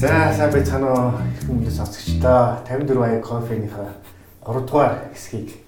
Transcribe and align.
За 0.00 0.32
сайн 0.32 0.48
байцгаана 0.48 0.92
уу 0.96 1.08
их 1.28 1.42
хүмүүс 1.44 1.74
сонсогчдоо 1.76 2.64
54 2.64 3.04
ая 3.04 3.20
кофеныхаа 3.20 4.00
3 4.48 4.62
дугаар 4.64 4.94
хэсгийг 5.12 5.60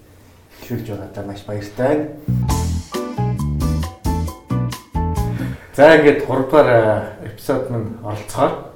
эхлүүлж 0.57 0.89
байгаадаа 0.89 1.23
маш 1.29 1.45
баяртай. 1.45 2.09
За 5.77 5.93
ингээд 5.93 6.25
3 6.25 6.49
дугаар 6.49 7.13
эпизод 7.29 7.69
нь 7.69 7.93
оролцохоор 8.01 8.73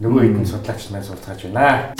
нөгөө 0.00 0.20
хэдэн 0.24 0.48
судлаач 0.48 0.88
маань 0.88 1.04
суулцгааж 1.04 1.40
байна. 1.52 1.92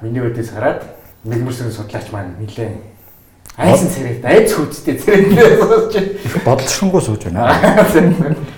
Миний 0.00 0.24
үдээс 0.24 0.56
хараад 0.56 0.88
нэгмэрсэн 1.28 1.68
судлаач 1.68 2.08
маань 2.08 2.32
нилээн 2.40 2.80
айсан 3.60 3.92
царайт 3.92 4.24
айц 4.24 4.56
хүчтэй 4.56 4.96
царайт 4.96 5.36
сонсож 5.60 5.94
бодлошингуу 6.48 7.04
сууж 7.04 7.28
байна. 7.28 7.52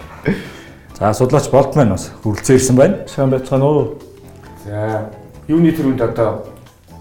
За 0.98 1.12
судлаач 1.12 1.50
болдман 1.52 1.90
бас 1.90 2.10
хүрэлцэн 2.22 2.56
ирсэн 2.56 2.76
байна. 2.76 3.04
Сайн 3.06 3.28
байцгаана 3.28 3.66
уу? 3.68 3.98
За 4.64 5.10
юуны 5.46 5.68
төрөнд 5.76 6.00
одоо 6.00 6.48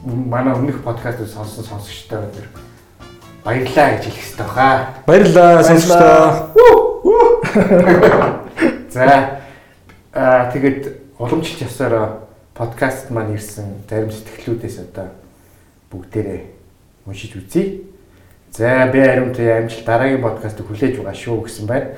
манай 0.04 0.52
өмнөх 0.54 0.84
подкастыг 0.84 1.32
сонссон 1.32 1.64
сонсогчтой 1.64 2.20
өнөр 2.20 2.44
баярлаа 3.46 3.96
гэж 3.96 4.04
хэлэх 4.04 4.20
хэрэгтэй 4.20 4.44
баха. 4.44 5.00
Баярлалаа 5.08 5.64
сонсогчдоо. 5.64 6.52
За 8.92 9.40
аа 10.12 10.52
тэгэд 10.52 11.16
уламжлалт 11.18 11.62
ясаар 11.64 12.28
подкаст 12.54 13.16
маань 13.16 13.40
ирсэн 13.40 13.80
зарим 13.88 14.12
сэтгэлүүдээс 14.12 14.92
одоо 14.92 15.08
бүгдээрээ 15.96 16.44
уншиж 17.08 17.40
үзье. 17.40 17.88
За 18.52 18.92
би 18.92 19.00
хариумтын 19.00 19.72
амжилт 19.72 19.88
дараагийн 19.88 20.20
подкастыг 20.20 20.68
хүлээж 20.68 21.00
байгаа 21.00 21.16
шүү 21.16 21.48
гэсэн 21.48 21.64
байна. 21.64 21.96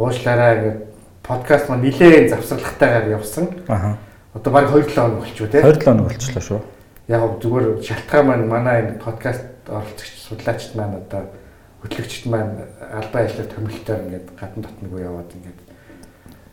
Ингээд 0.00 0.93
подкаст 1.24 1.68
маань 1.68 1.88
нилээн 1.88 2.28
завсралтайгаар 2.28 3.08
явсан. 3.16 3.48
Аха. 3.66 3.96
Одоо 4.34 4.52
баг 4.52 4.68
2 4.70 4.84
7 4.84 4.94
хоног 4.94 5.18
болчихоо 5.24 5.48
тий. 5.48 5.62
20 5.64 5.84
хоног 5.84 6.06
болчихлоо 6.12 6.44
шүү. 6.44 6.60
Яг 7.08 7.40
зүгээр 7.40 7.80
шалтгаан 7.80 8.26
маань 8.28 8.48
манай 8.48 8.76
энэ 8.84 9.00
подкаст 9.00 9.44
оролцогч 9.68 10.12
судлаачд 10.28 10.76
маань 10.76 11.00
одоо 11.00 11.32
хөтлөгчд 11.80 12.26
маань 12.28 12.68
албан 12.92 13.24
ажлаар 13.24 13.48
томилтоор 13.48 14.00
ингээд 14.04 14.26
гадна 14.36 14.62
дотногоо 14.68 15.00
яваад 15.00 15.30
ингээд 15.32 15.60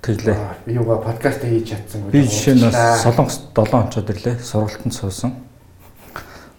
Тэрлээ. 0.02 0.38
юугаа 0.72 0.97
подкаст 1.03 1.44
хийж 1.44 1.75
чадсангүй. 1.75 2.11
Би 2.16 2.23
жишээ 2.23 2.56
нь 2.56 2.63
бас 2.63 3.03
Солонгост 3.03 3.52
7 3.52 3.75
онцод 3.75 4.09
ирлээ. 4.09 4.39
Сургалтанд 4.39 4.95
суусан. 4.95 5.31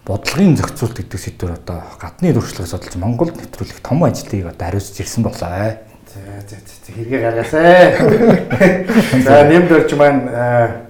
Бодлогын 0.05 0.55
зохицуулт 0.59 0.99
гэдэг 0.99 1.19
сэдвэр 1.19 1.53
одоо 1.63 1.81
гадны 1.97 2.35
дөрвөлжлөгөөс 2.35 2.71
судалж 2.75 2.95
Монголд 2.99 3.39
нэвтрүүлэх 3.39 3.79
том 3.79 4.03
ажлыг 4.03 4.51
одоо 4.51 4.65
хариуцж 4.67 4.99
ирсэн 4.99 5.23
болоо. 5.23 5.79
За 6.47 6.91
хэрэгээ 6.91 7.21
гаргаасай. 7.23 7.95
За 9.23 9.43
нэм 9.47 9.67
дөрч 9.71 9.95
маань 9.95 10.27
3 10.27 10.83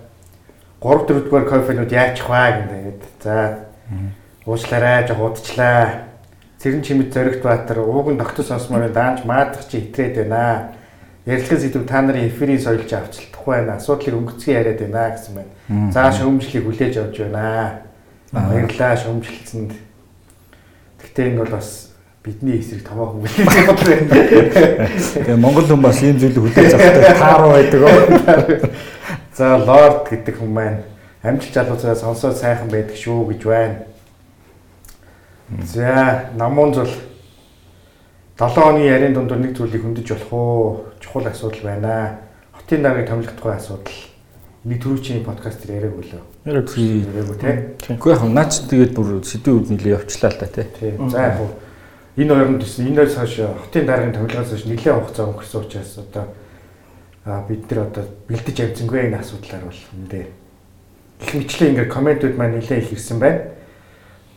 4 0.81 1.29
дугаар 1.29 1.45
кофенууд 1.45 1.91
яачих 1.91 2.27
ваа 2.29 2.65
гэдэг. 2.65 2.97
За 3.21 3.69
уучлаарай 4.45 5.07
жоо 5.07 5.29
удчлаа. 5.29 6.09
Цэрэн 6.57 6.81
чимэд 6.81 7.13
зоригт 7.13 7.43
баатар 7.43 7.79
ууган 7.79 8.17
тогтос 8.17 8.47
сонсмоор 8.47 8.89
даанч 8.89 9.23
маадах 9.23 9.67
чи 9.69 9.77
итрээд 9.77 10.25
байна. 10.25 10.73
Ярилцлагын 11.25 11.61
сэдв 11.61 11.85
та 11.85 12.01
нарын 12.01 12.27
эфирийн 12.27 12.59
соёлж 12.59 12.89
авчлах 12.89 13.45
байна. 13.45 13.77
Асуудлыг 13.77 14.15
өнгөцгөө 14.17 14.53
яриад 14.57 14.79
байна 14.81 15.13
гэсэн 15.13 15.33
байна. 15.37 15.91
За 15.93 16.11
шөмжлийг 16.11 16.65
хүлээж 16.65 16.97
авч 16.97 17.17
байна. 17.29 17.85
Баярлалаа 18.31 18.97
шөмжлэлцэнд. 18.97 19.71
Гэхдээ 20.99 21.29
энэ 21.29 21.39
бол 21.39 21.53
бас 21.53 21.92
бидний 22.23 22.59
эсрэг 22.59 22.87
томоохон 22.87 23.27
үлээж 23.27 23.67
бодлоо. 23.67 23.99
Тэгээ 25.27 25.35
Монгол 25.35 25.67
хүн 25.67 25.81
бас 25.83 25.99
ийм 25.99 26.15
зүйлийг 26.15 26.39
хүлээж 26.39 26.73
авахтай 26.73 27.15
тааруу 27.19 27.51
байдаг 27.51 27.81
оо. 27.83 28.69
За 29.35 29.57
лорд 29.59 30.07
гэдэг 30.07 30.39
хүн 30.39 30.51
маань 30.55 30.79
амжилт 31.19 31.51
залуучаа 31.51 31.95
сонсоод 31.99 32.39
сайхан 32.39 32.71
байдаг 32.71 32.95
шүү 32.95 33.27
гэж 33.27 33.41
байна. 33.43 33.75
За 35.67 36.31
намуун 36.39 36.73
зул 36.73 36.87
7 38.39 38.55
оны 38.63 38.87
ярийн 38.87 39.13
дундуур 39.13 39.43
нэг 39.43 39.57
зүйлийг 39.59 39.83
хөндөж 39.83 40.07
болох 40.15 40.31
уу? 40.31 40.85
Чухал 41.03 41.27
асуудал 41.27 41.75
байна. 41.75 42.23
Хотын 42.55 42.87
даргаыг 42.87 43.09
томилох 43.09 43.35
тухай 43.35 43.59
асуудал. 43.59 43.99
Нэг 44.63 44.79
түрүүчийн 44.79 45.27
подкаст 45.27 45.67
дээр 45.67 45.91
яриаг 45.91 45.99
үлээ. 45.99 46.23
Яраг 46.47 46.71
Яриаггүй 46.71 47.37
тий. 47.43 47.55
Үгүй 47.99 48.15
яг 48.15 48.23
наач 48.31 48.63
тэгээд 48.71 48.95
бүр 48.95 49.19
сэдвүүд 49.27 49.75
нэлээ 49.75 49.99
явчлаа 49.99 50.31
л 50.31 50.39
та 50.39 50.47
тий. 50.47 50.71
Тий. 50.79 50.95
За 51.11 51.19
яг 51.19 51.35
хуу 51.43 51.51
энэ 52.17 52.33
хоёрын 52.33 52.59
төс 52.59 52.79
энэ 52.79 52.95
хоёроос 52.95 53.17
хойш 53.17 53.35
хотын 53.63 53.85
даргын 53.85 54.13
томилгоос 54.13 54.49
хойш 54.53 54.65
нэлээд 54.65 54.95
хугацаа 54.97 55.25
өнгөрсөн 55.31 55.61
учраас 55.65 55.97
одоо 55.97 56.25
бид 57.47 57.71
нар 57.71 57.87
одоо 57.87 58.03
бэлдэж 58.27 58.57
авцсангүй 58.59 58.99
энэ 59.07 59.19
асуудлаар 59.19 59.63
бол 59.65 59.81
үндэ 59.97 60.43
их 61.23 61.33
мэтлээ 61.33 61.69
ингээд 61.69 61.93
комментүүд 61.93 62.35
маань 62.37 62.59
нэлээд 62.59 62.83
их 62.83 62.93
ирсэн 62.93 63.19
байна. 63.19 63.41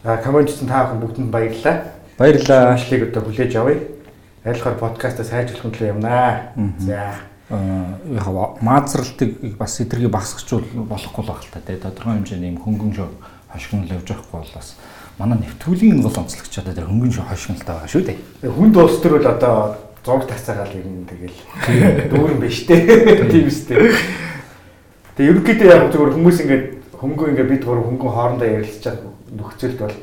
А 0.05 0.17
комментсэн 0.23 0.69
та 0.69 0.87
бүхэн 0.87 1.03
бүгдэнд 1.03 1.31
баярлалаа. 1.31 1.77
Баярлалаа. 2.19 2.75
Ажлыг 2.75 3.11
одоо 3.11 3.23
хүлээж 3.27 3.53
авъя. 3.57 3.81
Айлхаар 4.45 4.79
подкастаа 4.79 5.27
сайжруулах 5.27 5.75
төлөө 5.75 5.91
явнаа. 5.91 6.55
За. 6.79 7.27
Аа 7.51 7.99
яг 8.07 8.27
маазралтыг 8.63 9.59
бас 9.59 9.81
эдгэрийг 9.81 10.11
багасгachул 10.11 10.63
болохгүй 10.63 11.25
л 11.27 11.31
байна 11.31 11.43
л 11.43 11.51
та 11.51 11.61
тий. 11.61 11.77
Тодорхой 11.77 12.15
хэмжээний 12.23 12.55
юм 12.55 12.63
хөнгөн 12.63 12.95
хошигнол 13.51 13.91
явж 13.91 14.07
байхгүй 14.07 14.39
бол 14.39 14.53
бас 14.55 14.77
манай 15.19 15.39
нэвтрүүлгийн 15.41 16.03
гол 16.05 16.21
онцлогч 16.21 16.53
одоо 16.61 16.75
тэр 16.77 16.89
хөнгөн 16.89 17.13
хошигнолтой 17.13 17.73
байгаа 17.73 17.89
шүү 17.89 18.03
дээ. 18.05 18.19
Хүнд 18.53 18.77
улс 18.77 19.01
төр 19.01 19.17
бол 19.17 19.29
одоо 19.33 19.77
зураг 20.05 20.29
тасаагаал 20.29 20.77
юм 20.77 21.09
тэгэл 21.09 21.39
дүүрэн 22.13 22.41
биш 22.41 22.67
дээ. 22.69 23.31
Тийм 23.33 23.49
үстэй. 23.49 23.97
Тэгээ 25.17 25.31
ерөнхийдөө 25.33 25.69
яг 25.73 25.89
зөвхөн 25.91 26.15
хүмүүс 26.21 26.39
ингээд 26.45 26.65
хөнгөн 27.01 27.31
ингээд 27.33 27.51
бид 27.51 27.65
гур 27.65 27.81
хөнгөн 27.81 28.13
хоорондоо 28.13 28.49
ярилцаж 28.49 28.97
нөхцөлд 29.33 29.79
бол 29.81 29.97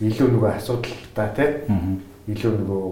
илүү 0.00 0.28
нөгөө 0.30 0.50
асуудалтай 0.54 1.28
тий. 1.34 1.50
Илүү 2.30 2.52
нөгөө 2.62 2.84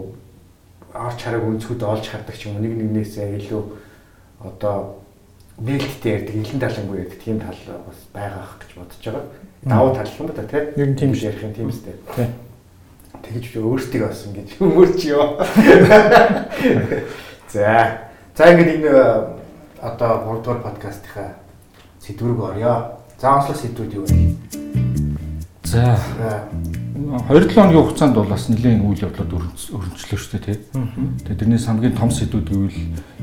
орч 0.99 1.19
хараг 1.23 1.43
өнцгүүд 1.47 1.83
олж 1.87 2.05
хардаг 2.11 2.37
ч 2.37 2.51
юм 2.51 2.59
уу 2.59 2.65
нэг 2.67 2.75
нэгнээсээ 2.75 3.39
илүү 3.39 3.63
одоо 4.43 4.99
нээлттэй 5.59 6.13
ярьдаг 6.23 6.35
илэн 6.35 6.61
талангүй 6.61 6.99
ярьдаг 7.03 7.19
тийм 7.19 7.41
тал 7.41 7.59
бас 7.87 7.99
байгаа 8.15 8.43
ах 8.43 8.59
гэж 8.63 8.71
бодож 8.79 9.05
байгаа. 9.05 9.25
Давуу 9.63 9.95
тал 9.95 10.11
юм 10.19 10.27
ба 10.27 10.33
та 10.33 10.43
тий. 10.47 10.61
Ер 10.77 10.89
нь 10.89 10.97
тийм 10.97 11.13
Гэж 11.13 11.23
ярих 11.25 11.43
юм 11.43 11.55
тийм 11.55 11.69
үстэй. 11.69 11.95
Тий. 12.15 12.27
Тэгэж 13.19 13.45
өөртөө 13.59 14.01
бас 14.07 14.27
ингэж 14.27 14.49
өмөрч 14.63 15.01
ёо. 15.11 15.27
За. 17.53 17.99
За 18.37 18.53
ингээд 18.53 18.75
энэ 18.79 18.91
одоо 19.83 20.13
3 20.31 20.43
дугаар 20.47 20.63
подкастынхаа 20.63 21.35
сэдвүүрг 21.99 22.39
орё. 22.39 22.95
За 23.19 23.35
онцлог 23.35 23.59
сэдвүүд 23.59 23.99
юу 23.99 24.07
вэ? 24.07 24.15
За, 25.65 25.99
2-7 26.99 27.55
хоногийн 27.55 27.83
хугацаанд 27.87 28.15
бол 28.15 28.27
бас 28.27 28.49
нэлийн 28.51 28.83
үйл 28.83 28.99
явдлууд 29.07 29.31
өрнөц- 29.39 29.71
өрнөчлөө 29.71 30.19
шүү 30.19 30.33
дээ 30.35 30.45
тий. 30.51 30.59
Тэгээ 31.23 31.39
тэрнээс 31.39 31.67
хамгийн 31.71 31.95
том 31.95 32.11
сэдвүүд 32.11 32.49
гэвэл 32.51 32.79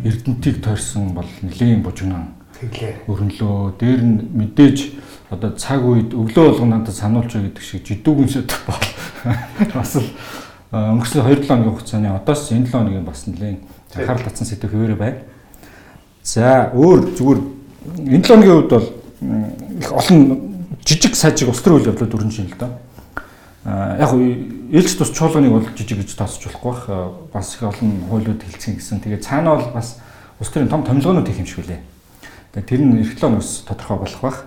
Эрдэнтийг 0.08 0.64
тойрсон 0.64 1.12
бол 1.12 1.28
нэлийн 1.44 1.84
бужигнан 1.84 2.40
тэглээ. 2.56 3.04
өрнөлөө. 3.12 3.76
Дээр 3.76 4.00
нь 4.00 4.16
мэдээж 4.32 4.78
одоо 5.30 5.52
цаг 5.60 5.84
үед 5.84 6.16
өглөө 6.16 6.56
болгон 6.56 6.70
надад 6.72 6.96
сануулж 6.96 7.28
байгаа 7.36 7.52
гэдэг 7.52 7.64
шиг 7.68 7.84
жидүүгэн 7.84 8.30
сэдв 8.32 8.56
бол 8.64 8.86
бас 9.76 9.92
л 10.00 10.08
өнгөрсөн 10.72 11.22
2-7 11.28 11.48
хоногийн 11.48 11.76
хугацааны 11.76 12.08
одоос 12.16 12.52
энэ 12.56 12.68
7 12.68 12.72
хоногийн 12.72 13.04
бас 13.04 13.28
нэлийн 13.28 13.60
анхаарал 13.92 14.24
татсан 14.24 14.48
сэдв 14.48 14.72
хэвээрээ 14.72 14.96
байна. 14.96 15.20
За 16.24 16.72
өөр 16.72 17.12
зүгээр 17.12 17.40
энэ 18.08 18.24
7 18.24 18.32
хоногийн 18.32 18.56
үед 18.56 18.72
бол 18.72 18.88
их 19.84 19.92
олон 19.92 20.20
жижиг 20.86 21.16
сажиг 21.16 21.50
ус 21.52 21.60
төр 21.60 21.76
үйл 21.84 21.92
явдлууд 21.92 22.16
өрнө 22.16 22.32
шин 22.32 22.48
л 22.48 22.56
доо. 22.56 22.72
Яг 23.66 24.14
ээлж 24.14 24.94
тус 24.98 25.10
чуулганыг 25.12 25.52
бол 25.52 25.66
жижиг 25.74 25.98
гэж 26.06 26.14
тооцож 26.16 26.46
болохгүй 26.54 26.72
бах. 26.72 26.86
Бас 27.34 27.56
их 27.58 27.64
олон 27.66 28.06
хуулиуд 28.10 28.44
хэлсэн 28.46 28.78
гэсэн. 28.78 29.02
Тэгээ 29.02 29.26
цаана 29.26 29.56
бол 29.58 29.74
бас 29.74 29.98
ус 30.40 30.50
төрийн 30.54 30.70
том 30.70 30.84
томилгоонууд 30.86 31.30
их 31.30 31.38
юм 31.42 31.46
шиг 31.50 31.66
үлээ. 31.66 31.82
Тэгээ 32.54 32.70
тэр 32.70 32.82
нь 32.86 33.02
эх 33.02 33.18
7 33.18 33.26
хоногс 33.26 33.66
тодорхой 33.66 33.98
болох 34.06 34.22
бах. 34.22 34.46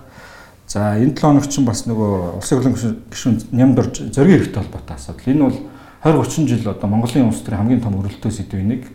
За 0.67 0.95
энэ 0.95 1.11
7 1.11 1.19
хоног 1.19 1.45
чинь 1.51 1.65
бас 1.67 1.83
нөгөө 1.83 2.39
улсын 2.39 2.57
хурлын 2.63 2.75
гишүүн- 2.79 2.99
гишүүн 3.11 3.35
нямд 3.51 3.79
орж 3.79 3.95
зоригийн 4.15 4.39
эрхтэй 4.39 4.63
холбоотой 4.63 4.95
асуудал. 4.95 5.27
Энэ 5.27 5.43
бол 5.43 5.57
20 5.99 6.23
30 6.23 6.47
жил 6.47 6.69
одоо 6.71 6.87
Монголын 6.87 7.27
улс 7.27 7.41
төрийн 7.43 7.59
хамгийн 7.59 7.81
том 7.83 7.99
өрөлтөө 7.99 8.31
сэдвийн 8.31 8.67
нэг 8.71 8.87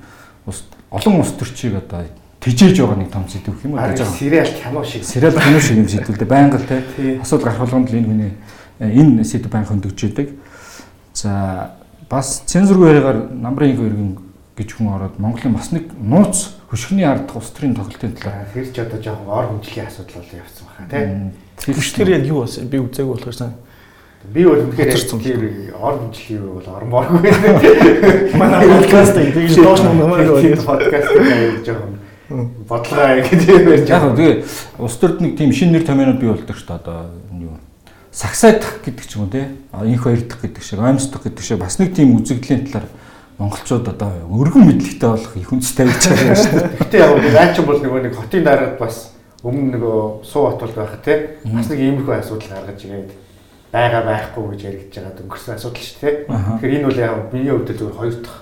ус 0.49 0.65
олон 0.89 1.21
улс 1.21 1.37
төрчийг 1.37 1.77
одоо 1.77 2.07
тижээж 2.41 2.81
байгаа 2.81 2.97
нэг 2.97 3.11
том 3.13 3.29
сэдв 3.29 3.53
гэх 3.53 3.65
юм 3.69 3.77
уу? 3.77 3.85
Тижээж 3.93 4.01
байгаа. 4.01 4.17
сериал 4.17 4.49
кино 4.57 4.85
шиг. 4.85 5.05
Сериал 5.05 5.33
кино 5.37 5.61
шиг 5.61 5.77
юм 5.77 5.89
сэдвэлдэ 5.89 6.25
байнга 6.25 6.57
л 6.57 6.65
Тий. 6.69 6.81
те 6.97 7.21
асуудал 7.21 7.45
гарах 7.53 7.61
болгонд 7.61 7.91
л 7.93 7.97
энэ 8.01 8.07
хүний 8.09 8.33
энэ 8.81 9.25
сэдв 9.25 9.51
байнга 9.51 9.73
хөндөгж 9.73 10.05
идэг. 10.11 10.29
За 11.15 11.75
бас 12.11 12.43
цензургүй 12.47 12.91
яриагаар 12.91 13.31
намрын 13.31 13.75
их 13.75 13.81
иргэн 13.81 14.19
гэж 14.57 14.75
хүн 14.75 14.95
ороод 14.95 15.19
Монголын 15.19 15.55
бас 15.55 15.71
нэг 15.71 15.91
нууц 15.99 16.55
хөшгөний 16.71 17.07
ард 17.07 17.31
ус 17.35 17.51
төрийн 17.55 17.75
тоглолтын 17.75 18.15
талаар 18.19 18.47
Тэр 18.55 18.67
ч 18.71 18.79
одоо 18.79 18.99
жоохон 19.03 19.29
ор 19.31 19.47
хэмжлийн 19.51 19.87
асуудал 19.87 20.23
бол 20.23 20.39
явцсан 20.39 20.67
баха 20.67 20.91
тий. 20.91 21.85
Тэр 21.95 22.09
яг 22.11 22.27
юу 22.27 22.43
бас 22.43 22.59
би 22.59 22.79
үзээгүй 22.79 23.15
болохоор 23.15 23.35
сан. 23.35 23.55
Би 24.31 24.45
бол 24.45 24.63
үнэхээр 24.63 24.91
тэр 24.95 25.43
ор 25.79 25.95
хэмжлийн 26.03 26.43
юу 26.43 26.59
бол 26.59 26.69
орон 26.71 26.91
боргүй. 26.91 27.31
Манай 28.39 28.67
подкаст 28.69 29.15
тэгж 29.15 29.55
доош 29.59 29.83
нь 29.83 29.99
намайг 29.99 30.31
подкаст 30.63 31.15
гэж 31.15 31.67
жоохон 31.67 31.99
бодлогоо 32.69 33.23
гэдэг 33.23 33.69
ярьж 33.69 33.89
Яг 33.91 34.03
нь 34.03 34.17
тэгээ 34.17 34.37
улс 34.79 34.97
төрд 34.99 35.21
нэг 35.21 35.37
тийм 35.37 35.53
шинэ 35.53 35.79
нэр 35.79 35.85
томьёонууд 35.85 36.21
бий 36.21 36.31
болдог 36.31 36.57
шүү 36.57 36.67
дээ 36.67 36.79
одоо 36.81 36.99
юу 37.37 37.59
сагсайдах 38.15 38.79
гэдэг 38.87 39.05
ч 39.11 39.19
юм 39.19 39.27
уу 39.27 39.35
те 39.35 39.51
инх 39.83 40.07
баярдах 40.07 40.39
гэдэг 40.39 40.63
шиг 40.63 40.79
оймсдох 40.79 41.27
гэдэг 41.27 41.43
шиг 41.43 41.59
бас 41.59 41.83
нэг 41.83 41.99
тийм 41.99 42.15
үзэгдлийн 42.15 42.71
талаар 42.71 42.87
монголчууд 43.39 43.91
одоо 43.91 44.15
өргөн 44.31 44.71
мэдлэгтэй 44.71 45.11
болох 45.11 45.35
их 45.35 45.51
үндэс 45.51 45.75
тавьж 45.75 46.03
байгаа 46.07 46.39
шүү 46.39 46.55
дээ. 46.55 46.79
Гэтэ 46.79 46.99
яг 47.03 47.19
нэг 47.19 47.35
аач 47.35 47.57
бол 47.67 47.81
нөгөө 47.83 48.03
нэг 48.07 48.15
хотын 48.15 48.47
дараад 48.47 48.79
бас 48.79 49.11
өмнө 49.43 49.75
нөгөө 49.75 49.99
суу 50.23 50.47
хот 50.47 50.63
бол 50.63 50.75
байх 50.79 50.95
те 51.03 51.43
бас 51.43 51.67
нэг 51.67 51.81
иймэрхүү 51.83 52.15
асуудал 52.15 52.55
гаргаж 52.55 52.81
ирээд 52.87 53.11
байгаа 53.75 54.03
байхгүй 54.07 54.45
гэж 54.55 54.61
яригдж 54.63 54.95
байгаа 54.95 55.19
өнгөрсөн 55.19 55.55
асуудал 55.59 55.83
шүү 55.83 55.99
дээ. 55.99 56.17
Тэгэхээр 56.31 56.77
энэ 56.79 56.87
бол 56.87 57.03
яг 57.03 57.15
миний 57.35 57.51
хувьд 57.51 57.75
зөвхөн 57.75 57.99
хоёр 57.99 58.15
дахь 58.23 58.41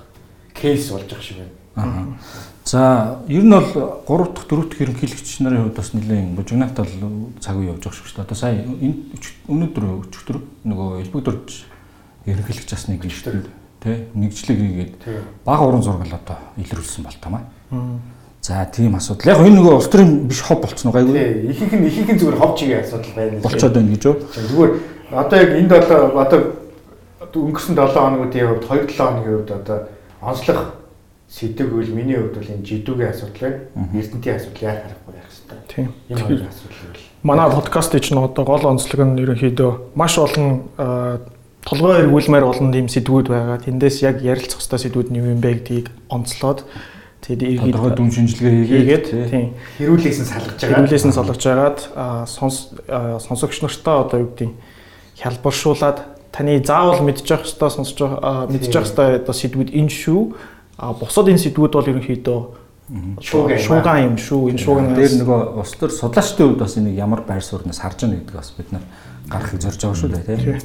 кейс 0.52 0.84
болж 0.92 1.08
байгаа 1.08 1.24
шиг 1.24 1.38
байна. 1.40 2.20
За 2.64 3.18
ер 3.28 3.42
нь 3.42 3.50
бол 3.50 3.62
3 4.06 4.34
дахь 4.34 4.46
4 4.46 4.68
дахь 4.68 4.80
ерөнхийлөгч 4.80 5.40
нарын 5.40 5.62
хувьд 5.66 5.76
бас 5.76 5.92
нэлээд 5.92 6.36
бужигнат 6.38 6.76
бол 6.78 6.88
цаг 7.40 7.56
үе 7.58 7.74
явж 7.74 7.82
байгаа 7.82 7.98
шүү 7.98 8.14
дээ. 8.14 8.22
Одоо 8.22 8.36
сая 8.38 8.54
энэ 8.62 8.94
өнөөдөр 9.50 9.84
өчигдөр 10.06 10.38
нөгөө 10.62 10.88
элбэгдөрж 11.02 11.50
ерөнхийлөгч 12.26 12.70
бас 12.70 12.86
нэг 12.86 13.02
Өчигдөр. 13.02 13.50
тий 13.82 14.06
нэгжлэг 14.14 14.58
хийгээд 14.62 14.94
бага 15.44 15.66
уран 15.66 15.82
зургал 15.82 16.14
одоо 16.14 16.38
илрүүлсэн 16.56 17.02
бол 17.02 17.18
тамаа. 17.20 17.42
За 18.40 18.64
тийм 18.70 18.94
асуудал. 18.94 19.34
Яг 19.34 19.42
энэ 19.42 19.58
нөгөө 19.58 19.74
улс 19.74 19.90
төрийн 19.90 20.28
биш 20.30 20.40
хов 20.42 20.62
болцсон 20.62 20.90
уу 20.90 20.94
гайгүй 20.94 21.50
ихэнх 21.50 21.74
нь 21.74 21.86
ихэнх 21.90 22.10
нь 22.14 22.18
зүгээр 22.22 22.38
ховчгийн 22.38 22.82
асуудал 22.86 23.14
байна. 23.16 23.42
болцоод 23.42 23.74
байна 23.74 23.90
гэж 23.90 24.02
үү? 24.06 24.16
Зүгээр 24.50 24.72
одоо 25.10 25.38
яг 25.38 25.50
энд 25.58 25.72
одоо 25.72 26.00
одоо 26.14 26.40
өнгөрсөн 27.34 27.74
7 27.74 27.90
хоногуудын 27.90 28.46
хувьд 28.54 28.66
2-7 28.70 28.98
хоногийн 28.98 29.34
хувьд 29.34 29.50
одоо 29.50 29.78
онцлог 30.22 30.81
сэдв 31.32 31.72
бол 31.72 31.90
миний 31.96 32.16
хувьд 32.20 32.36
бол 32.36 32.52
энэ 32.52 32.66
жидүүгийн 32.68 33.08
асуудал 33.08 33.40
байна. 33.40 33.60
Эрдэнтийн 33.96 34.36
асуудал 34.36 34.62
яа 34.68 34.76
харахгүй 34.84 35.12
байх 35.16 35.28
хэрэгтэй. 35.32 35.58
Тийм. 35.72 35.88
Энэ 36.12 36.20
хоёр 36.20 36.44
асуудал 36.44 36.84
бол 36.92 37.12
Манай 37.22 37.50
подкаст 37.50 37.94
чинь 38.00 38.18
одоо 38.18 38.44
гол 38.44 38.66
онцлог 38.66 39.00
нь 39.06 39.22
ерөнхийдөө 39.22 39.94
маш 39.94 40.18
олон 40.18 40.68
аа, 40.76 41.22
толгой 41.62 42.02
эргүүлмээр 42.02 42.44
олон 42.44 42.74
тийм 42.74 42.90
сэдвүүд 42.90 43.30
байгаа. 43.30 43.62
Тэндээс 43.62 44.02
яг 44.02 44.20
ярилцах 44.20 44.58
хэвээр 44.58 44.82
сэдвүүд 44.82 45.08
нь 45.14 45.18
юу 45.22 45.30
юм 45.30 45.40
бэ 45.40 45.62
гэдгийг 45.62 45.86
онцлоод 46.10 46.66
тэгээд 47.22 47.62
Тодорхой 47.62 47.92
дүн 47.94 48.10
шинжилгээ 48.10 48.50
хийгээд 48.50 48.74
хийгээд 48.74 49.04
тий. 49.06 49.24
тийм 49.30 49.46
хэрүүлээс 49.78 50.18
нь 50.18 50.28
салгаж 50.34 50.58
байгаа. 50.58 50.74
хэрэглээс 50.82 51.04
нь 51.06 51.14
солгож 51.14 51.42
агаад 51.46 51.78
аа, 51.94 52.26
сонс 52.26 52.74
сонсогч 53.22 53.62
нартаа 53.62 54.02
одоо 54.02 54.18
юу 54.26 54.30
гэдэг 54.34 54.50
хялбаршуулад 55.22 55.98
таны 56.34 56.58
заавал 56.58 57.06
мэдчих 57.06 57.38
хэвээр 57.38 57.70
сонсож 57.70 58.02
мэдчих 58.50 58.74
хэвээр 58.74 59.22
одоо 59.22 59.34
сэдвүүд 59.38 59.70
энэ 59.70 59.94
шүү. 59.94 60.20
А 60.76 60.92
бусад 60.92 61.28
энэ 61.28 61.38
сэдвүүд 61.38 61.72
бол 61.72 61.90
ерөнхийдөө 61.92 62.40
Шууган 63.20 63.56
юм 64.04 64.12
аа. 64.12 64.18
шүү. 64.18 64.50
Энэ 64.52 64.58
шууган 64.60 64.92
Дээр 64.92 65.24
нөгөө 65.24 65.40
улс 65.62 65.72
төр 65.80 65.88
судлаачдын 65.88 66.44
хувьд 66.52 66.60
бас 66.60 66.76
энийг 66.76 66.98
ямар 66.98 67.22
байр 67.24 67.40
суурнаас 67.40 67.80
харж 67.80 68.04
байгаа 68.04 68.20
гэдэг 68.20 68.36
бас 68.36 68.52
бид 68.52 68.68
нар 68.72 68.84
гарахыг 69.32 69.60
зорж 69.64 69.80
байгаа 69.80 69.96
шүү 69.96 70.10
дээ 70.12 70.36
тий. 70.36 70.60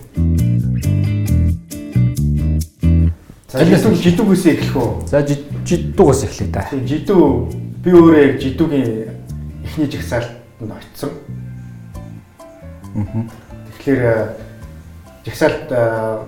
За 3.48 3.64
жидүү 3.64 3.96
жидүүгээс 3.96 4.46
эхлэх 4.52 4.76
үү? 4.76 5.08
За 5.08 5.24
жиддугаас 5.24 6.28
эхлэе 6.28 6.52
та. 6.52 6.68
Тийм 6.68 6.84
жидүү 6.84 7.24
би 7.80 7.90
өөрөө 7.96 8.20
яг 8.20 8.36
жидүүгийн 8.44 8.90
эхний 9.64 9.88
жагсаалтанд 9.88 10.76
очсон. 10.76 11.16
Тэгэхээр 13.78 14.02
э, 14.04 14.47
жагсаалт 15.28 15.68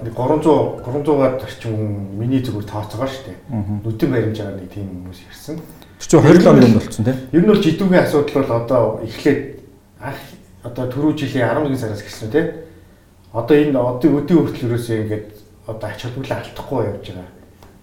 нэг 0.03 0.13
300 0.13 0.83
300-аад 0.83 1.43
орчим 1.47 1.71
хүн 1.71 1.91
миний 2.19 2.43
зүгээр 2.43 2.67
тооцоогоо 2.67 3.07
шүү 3.07 3.23
дээ. 3.31 3.37
Нүдэн 3.87 4.11
баримжаагаар 4.11 4.59
нэг 4.59 4.67
тийм 4.75 4.87
хүмүүс 4.91 5.19
ирсэн. 5.31 5.57
Тэр 6.03 6.07
чинь 6.11 6.43
27 6.43 6.67
он 6.67 6.73
болцсон 6.75 7.05
тий. 7.07 7.15
Ер 7.31 7.43
нь 7.43 7.47
бол 7.47 7.63
жидүүгийн 7.63 8.03
асуудал 8.03 8.35
бол 8.43 8.51
одоо 8.59 8.83
эхлээд 9.07 9.41
анх 10.03 10.19
одоо 10.67 10.85
түрүү 10.91 11.15
жилийн 11.15 11.47
11 11.47 11.79
сараас 11.79 12.03
эхэлсэн 12.03 12.27
үү 12.27 12.33
те. 12.35 12.43
Одоо 13.31 13.55
энэ 13.55 13.79
одоо 13.79 14.09
өдөө 14.19 14.37
хүртэл 14.43 14.67
ерөөсөө 14.67 14.97
ингээд 14.99 15.27
одоо 15.67 15.87
ач 15.87 15.99
холбогдол 16.03 16.35
алдахгүй 16.35 16.81
явж 16.91 17.05
байгаа 17.07 17.27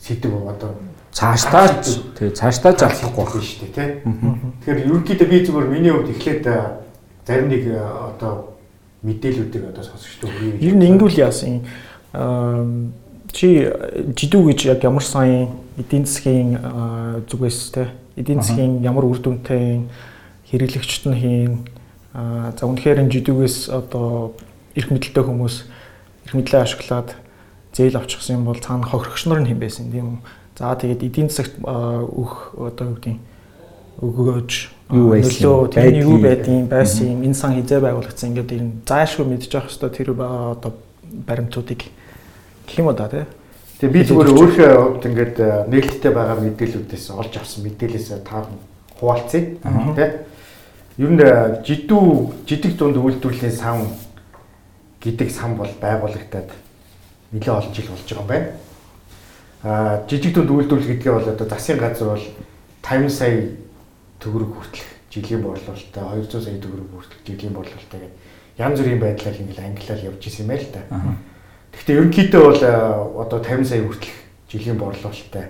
сэдв 0.00 0.32
одоо 0.44 0.70
Цаашдаа 1.16 1.80
ч 1.80 1.96
тий 2.12 2.28
цаашдаа 2.28 2.76
ч 2.76 2.84
алдахгүй 2.84 3.24
байна 3.24 3.40
шүү 3.40 3.60
дээ 3.64 3.72
те. 3.72 3.84
Тэгэхээр 4.04 4.84
ерөнхийдөө 4.84 5.28
би 5.32 5.38
зүгээр 5.48 5.68
миний 5.72 5.92
хувьд 5.96 6.12
эхлээд 6.12 6.44
зарим 7.24 7.48
нэг 7.48 7.62
одоо 7.72 8.55
мэдээллүүдийг 9.06 9.64
одоо 9.70 9.84
сонсогчдод 9.86 10.30
хүргэе. 10.30 10.66
Ер 10.66 10.74
нь 10.74 10.86
ингэвэл 10.90 11.22
яасан 11.22 11.62
чи 13.30 13.70
жидүү 14.16 14.42
гэж 14.50 14.60
яг 14.72 14.82
ямар 14.82 15.04
сайн 15.04 15.54
эдийн 15.78 16.04
засгийн 16.04 16.58
зүгээс 17.30 17.58
те? 17.70 17.92
Эдийн 18.18 18.42
засгийн 18.42 18.82
ямар 18.82 19.06
үр 19.06 19.20
дүнтэй 19.22 19.86
хэрэглэгчт 20.50 21.06
нь 21.06 21.18
хийн? 21.20 21.54
За 22.12 22.66
үнэхээр 22.66 23.06
энэ 23.06 23.12
жидүүгээс 23.12 23.70
одоо 23.70 24.32
эрх 24.74 24.88
мэдэлтэй 24.90 25.24
хүмүүс 25.24 25.56
эрх 26.26 26.34
мэдлээ 26.34 26.64
ашиглаад 26.64 27.14
зээл 27.76 28.00
авчихсан 28.00 28.40
юм 28.40 28.48
бол 28.48 28.58
цаана 28.58 28.88
хохирогч 28.88 29.28
нар 29.28 29.44
нь 29.44 29.52
хэн 29.52 29.60
байсан? 29.60 29.92
Тийм 29.92 30.16
үү? 30.16 30.20
За 30.56 30.72
тэгээд 30.72 31.04
эдийн 31.04 31.28
засагт 31.28 31.60
өөх 31.60 32.56
одоо 32.56 32.88
юу 32.88 32.96
гэдэг 32.96 33.16
өгөөж 34.00 34.52
Юу 34.90 35.10
байсан 35.10 35.42
нөлөө 35.42 35.72
тэрний 35.74 36.02
юу 36.02 36.18
байдгийг. 36.22 36.68
байсан 36.70 37.06
юм 37.10 37.22
энэ 37.26 37.34
сан 37.34 37.58
хизээ 37.58 37.80
байгуулагдсан 37.82 38.30
ингээд 38.30 38.52
энэ 38.54 38.70
заашгүй 38.86 39.26
мэдж 39.26 39.50
явах 39.50 39.70
хэвээр 39.70 39.96
тэр 39.98 40.10
байгаа 40.14 40.50
одоо 40.54 40.72
баримтуудыг 41.26 41.82
гэх 42.66 42.78
юм 42.78 42.86
уу 42.86 42.94
да 42.94 43.08
тий 43.08 43.26
Тэгээ 43.76 43.92
би 43.92 44.00
зүгээр 44.08 44.30
өөрийнхөө 44.32 44.72
хувьд 44.72 45.04
ингээд 45.04 45.36
а, 45.44 45.68
нээлттэй 45.68 46.12
байгаа 46.14 46.40
мэдээллүүдээс 46.40 47.06
олж 47.12 47.32
авсан 47.36 47.60
мэдээлэлээс 47.68 48.24
таар 48.24 48.48
хуваалцъя. 48.96 49.60
Тэ. 49.92 50.24
Ер 50.96 51.10
нь 51.12 51.20
а, 51.20 51.60
жидүү 51.60 52.48
жидэг 52.48 52.72
дунд 52.80 52.96
үйлдвэрлэлийн 52.96 53.52
сан 53.52 53.84
гэдэг 55.04 55.28
сан 55.28 55.60
бол 55.60 55.68
байгуулагдаад 55.76 56.56
нэлээд 57.36 57.52
олон 57.52 57.74
жил 57.76 57.92
болж 57.92 58.08
байгаа 58.08 58.24
юм 58.24 58.30
байна. 58.32 58.48
Аа 59.60 60.08
жижиг 60.08 60.32
дунд 60.32 60.50
үйлдвэрлэл 60.56 60.90
гэдгээ 60.96 61.12
бол 61.12 61.28
одоо 61.28 61.46
засгийн 61.46 61.76
газар 61.78 62.08
бол 62.16 62.24
50 62.80 63.10
сая 63.12 63.50
төгрөг 64.20 64.50
хүртэлх 64.54 64.90
жилийн 65.10 65.42
борлуулалттай 65.42 66.02
200 66.02 66.44
сая 66.44 66.58
төгрөг 66.60 66.88
хүртэлх 66.92 67.22
жилийн 67.26 67.54
борлуулалттай 67.54 68.00
гэдэг 68.00 68.14
янз 68.58 68.80
бүрийн 68.80 69.00
байдлаар 69.00 69.36
ингээл 69.36 69.66
ангилал 69.68 70.06
явж 70.08 70.22
исэн 70.26 70.44
юм 70.44 70.50
байл 70.52 70.66
та. 70.72 70.82
Гэхдээ 71.72 71.96
ерөнхийдөө 71.96 72.42
бол 72.42 72.62
а, 72.64 72.74
одоо 73.20 73.38
50 73.44 73.68
сая 73.68 73.82
хүртэлх 73.84 74.16
жилийн 74.48 74.78
борлуулалттай 74.80 75.44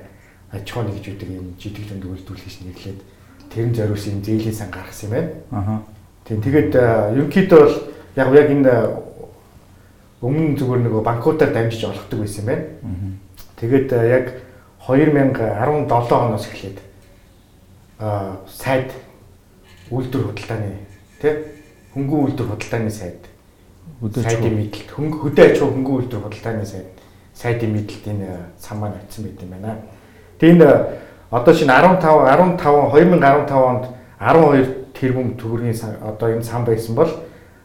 аж 0.51 0.67
ахуй 0.71 0.85
нэгжүүдийг 0.91 1.31
юм 1.31 1.55
жижиг 1.59 1.87
дунд 1.87 2.05
үйлдвэрлэл 2.07 2.47
гэж 2.47 2.57
нэрлээд 2.67 3.01
тэрэн 3.55 3.75
зориулсан 3.75 4.13
юм 4.19 4.23
зээлийн 4.27 4.55
сан 4.55 4.71
гаргасан 4.75 5.07
юм 5.07 5.15
байна. 5.15 5.83
Тийм 6.27 6.43
тэгээд 6.43 6.73
а, 6.75 7.15
ерөнхийдөө 7.15 7.61
бол 7.63 7.77
яг 8.19 8.29
яг 8.35 8.49
энэ 8.51 8.71
а, 8.71 9.03
өмнө 10.27 10.59
зүгээр 10.59 10.83
нөгөө 10.83 11.03
банкуудаар 11.07 11.53
дамжиж 11.55 11.87
олгодог 11.87 12.19
байсан 12.19 12.43
юм 12.43 12.51
байна. 12.51 12.65
Тэгээд 13.57 13.89
яг 14.11 14.27
2017 14.83 15.91
оноос 15.91 16.47
эхлээд 16.51 16.79
сайд 17.99 18.93
үйлдвэр 19.91 20.29
худалдааны 20.29 20.73
тий 21.21 21.33
хөнгөн 21.95 22.21
үйлдвэр 22.27 22.49
худалдааны 22.53 22.91
сайд. 22.91 23.25
Сайдын 24.13 24.53
мэдлэлт. 24.59 24.91
Хөнгө 24.93 25.17
хөдөө 25.25 25.45
аж 25.47 25.57
ахуй 25.57 25.73
хөнгөн 25.73 25.97
үйлдвэр 25.97 26.25
худалдааны 26.29 26.67
сайд. 26.67 26.93
Сайдын 27.33 27.73
мэдлэлт 27.73 28.07
энэ 28.13 28.27
а, 28.29 28.39
сан 28.61 28.81
маань 28.81 29.01
очсон 29.01 29.25
байт 29.25 29.41
юм 29.41 29.51
байна. 29.57 29.81
Тэгээ 30.37 30.55
энэ 30.61 30.69
одоо 31.31 31.55
шинэ 31.55 31.73
15 31.73 32.05
15 32.05 32.61
2015 32.61 33.53
онд 33.57 33.85
12 34.21 34.93
тэрбум 34.93 35.37
төгрөгийн 35.41 35.77
одоо 36.05 36.29
энэ 36.37 36.45
сан 36.45 36.65
байсан 36.65 36.95
бол 36.95 37.09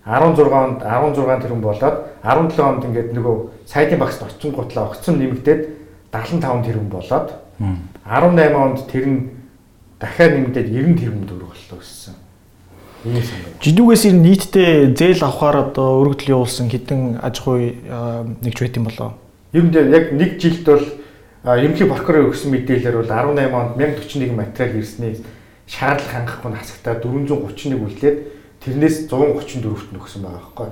16 0.05 0.47
онд 0.47 0.79
16 0.79 1.41
тэрбум 1.43 1.61
болоод 1.61 1.97
17 2.23 2.59
онд 2.59 2.85
ингээд 2.85 3.11
нөгөө 3.13 3.35
сайдын 3.67 4.00
багсд 4.00 4.23
очсон 4.23 4.51
гутлаа 4.55 4.88
огцом 4.88 5.19
нэмэгдээд 5.19 5.67
75 6.11 6.65
тэрбум 6.65 6.89
болоод 6.89 7.31
18 7.59 8.55
онд 8.55 8.88
тэр 8.88 9.05
нь 9.07 9.40
дахиад 10.01 10.31
нэмэгдээд 10.34 10.67
90 10.74 11.00
тэрбум 11.00 11.25
төгрөг 11.29 11.51
боллоо 11.53 11.79
гэсэн. 11.79 12.15
Ийм 13.05 13.22
сан 13.22 13.38
байна. 13.46 13.62
жидүүгээс 13.62 14.03
ир 14.10 14.15
нийтдээ 14.17 14.74
зээл 14.98 15.24
авахаар 15.25 15.58
одоо 15.70 16.01
өргөдөл 16.01 16.34
явуулсан 16.41 16.70
хэдэн 16.70 17.22
аж 17.22 17.36
ахуй 17.39 17.77
нэгж 18.41 18.58
байт 18.62 18.77
юм 18.77 18.86
болоо 18.89 19.13
Ер 19.53 19.63
нь 19.67 19.74
яг 19.75 20.12
нэг 20.15 20.39
жилд 20.39 20.63
бол 20.63 20.86
ерөнхий 21.43 21.84
прокурор 21.84 22.31
өгсөн 22.31 22.55
мэдээлэлээр 22.55 23.03
бол 23.03 23.12
18 23.36 23.51
онд 23.51 23.75
1041 23.75 24.31
материал 24.31 24.79
ирсний 24.79 25.20
шаардлага 25.67 26.24
хангахгүй 26.24 26.51
насагтаа 26.55 26.96
431 27.03 27.84
үлдээд 27.84 28.17
тэрнээс 28.63 29.12
134-т 29.12 29.91
нөхсөн 29.91 30.24
байгаа 30.24 30.39
байхгүй. 30.55 30.70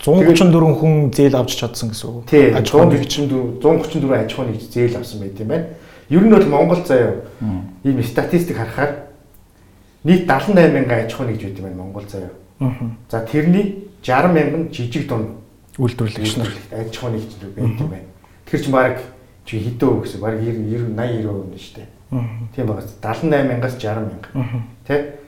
134 0.00 0.80
хүн 0.80 0.94
зээл 1.12 1.36
авч 1.36 1.60
чадсан 1.60 1.92
гэсэн 1.92 2.08
үг 2.08 2.24
Тий, 2.24 2.48
аж 2.56 2.72
ахуй 2.72 2.88
нэгж 2.88 3.12
144 3.28 3.60
134 3.60 4.16
аж 4.16 4.32
ахуй 4.32 4.46
нэгж 4.48 4.64
зээл 4.72 4.96
авсан 4.96 5.20
байт 5.20 5.36
юм 5.36 5.48
байна. 5.52 5.66
Ер 6.08 6.22
нь 6.22 6.30
бол 6.30 6.46
Монгол 6.46 6.84
заяа 6.86 7.14
ийм 7.84 8.02
статистик 8.02 8.56
харахаар 8.56 9.06
нийт 10.04 10.26
78 10.26 10.72
мянган 10.72 11.04
аж 11.04 11.12
ахуй 11.12 11.26
нэгж 11.26 11.42
байт 11.42 11.58
юм 11.58 11.64
байна 11.64 11.76
Монгол 11.82 12.04
заяа. 12.08 12.30
За 13.10 13.20
тэрний 13.26 13.88
60 14.02 14.32
мянган 14.32 14.68
жижиг 14.72 15.08
дунд 15.08 15.28
үйлдвэрлэгч 15.78 16.36
нар 16.36 16.52
аж 16.70 16.96
ахуй 16.96 17.10
нэгж 17.10 17.30
байт 17.42 17.58
юм 17.58 17.88
байна. 17.90 18.06
Тэр 18.46 18.60
чинь 18.60 18.72
баг 18.72 19.00
чи 19.44 19.58
хэдэн 19.58 19.88
үг 19.88 20.04
гэсэн 20.04 20.20
баг 20.20 20.38
90 20.38 20.94
90 20.94 20.94
80 20.94 21.26
90% 21.26 21.54
нь 21.54 21.58
шүү 21.58 21.74
дээ. 21.74 21.88
Тийм 22.54 22.66
байна. 22.66 22.82
78 23.02 23.48
мянгаас 23.50 23.74
60 23.74 24.06
мянга. 24.06 24.62
Тэ? 24.86 25.18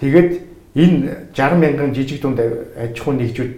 Тэгээд 0.00 0.30
энэ 0.74 1.28
60 1.36 1.60
мянган 1.60 1.94
жижиг 1.94 2.22
дунд 2.22 2.40
аж 2.40 3.00
ахуйн 3.00 3.20
нэгжүүд 3.20 3.52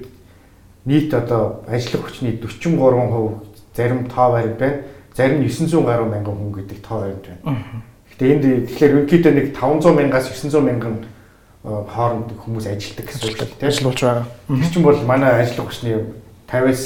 нийт 0.85 1.15
одоо 1.15 1.63
ажиллах 1.69 2.11
хүчний 2.11 2.35
43% 2.35 3.55
зарим 3.77 4.11
тоо 4.11 4.33
баримт 4.33 4.59
байна. 4.59 4.83
Зарим 5.15 5.43
нь 5.43 5.49
900 5.49 5.85
гаруй 5.87 6.09
мянган 6.11 6.35
хүн 6.35 6.53
гэдэг 6.53 6.79
тоо 6.83 7.01
баримт 7.01 7.27
байна. 7.31 7.83
Гэтэ 8.11 8.25
энд 8.35 8.45
тэгэхээр 8.67 8.93
ерөнхийдөө 9.07 9.33
нэг 9.35 9.47
500 9.55 9.95
мянгаас 9.95 10.27
900 10.27 10.63
мянган 10.63 10.95
хооронд 11.65 12.35
хүмүүс 12.35 12.67
ажилладаг 12.67 13.07
гэсэн 13.09 13.23
үг 13.31 13.39
тийм 13.39 13.69
ажиллаж 13.71 14.01
байгаа. 14.03 14.27
Тэр 14.51 14.71
чинь 14.75 14.83
бол 14.83 15.01
манай 15.07 15.31
ажиллах 15.41 15.71
хүчний 15.71 15.97
50-аас 16.51 16.83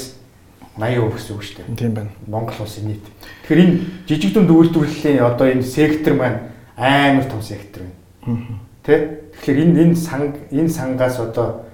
80% 0.77 1.11
гэсэн 1.11 1.35
үг 1.35 1.43
шүү 1.43 1.55
дээ. 1.57 1.75
Тийм 1.75 1.93
байна. 1.97 2.11
Монгол 2.27 2.61
улсын 2.63 2.85
нийт. 2.87 3.03
Тэгэхээр 3.43 3.63
энэ 3.65 3.75
жижиг 4.07 4.31
дунд 4.33 4.51
үйлдвэрлэлийн 4.53 5.25
одоо 5.25 5.47
энэ 5.51 5.65
сектор 5.67 6.13
маань 6.13 6.39
амар 6.77 7.25
том 7.27 7.41
сектор 7.41 7.83
байна. 7.83 8.61
Тэ? 8.85 9.27
Тэгэхээр 9.41 9.57
энэ 9.59 9.75
энэ 9.83 9.95
санг 9.99 10.33
энэ 10.53 10.69
сангаас 10.69 11.19
одоо 11.19 11.65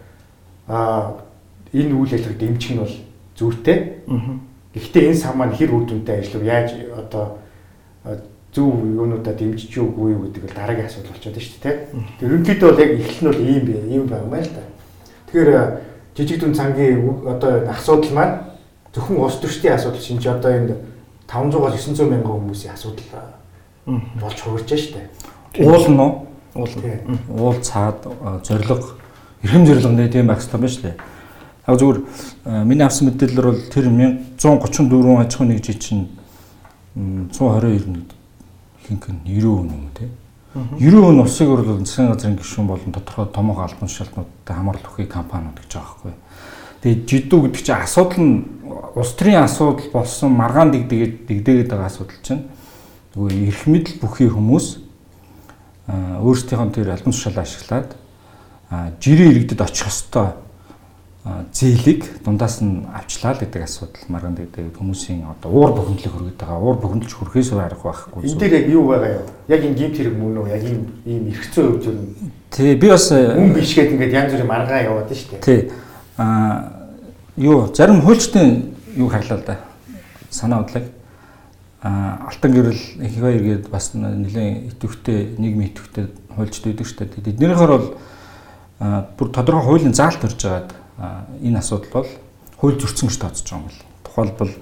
а 0.67 1.21
энэ 1.69 1.93
үйл 1.93 2.09
ажиллагааг 2.09 2.39
дэмжих 2.41 2.71
нь 2.73 2.81
бол 2.81 2.95
зүйтэй. 3.37 4.01
Гэхдээ 4.75 5.03
энэ 5.09 5.15
сан 5.15 5.37
маань 5.39 5.55
хэр 5.55 5.71
үр 5.71 5.85
дүнтэй 5.87 6.19
ажиллав 6.19 6.43
яаж 6.43 6.69
одоо 6.91 7.39
зөв 8.51 8.71
юунуудаа 8.83 9.33
дэмжиж 9.33 9.71
юугүй 9.75 10.11
юу 10.15 10.27
гэдэг 10.27 10.43
бол 10.43 10.55
дараагийн 10.55 10.87
асуудал 10.87 11.11
болчиход 11.11 11.39
шүү 11.39 11.59
дээ. 11.63 11.75
Тэр 12.19 12.27
ерөнхийдөө 12.27 12.69
бол 12.71 12.83
яг 12.83 12.91
эхлэл 12.99 13.23
нь 13.23 13.29
бол 13.31 13.41
ийм 13.43 13.65
юм 13.91 14.07
байна 14.07 14.27
маа 14.27 14.43
л 14.43 14.51
да. 14.51 14.63
Тэгэхээр 15.31 15.49
жижиг 16.15 16.39
дүн 16.39 16.55
цангийн 16.55 17.27
одоо 17.27 17.51
асуудал 17.71 18.13
маань 18.15 18.35
зөвхөн 18.95 19.19
улс 19.19 19.39
төрчдийн 19.43 19.75
асуудал 19.75 19.99
шинж 19.99 20.23
одоо 20.27 20.51
энэ 20.51 20.75
500-аас 21.27 21.75
900 21.83 22.11
мянган 22.11 22.31
хүмүүсийн 22.31 22.73
асуудал 22.75 23.07
болж 23.85 24.39
хуурж 24.39 24.69
штэ. 24.71 25.07
Уул 25.59 25.87
нь 25.91 25.99
уу? 25.99 26.27
Уул. 26.55 26.71
Уул 27.35 27.59
цаад 27.59 28.07
зориг 28.47 28.95
эрхэм 29.43 29.65
зориг 29.67 29.85
нэ 29.91 30.07
тийм 30.07 30.27
байх 30.27 30.39
хэрэгтэй 30.39 30.59
байна 30.59 30.71
шүү 30.71 30.83
дээ. 30.87 30.95
Яг 31.67 31.79
зүгээр 31.79 31.99
миний 32.65 32.85
авсан 32.85 33.09
мэдээлэлээр 33.09 33.47
бол 33.49 33.61
тэр 33.73 33.89
1134 33.89 35.17
аж 35.17 35.33
ахуйн 35.33 35.49
нэгжийн 35.49 35.79
чинь 35.81 36.05
122 36.95 38.05
хинхэн 38.87 39.17
90% 39.25 39.73
юм 39.73 39.89
тий. 39.97 40.09
90% 40.55 41.11
нь 41.11 41.21
усыг 41.25 41.49
орлол 41.49 41.81
засгийн 41.81 42.13
газрын 42.13 42.37
гишүүн 42.37 42.67
болон 42.67 42.93
тодорхой 42.93 43.25
томоохон 43.33 43.65
албан 43.65 43.89
шалтнуудтай 43.89 44.55
хамаарал 44.55 44.87
өгөх 44.87 45.09
компаниуд 45.09 45.57
гэж 45.57 45.73
байгаа 45.73 45.89
байхгүй. 45.89 46.13
Тэгээд 46.85 47.01
жидүү 47.09 47.39
гэдэг 47.49 47.61
чинь 47.65 47.81
асуудал 47.81 48.21
нь 48.21 48.45
улс 48.95 49.11
төрийн 49.17 49.43
асуудал 49.43 49.89
болсон 49.91 50.31
маргаан 50.37 50.71
дэгдэгээд 50.71 51.15
дэгдээгээд 51.27 51.69
байгаа 51.73 51.89
асуудал 51.89 52.21
чинь 52.21 52.45
нөгөө 53.17 53.31
эрх 53.49 53.63
мэдэл 53.67 53.99
бүхий 53.99 54.29
хүмүүс 54.29 54.67
өөрсдийнх 55.89 56.63
нь 56.69 56.75
тэр 56.77 56.93
албан 56.93 57.11
тушаалаа 57.11 57.43
ашиглаад 57.43 57.89
жирийн 59.01 59.33
иргэдэд 59.33 59.59
очих 59.59 59.89
ёстой 59.89 60.44
зээлийг 61.25 62.21
дундаас 62.23 62.61
нь 62.61 62.85
авчлаа 62.93 63.33
л 63.33 63.41
гэдэг 63.41 63.65
асуудал 63.65 64.05
марганд 64.13 64.45
гэдэг 64.45 64.77
хүмүүсийн 64.77 65.25
одоо 65.25 65.49
уур 65.49 65.73
бухимдлыг 65.73 66.13
хүргээд 66.13 66.37
байгаа. 66.37 66.61
Уур 66.61 66.77
бухимдалж 66.77 67.13
хүрэхээс 67.17 67.49
арга 67.57 67.81
байхгүй. 67.81 68.29
Энэ 68.29 68.37
дээр 68.37 68.53
яг 68.53 68.67
юу 68.69 68.83
байгаа 68.93 69.09
юм? 69.09 69.25
Яг 69.49 69.61
энэ 69.65 69.73
гимт 69.73 69.97
хэрэг 69.97 70.15
мөн 70.21 70.37
үү? 70.37 70.47
Яг 70.53 70.63
ийм 70.69 70.79
ийм 71.01 71.23
эргцэн 71.33 71.65
өв 71.65 71.81
зүйл. 71.81 72.13
Тий, 72.53 72.75
би 72.77 72.87
бас 72.93 73.09
мөн 73.09 73.57
бишгээд 73.57 73.91
ингээд 73.97 74.13
янз 74.13 74.31
бүрийн 74.37 74.51
маргаа 74.53 74.85
яваад 74.85 75.09
нь 75.09 75.17
шүү 75.17 75.29
дээ. 75.33 75.41
Тий. 75.41 75.61
Аа 76.21 76.93
юу 77.41 77.73
зарим 77.73 78.05
хуульчдын 78.05 78.49
юу 78.93 79.09
харлаа 79.09 79.37
л 79.41 79.45
да. 79.49 79.57
Санаа 80.29 80.61
бодлыг 80.61 80.93
аа 81.81 82.29
алтан 82.29 82.53
гэрэл 82.53 83.01
их 83.01 83.17
хоёр 83.17 83.41
гээд 83.41 83.65
бас 83.73 83.97
нэлээд 83.97 84.77
идэвхтэй 84.77 85.41
нийгмийн 85.41 85.73
идэвхтэй 85.73 86.05
хуульчд 86.37 86.69
байдаг 86.69 86.85
шүү 86.85 86.97
дээ. 87.01 87.33
Тэднийхээр 87.33 87.73
бол 87.73 87.87
бүр 89.17 89.27
тодорхой 89.33 89.65
хуулийн 89.65 89.97
заалт 89.97 90.21
төрж 90.21 90.37
байгаад 90.37 90.84
энэ 90.97 91.59
асуудал 91.59 91.91
бол 91.91 92.09
хууль 92.59 92.79
зөрчсөн 92.79 93.09
гэж 93.09 93.17
тооцож 93.19 93.47
байгаа 93.49 93.59
юм 93.59 93.67
байна. 93.67 93.83
Тухайлбал 94.03 94.53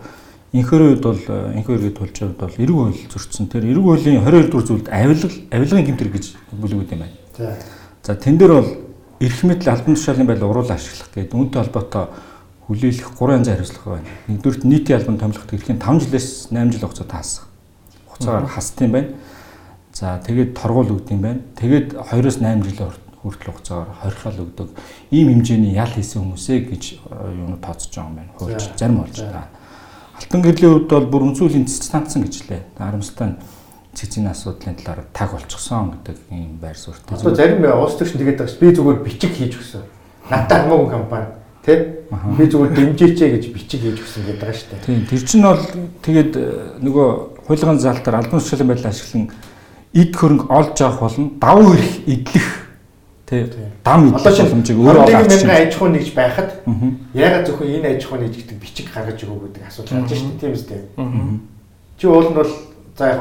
инхэрийн 0.53 0.89
үед 0.93 1.03
бол 1.03 1.21
инхэр 1.53 1.79
гээд 1.81 1.97
тулж 1.97 2.15
байвд 2.19 2.37
бол 2.37 2.55
эрг 2.57 2.73
хууль 2.73 2.97
зөрчсөн. 3.09 3.49
Тэр 3.49 3.65
эрг 3.69 3.83
хуулийн 3.83 4.21
22 4.21 4.49
дугаар 4.49 4.67
зүйлд 4.67 4.87
авилга 4.89 5.29
авилгын 5.53 5.85
гэмтэр 5.85 6.09
гэж 6.09 6.25
бүлэгүүд 6.51 6.93
юм 6.93 7.01
байна. 7.05 7.17
За. 8.01 8.15
Тэн 8.15 8.37
дээр 8.37 8.53
бол 8.53 8.69
эрх 9.21 9.39
мэдэл 9.43 9.73
албан 9.73 9.95
тушаалын 9.95 10.27
байл 10.27 10.43
уруулаа 10.43 10.77
ашиглах 10.77 11.09
гэдэг 11.13 11.33
үүнтэй 11.33 11.59
холбоотой 11.61 12.05
хүлээлгэх 12.67 13.11
гурван 13.17 13.41
янзын 13.41 13.53
хариуцлага 13.53 13.89
байна. 13.97 14.09
Нэгдүгürt 14.27 14.63
нийтийн 14.65 14.99
албан 14.99 15.17
томилоход 15.17 15.53
эрхийн 15.53 15.79
5 15.79 16.03
жилээс 16.07 16.27
8 16.51 16.71
жил 16.71 16.85
хугацаа 16.87 17.07
таасах. 17.07 17.47
Хугацаагаар 18.09 18.47
хасдаг 18.47 18.85
юм 18.87 18.91
байна. 18.91 19.09
За 19.93 20.19
тэгээд 20.25 20.57
торгуул 20.57 20.97
өгд 20.97 21.11
юм 21.11 21.21
байна. 21.21 21.41
Тэгээд 21.59 21.93
2-оос 21.93 22.37
8 22.41 22.63
жилийн 22.65 23.02
хүртэл 23.23 23.51
хугацаагаар 23.55 23.91
хорхиол 24.03 24.43
өгдөг 24.43 24.69
ийм 25.11 25.27
хэмжээний 25.31 25.73
ял 25.73 25.87
хийсэн 25.87 26.21
хүмүүсээ 26.21 26.59
гэж 26.67 26.83
юу 26.99 27.57
тооцож 27.63 27.91
байгаа 27.95 28.09
юм 28.11 28.15
байна. 28.19 28.35
Хуульч 28.37 28.63
зарим 28.75 28.97
болж 28.99 29.17
байгаа. 29.17 29.47
Алтан 30.19 30.41
гэрлийн 30.43 30.73
хувьд 30.75 30.91
бол 30.91 31.07
бүр 31.07 31.23
үнцүүлийн 31.31 31.67
станцсан 31.67 32.27
гэж 32.27 32.35
лээ. 32.51 32.61
Харамсалтай 32.77 33.39
цэцгийн 33.95 34.27
асуудлын 34.27 34.75
талаар 34.75 35.07
таг 35.13 35.31
болчихсон 35.31 35.95
гэдэг 35.95 36.17
ийм 36.29 36.59
байр 36.59 36.77
суурьтай. 36.77 37.17
Одоо 37.17 37.35
зарим 37.35 37.63
улс 37.63 37.95
төрчин 37.95 38.19
тэгээд 38.19 38.39
байгаас 38.43 38.59
би 38.59 38.67
зүгээр 38.75 38.99
бичиг 39.07 39.31
хийж 39.31 39.55
өгсөн. 39.55 39.87
Надад 40.29 40.67
хамаагүй 40.67 40.89
компани 40.91 41.27
тий 41.63 41.77
би 42.11 42.43
зүгээр 42.43 42.71
дэмжээч 42.75 43.19
гэж 43.23 43.45
бичиг 43.55 43.81
хийж 43.81 43.99
өгсөн 44.03 44.23
гэдэг 44.27 44.41
байгаа 44.43 44.67
дээ. 44.67 44.85
Тийм 44.85 45.05
тэр 45.07 45.21
чинь 45.23 45.45
бол 45.47 45.63
тэгээд 46.03 46.33
нөгөө 46.83 47.07
хуулийн 47.47 47.79
залтаар 47.79 48.19
албан 48.19 48.41
тушаалын 48.43 48.67
байдлаа 48.67 48.91
ашиглан 48.91 49.31
эд 49.93 50.11
хөрөнгө 50.17 50.49
олж 50.49 50.77
авах 50.81 50.99
болно 50.99 51.31
давуу 51.39 51.73
эрх 51.77 51.93
эдлэх 52.03 52.62
Тий. 53.33 53.67
Дам 53.83 54.09
идэх 54.09 54.23
боломжийг 54.23 54.77
өөрөө 54.77 55.03
олж 55.03 55.15
авчих. 55.17 55.43
Мянган 55.43 55.67
аж 55.67 55.73
ахуй 55.73 55.89
нэгж 55.89 56.09
байхад 56.13 56.49
ягаад 57.13 57.45
зөвхөн 57.49 57.69
энэ 57.73 57.87
аж 57.97 58.01
ахуй 58.05 58.19
нэгж 58.21 58.35
гэдэг 58.37 58.57
бичиг 58.61 58.87
гаргаж 58.93 59.19
өгөө 59.25 59.39
гэдэг 59.49 59.63
асуудал 59.65 60.05
гарч 60.05 60.11
шүү 60.13 60.29
дээ. 60.29 60.39
Тийм 60.39 60.53
үстэй. 60.53 60.81
Чи 61.97 62.05
уул 62.07 62.29
нь 62.29 62.37
бол 62.37 62.51
за 62.97 63.05
яг 63.09 63.19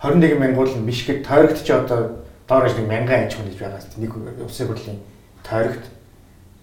21 0.00 0.38
мянган 0.40 0.56
бол 0.56 0.72
биш 0.88 1.04
гэд 1.04 1.26
тойрогт 1.26 1.60
чи 1.60 1.72
одоо 1.72 2.24
доорош 2.48 2.72
нэг 2.80 2.88
мянган 2.88 3.28
аж 3.28 3.36
ахуй 3.36 3.44
нэгж 3.44 3.58
байгаа 3.60 3.80
шүү 3.84 3.92
дээ. 3.92 4.02
Нэг 4.08 4.12
улсын 4.48 4.66
хурлын 4.68 4.98
тойрогт 5.44 5.84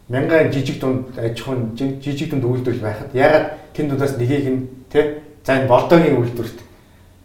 мянган 0.10 0.52
жижиг 0.52 0.80
дунд 0.82 1.14
аж 1.18 1.38
ахуй 1.38 1.56
жижиг 1.78 2.30
дунд 2.30 2.46
үйлдвэрлэл 2.46 2.88
байхад 2.88 3.14
ягаад 3.14 3.48
тэн 3.74 3.90
дундаас 3.90 4.18
нэгийг 4.18 4.48
нь 4.50 4.68
тий 4.90 5.22
за 5.46 5.62
энэ 5.62 5.70
болдогийн 5.70 6.18
үйлдвэрт 6.18 6.60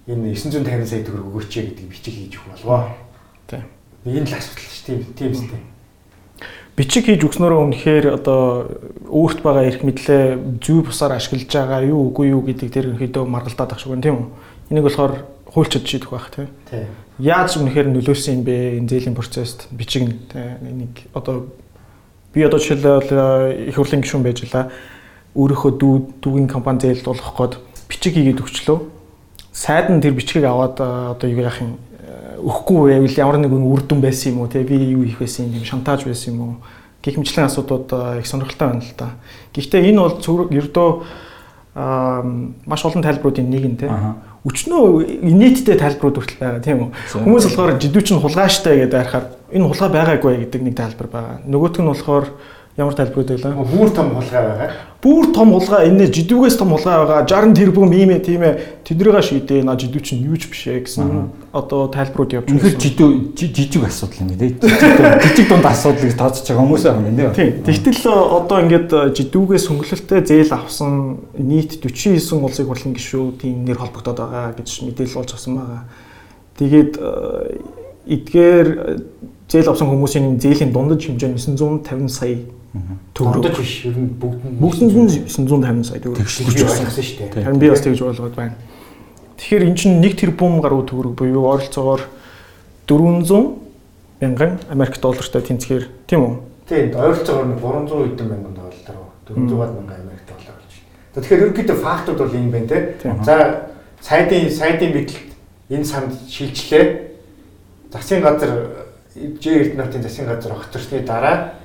энэ 0.07 0.37
950 0.37 0.87
сая 0.87 1.03
төгрөг 1.03 1.27
өгөөч 1.33 1.51
гэдэг 1.51 1.87
бичиг 1.91 2.15
хийж 2.15 2.39
өгөх 2.39 2.63
болвоо. 2.63 2.95
Тийм. 3.51 3.76
Энэ 4.07 4.31
л 4.31 4.39
асуудал 4.39 4.67
Тийм 4.87 5.05
тийм 5.19 5.33
үстэй. 5.35 5.59
Бичиг 6.79 7.11
хийж 7.11 7.25
өгснөөрөө 7.27 7.61
үнэхээр 7.67 8.07
одоо 8.23 8.71
өөрт 9.11 9.43
байгаа 9.43 9.67
эрх 9.67 9.83
мэдлээ 9.83 10.63
зүй 10.63 10.87
бусаар 10.87 11.19
ашиглаж 11.19 11.51
байгаа 11.51 11.83
юу 11.91 12.15
үгүй 12.15 12.31
юу 12.31 12.47
гэдэг 12.47 12.71
тэр 12.71 12.95
ерөнхийдөө 12.95 13.27
маргалдаад 13.27 13.75
ах 13.75 13.83
шиг 13.83 13.91
байна 13.91 14.07
тийм 14.07 14.15
үү? 14.15 14.27
Энийг 14.71 14.87
болохоор 14.87 15.27
хуульчид 15.51 15.91
шийдэх 15.91 16.11
байх 16.15 16.31
тийм. 16.31 16.47
Яаж 17.19 17.59
үнэхээр 17.59 17.89
нөлөөсөн 17.91 18.35
юм 18.39 18.43
бэ 18.47 18.79
энэ 18.79 18.91
зээлийн 18.95 19.19
процессд 19.19 19.67
бичиг 19.75 20.07
нэг 20.07 21.11
одоо 21.11 21.51
би 22.31 22.47
одоо 22.47 22.63
жишээлбэл 22.63 23.67
их 23.67 23.75
хурлын 23.75 24.07
гишүүн 24.07 24.23
байж 24.23 24.47
лаа. 24.55 24.71
Өөрийнхөө 25.35 25.73
дүү 25.83 25.95
дүүгийн 26.23 26.47
компани 26.47 26.87
зээлд 26.87 27.11
болгох 27.11 27.35
гээд 27.35 27.55
бичиг 27.91 28.15
хийгээд 28.15 28.45
өгчлөө. 28.45 28.79
Сайд 29.51 29.91
нь 29.91 30.05
тэр 30.05 30.13
бичгийг 30.15 30.45
аваад 30.45 30.79
одоо 31.17 31.27
юу 31.27 31.41
яах 31.41 31.59
юм 31.65 31.81
өгөхгүй 32.37 32.93
байвал 32.93 33.19
ямар 33.19 33.39
нэгэн 33.41 33.65
үр 33.65 33.83
дүн 33.83 34.01
байсан 34.01 34.33
юм 34.33 34.41
уу 34.45 34.49
те 34.53 34.63
би 34.63 34.77
юу 34.77 35.05
хийх 35.05 35.19
байсан 35.21 35.49
юм 35.49 35.65
шантааж 35.65 36.05
байсан 36.05 36.35
юм 36.35 36.41
уу 36.41 36.55
гэх 37.03 37.17
мэтлэн 37.17 37.47
асуудууд 37.47 38.19
их 38.21 38.27
сонирхолтой 38.27 38.69
байна 38.69 38.83
л 38.83 38.95
да. 38.99 39.09
Гэхдээ 39.55 39.89
энэ 39.91 40.01
бол 40.01 40.51
ердөө 40.51 40.89
маш 42.67 42.85
олон 42.85 43.03
тайлбаруудын 43.03 43.51
нэг 43.51 43.65
нь 43.69 43.77
те. 43.77 43.91
Өчнөө 44.47 45.23
нийтдээ 45.23 45.77
тайлбарууд 45.77 46.17
хүртэл 46.19 46.41
байгаа 46.41 46.63
тийм 46.65 46.79
үү. 46.89 46.91
Хүмүүс 47.27 47.45
болохоор 47.51 47.79
жидүү 47.83 48.03
чинь 48.03 48.23
хулгайштай 48.23 48.87
гэдэг 48.87 48.97
харахаар 48.97 49.27
энэ 49.53 49.67
хулгай 49.67 49.91
байгаагүй 49.91 50.35
гэдэг 50.47 50.63
нэг 50.63 50.75
тайлбар 50.79 51.09
байгаа. 51.11 51.37
Нөгөөх 51.45 51.79
нь 51.83 51.91
болохоор 51.91 52.27
Ямар 52.77 52.93
тайлбарууд 52.93 53.31
байлаа? 53.33 53.65
Бүр 53.65 53.89
том 53.89 54.11
хулгай 54.13 54.43
байгаа. 54.45 54.71
Бүр 55.01 55.31
том 55.33 55.53
хулгай 55.57 55.89
энэ 55.89 56.13
жидүүгээс 56.13 56.59
том 56.61 56.75
хулгай 56.77 56.93
байгаа. 57.01 57.25
60 57.25 57.57
тэрбум 57.57 57.93
ийм 57.97 58.13
ээ 58.13 58.21
тийм 58.21 58.45
ээ. 58.45 58.85
Тэдрийгээ 58.85 59.25
шийдээ. 59.25 59.65
На 59.65 59.81
жидүү 59.81 60.03
чинь 60.05 60.21
юу 60.21 60.37
ч 60.37 60.45
биш 60.53 60.69
ээ 60.69 60.85
гэсэн 60.85 61.57
одоо 61.57 61.89
тайлбарууд 61.89 62.37
явж 62.37 62.45
байна. 62.45 62.61
Үнэхээр 62.61 62.77
жидүү 62.77 63.09
жижиг 63.33 63.81
асуудал 63.81 64.29
юм 64.29 64.37
ээ. 64.37 64.61
Жижиг 64.61 65.49
дунд 65.49 65.65
асуудлыг 65.65 66.13
тооцож 66.21 66.45
байгаа 66.45 66.65
хүмүүс 66.69 66.85
аа 66.85 67.01
юм 67.01 67.17
нэ. 67.17 67.33
Тийм. 67.33 67.65
Тэгтэл 67.65 68.13
одоо 68.13 68.59
ингээд 68.61 68.91
жидүүгээс 69.25 69.65
хөнгөлөлтөй 69.73 70.21
зээл 70.21 70.53
авсан 70.53 71.25
нийт 71.33 71.81
49 71.81 72.45
улсын 72.45 72.69
хурлын 72.69 72.93
гишүүдийн 72.93 73.65
нэр 73.65 73.81
холбогдоод 73.81 74.21
байгаа 74.21 74.53
гэж 74.53 74.85
мэдээлэл 74.85 75.17
болж 75.17 75.33
авсан 75.33 75.57
байгаа. 75.57 75.83
Тэгээд 76.61 76.93
эдгээр 78.05 78.69
зээл 79.49 79.71
авсан 79.73 79.89
хүмүүсийн 79.89 80.37
зээлийн 80.37 80.77
дундаж 80.77 81.01
хэмжээ 81.07 81.31
нь 81.33 81.41
950 81.41 82.13
сая 82.13 82.37
төгрөг 83.15 83.57
биш 83.59 83.87
ер 83.87 83.97
нь 83.97 84.13
бүгд 84.21 84.61
бүгдэнд 84.61 84.93
нь 84.93 85.09
950 85.29 85.85
сая 85.85 86.01
төгрөг 86.01 86.29
тэгж 86.29 86.61
ойлгосон 86.61 86.91
шүү 86.93 87.29
дээ. 87.33 87.45
Харин 87.45 87.61
би 87.61 87.71
бас 87.71 87.81
тэгж 87.81 88.01
ойлгоод 88.05 88.35
байна. 88.37 88.57
Тэгэхээр 89.37 89.65
эн 89.69 89.77
чинь 89.77 90.01
1 90.05 90.17
тэрбум 90.17 90.61
гаруй 90.61 90.85
төгрөг 90.85 91.15
буюу 91.17 91.49
ойролцоогоор 91.49 92.03
400 92.89 93.57
мянган 94.21 94.59
Америк 94.69 95.01
доллартай 95.01 95.43
тэнцгээр 95.43 95.85
тийм 96.07 96.21
үү? 96.21 96.35
Тийм 96.69 96.93
ойролцоогоор 96.93 97.47
300 97.57 98.17
хэдэн 98.17 98.29
мянган 98.29 98.55
доллар 98.57 98.75
400-аад 99.29 99.73
мянган 99.77 99.97
Америк 100.05 100.25
доллар 100.29 100.55
болж 100.57 100.75
байна. 100.77 101.15
Тэгэхээр 101.17 101.43
ерөнхийдөө 101.43 101.79
фактууд 101.81 102.19
бол 102.19 102.35
ийм 102.37 102.51
байна 102.53 102.69
те. 102.69 102.79
За 103.25 103.37
сайдын 104.01 104.51
сайдын 104.53 104.93
мэдлэлд 104.93 105.31
энэ 105.73 105.85
санд 105.85 106.13
шилжлээ. 106.29 106.85
Засгийн 107.93 108.23
газар 108.23 108.87
Ж 109.17 109.49
Эрдэнэтийн 109.49 110.03
засгийн 110.03 110.29
газар 110.29 110.53
огцорсны 110.53 111.01
дараа 111.01 111.56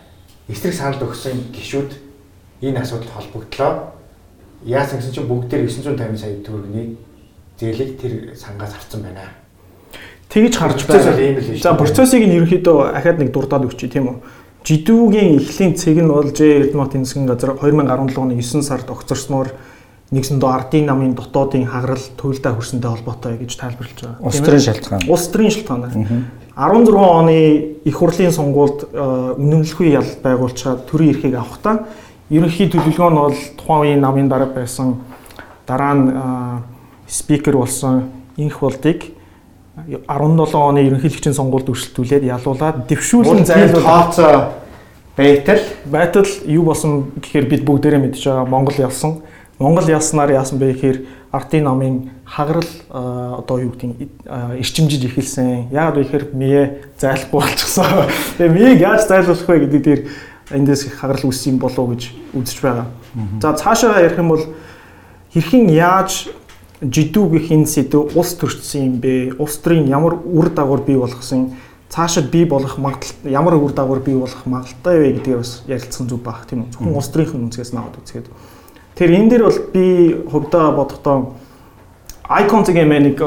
эсрэг 0.51 0.73
санал 0.75 1.01
өгсөн 1.07 1.49
гишүүд 1.55 1.91
энэ 2.61 2.81
асуудалд 2.83 3.11
холбогдлоо. 3.15 3.95
Яасан 4.67 4.99
гэсэн 4.99 5.15
чинь 5.15 5.29
бүгдээр 5.31 5.65
950 5.65 6.19
сая 6.19 6.35
төгрөгийн 6.45 6.97
зээлийг 7.57 7.97
тэр 7.97 8.13
сангаас 8.35 8.75
авсан 8.75 9.01
байна. 9.01 9.31
Тэгж 10.29 10.53
харж 10.55 10.85
байна. 10.85 11.41
За 11.57 11.73
процессыг 11.73 12.23
нь 12.27 12.35
ерөнхийдөө 12.37 12.93
ахаад 12.93 13.17
нэг 13.19 13.33
дурдаад 13.33 13.65
өгчий 13.65 13.89
тийм 13.89 14.07
үү? 14.11 14.17
Жидүүгийн 14.61 15.41
эхлийн 15.41 15.73
цэг 15.73 15.97
нь 15.97 16.07
бол 16.07 16.29
Ж 16.29 16.69
Эрдэнэтийн 16.69 17.03
засгийн 17.03 17.25
газар 17.25 17.57
2017 17.57 18.21
оны 18.21 18.37
9 18.37 18.61
сард 18.61 18.87
огцорсноор 18.93 19.49
нэгсэндөө 20.13 20.49
ардын 20.51 20.85
намын 20.85 21.15
дотоодын 21.17 21.65
хагарал 21.65 22.05
туйлдаа 22.19 22.53
хүрсэнтэй 22.53 22.91
холбоотой 22.91 23.39
гэж 23.41 23.57
тайлбарлаж 23.57 23.99
байгаа. 23.99 24.21
Улс 24.21 24.39
төрийн 24.43 24.65
шалтгаан. 24.67 25.01
Улс 25.07 25.25
төрийн 25.33 25.53
шалтгаан. 25.55 26.25
16 26.55 26.95
оны 26.95 27.77
их 27.85 27.95
хурлын 27.97 28.31
сонгуульд 28.31 28.87
э, 28.91 29.33
үнэмлэхгүй 29.37 29.91
ял 29.95 30.09
байгуулчаад 30.23 30.85
төрийн 30.89 31.15
эрхийг 31.15 31.35
авахдаа 31.35 31.87
ерөнхий 32.29 32.67
төлөвлөгөө 32.67 33.09
нь 33.11 33.19
бол 33.19 33.37
тухайн 33.57 33.81
үеийн 33.81 34.01
намын 34.03 34.27
дарга 34.27 34.51
байсан 34.59 34.99
дараа 35.67 35.93
нь 35.95 36.05
э, 36.11 36.59
спикер 37.07 37.55
болсон 37.57 38.11
инх 38.37 38.59
болдыг 38.59 39.15
17 39.87 40.55
оны 40.55 40.83
ерөнхийлөгчийн 40.83 41.35
сонгуульд 41.35 41.71
өршөлтүүлээд 41.71 42.27
ялуулаад 42.27 42.83
дэвшүүлэн 42.91 43.47
тооцоо 43.79 44.51
байтал 45.15 45.61
байтал 45.85 46.27
юу 46.45 46.63
болсон 46.63 47.11
гэхээр 47.23 47.45
бид 47.47 47.63
бүгдээрээ 47.65 47.99
мэдж 47.99 48.25
байгаа 48.25 48.45
Монгол 48.45 48.75
ялсан. 48.77 49.21
Монгол 49.59 49.87
ялснаар 49.87 50.31
яасан 50.31 50.59
бэ 50.59 50.73
гэхээр 50.73 50.97
ардын 51.31 51.63
намын 51.63 52.11
хагарал 52.25 52.67
одоо 52.89 53.59
юу 53.59 53.71
гэдгийг 53.71 54.11
эрчимжиж 54.59 55.05
эхэлсэн. 55.05 55.71
Яагаад 55.71 55.95
вэ 55.95 56.03
гэхээр 56.03 56.25
мие 56.33 56.63
зайлахгүй 56.99 57.39
болчихсон. 57.39 58.11
Тэгээ 58.37 58.51
миег 58.51 58.79
яаж 58.81 59.07
зайлуулах 59.07 59.47
вэ 59.47 59.59
гэдэг 59.65 59.81
дээр 59.83 60.01
эндээс 60.51 60.91
хагарал 60.99 61.31
үүссэн 61.31 61.55
болов 61.55 61.79
уу 61.79 61.95
гэж 61.95 62.11
үзэж 62.35 62.57
байгаа. 62.59 62.87
За 63.41 63.55
цаашаа 63.55 64.03
ярих 64.03 64.19
юм 64.19 64.35
бол 64.35 64.43
хэрхэн 65.31 65.71
яаж 65.71 66.27
жидүүг 66.83 67.31
гэх 67.39 67.51
энэ 67.55 67.67
сэдв 67.67 68.17
улс 68.17 68.35
төрчсөн 68.35 68.81
юм 68.81 68.95
бэ? 68.99 69.39
Улс 69.39 69.55
төрийн 69.63 69.87
ямар 69.87 70.19
үр 70.19 70.49
дагавар 70.49 70.83
бий 70.83 70.97
болгосон 70.97 71.55
цаашид 71.87 72.31
бий 72.31 72.45
болох 72.45 72.77
магадлал 72.77 73.31
ямар 73.31 73.55
үр 73.55 73.71
дагавар 73.71 73.99
бий 73.99 74.15
болох 74.15 74.43
магадaltaй 74.45 74.99
вэ 74.99 75.13
гэдгээр 75.21 75.37
бас 75.37 75.61
ярилцсан 75.67 76.09
зүг 76.09 76.23
баг 76.23 76.43
тийм 76.49 76.65
үү? 76.65 76.71
Зөвхөн 76.73 76.95
улс 76.95 77.11
төрийн 77.13 77.47
үнцгээс 77.47 77.71
наваад 77.75 77.99
үзгээд. 78.01 78.27
Тэгэхээр 79.01 79.17
энэ 79.17 79.29
дээр 79.33 79.43
бол 79.49 79.61
би 79.73 79.85
хувьдаа 80.29 80.77
бодохдоо 80.77 81.33
Icon 82.29 82.61
CGM-ийг 82.61 83.17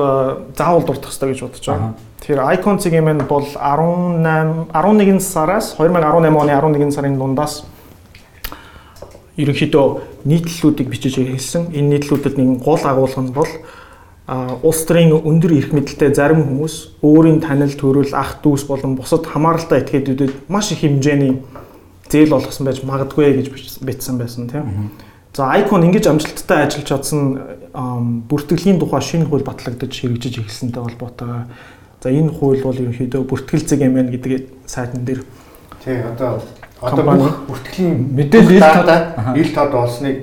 заавал 0.54 0.87
дуртах 0.87 1.11
хэрэгтэй 1.11 1.35
гэж 1.35 1.40
бодож 1.43 1.66
байгаа. 1.66 1.93
Тэгэхээр 2.23 2.62
Icon 2.62 2.78
CGM 2.78 3.26
бол 3.26 3.43
18 3.43 4.71
11 4.71 5.19
сараас 5.19 5.75
2018 5.75 6.31
оны 6.31 6.54
11 6.54 6.95
сарын 6.95 7.19
дундаас 7.19 7.66
ерөнхийдөө 9.35 10.23
нийтлэлүүдийг 10.31 10.88
бичиж 10.95 11.19
хэлсэн. 11.19 11.75
Энэ 11.75 11.99
нийтлүүдэд 11.99 12.38
нэг 12.38 12.62
гол 12.62 12.78
агуулга 12.78 13.26
нь 13.26 13.35
бол 13.35 13.50
улс 14.62 14.87
төрийн 14.87 15.11
өндөр 15.11 15.59
эрх 15.59 15.75
мэдэлтэй 15.75 16.14
зарим 16.14 16.47
хүмүүс 16.47 17.02
өөрийн 17.02 17.43
танил 17.43 17.75
төрөл 17.75 18.14
ах 18.14 18.38
дүүс 18.47 18.71
болон 18.71 18.95
бусад 18.95 19.26
хамааралтай 19.26 19.83
этгээдүүдэд 19.83 20.47
маш 20.47 20.71
их 20.71 20.87
хэмжээний 20.87 21.43
зээл 22.06 22.39
олгосон 22.39 22.63
байж 22.63 22.78
магадгүй 22.87 23.43
гэж 23.43 23.82
бичсэн 23.82 24.23
байсан 24.23 24.47
тийм. 24.47 24.95
За 25.34 25.50
Icon 25.58 25.82
ингэж 25.82 26.06
амжилттай 26.06 26.70
ажиллаж 26.70 26.86
чадсан 26.86 27.23
бүртгэлийн 28.30 28.78
тухай 28.78 29.02
шинэ 29.02 29.26
хууль 29.26 29.42
батлагдаж 29.42 29.90
хэрэгжиж 29.90 30.47
эхэлсэнтэй 30.47 30.78
холбоотой. 30.78 31.50
За 31.99 32.08
энэ 32.14 32.30
хууль 32.30 32.62
бол 32.62 32.78
ерөнхийдөө 32.78 33.26
бүртгэл 33.26 33.66
зэг 33.66 33.82
юм 33.82 33.99
гэдэг 33.99 34.47
сайтн 34.70 35.02
дээр 35.02 35.26
тий 35.82 35.99
одоо 36.06 36.38
одоо 36.78 37.04
бүх 37.18 37.50
бүртгэлийн 37.50 38.14
мэдээлэл 38.14 38.62
ил 38.62 38.62
тод 38.62 38.90
ил 39.34 39.50
тод 39.50 39.75
олсныг 39.75 40.16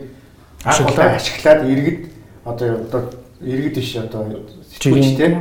ашиглаад. 0.63 1.67
иргэд 1.67 1.99
одоо 2.47 2.69
одоо 2.87 3.01
иргэд 3.43 3.75
биш 3.75 3.99
одоо 3.99 4.47
чиглэж 4.79 5.19
тий 5.19 5.35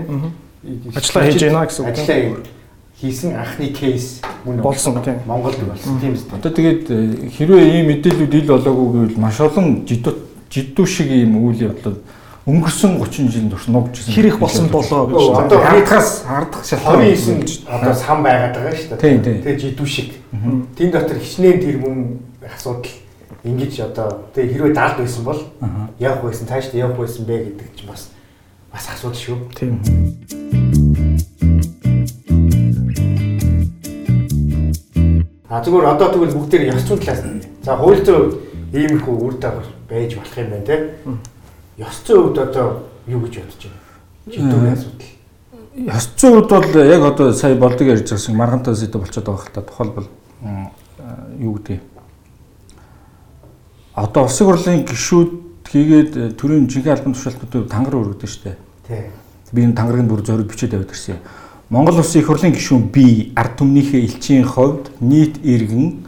ажиллаа 0.98 1.24
хийж 1.30 1.42
байна 1.46 1.66
гэсэн 1.70 1.86
үг. 1.86 1.94
Ажиллаа 1.94 2.59
хийсэн 3.00 3.36
анхны 3.36 3.72
кейс 3.72 4.20
мөн 4.44 4.60
болсон 4.60 5.00
тийм 5.02 5.20
Монголд 5.26 5.56
болсон 5.64 6.00
тийм 6.00 6.14
үстэй. 6.14 6.36
Одоо 6.36 6.52
тэгээд 6.52 6.84
э, 6.92 7.28
хэрвээ 7.32 7.64
ийм 7.80 7.86
мэдээлүүд 7.88 8.34
ил 8.36 8.48
болоогүй 8.52 8.88
гэвэл 8.92 9.20
маш 9.20 9.40
олон 9.40 9.88
жидүү 9.88 10.14
жидүү 10.52 10.86
шиг 10.86 11.08
ийм 11.08 11.38
үйл 11.40 11.72
явдлууд 11.72 12.00
өнгөрсөн 12.50 12.98
30 13.00 13.30
жилийн 13.32 13.50
турш 13.52 13.66
нугжсэн 13.68 14.12
хэрэг 14.12 14.36
болсон 14.40 14.68
болоо 14.68 15.06
гэж. 15.08 15.22
Одоо 15.44 15.60
хардхаас 15.64 16.10
хардах 16.26 16.64
шалтгаан 16.64 17.04
29 17.08 17.68
одоо 17.68 17.94
сан 17.94 18.22
байгаад 18.24 18.54
байгаа 18.56 18.74
шүү 18.76 18.96
дээ. 18.96 19.18
Тэгээд 19.44 19.60
жидүү 19.64 19.86
шиг. 19.86 20.10
Тэн 20.76 20.90
дотор 20.90 21.16
хичнээн 21.20 21.60
тэр 21.60 21.76
мөн 21.80 22.20
асуудал 22.44 22.90
ингэж 23.44 23.80
одоо 23.80 24.28
тэгээ 24.34 24.52
хэрвээ 24.52 24.74
даалд 24.74 24.98
байсан 25.00 25.24
бол 25.24 25.40
явах 26.00 26.22
байсан 26.24 26.48
цааш 26.48 26.72
явах 26.76 26.96
байсан 27.00 27.24
бэ 27.24 27.36
гэдэг 27.48 27.68
чинь 27.76 27.88
бас 27.88 28.10
бас 28.72 28.84
асуудал 28.88 29.20
шүү. 29.20 29.38
Тийм. 29.56 29.80
А 35.50 35.58
зүгээр 35.58 35.86
одоо 35.90 36.08
тэгвэл 36.14 36.38
бүгдээр 36.38 36.70
ёс 36.70 36.86
зүйн 36.86 37.02
талаас 37.02 37.26
нь. 37.26 37.42
За 37.66 37.74
хууль 37.74 37.98
зүйн 38.06 38.38
иймэрхүү 38.70 39.14
үр 39.18 39.34
дагавар 39.34 39.66
байж 39.90 40.14
болох 40.14 40.38
юм 40.38 40.50
байна 40.54 40.62
те. 40.62 40.94
Ёс 41.74 41.96
зүйн 42.06 42.22
хувьд 42.22 42.38
одоо 42.38 42.86
юу 43.10 43.20
гэж 43.26 43.42
бодож 43.42 43.66
байна? 43.66 43.82
Жидүүгийн 44.30 44.74
асуудал. 44.78 45.10
Ёс 45.90 46.06
зүйн 46.14 46.34
хувьд 46.38 46.50
бол 46.54 46.70
яг 46.86 47.02
одоо 47.02 47.32
сая 47.34 47.58
болдог 47.58 47.82
ярьж 47.82 48.06
байгаа 48.06 48.22
шиг 48.22 48.38
маргантай 48.38 48.78
сэдв 48.78 49.02
болчиход 49.02 49.26
байгаа 49.26 49.42
хэл 49.42 49.54
та 49.58 49.62
тухайлбал 49.66 50.08
юу 51.42 51.54
гэдэг 51.58 51.80
одоо 53.94 54.22
улсын 54.24 54.46
хурлын 54.46 54.86
гишүүд 54.86 55.30
хийгээд 55.66 56.38
төрийн 56.38 56.70
жинхэнэ 56.70 56.94
албан 56.94 57.14
тушаалтнуудыг 57.18 57.66
тангар 57.66 57.98
өргөдөг 57.98 58.30
шүү 58.30 58.42
дээ. 58.46 58.56
Тий. 58.86 59.02
Би 59.50 59.66
энэ 59.66 59.74
тангарыг 59.74 60.06
бүр 60.06 60.22
зориуд 60.22 60.46
бичээд 60.46 60.78
аваад 60.78 60.94
ирсэн 60.94 61.18
юм. 61.18 61.22
Монгол 61.70 62.00
улсын 62.02 62.18
их 62.18 62.26
хурлын 62.26 62.50
гишүүн 62.50 62.88
би 62.90 63.30
ард 63.38 63.60
түмнийхээ 63.62 64.02
элчийн 64.02 64.42
хувьд 64.42 64.90
нийт 64.98 65.38
иргэн 65.38 66.02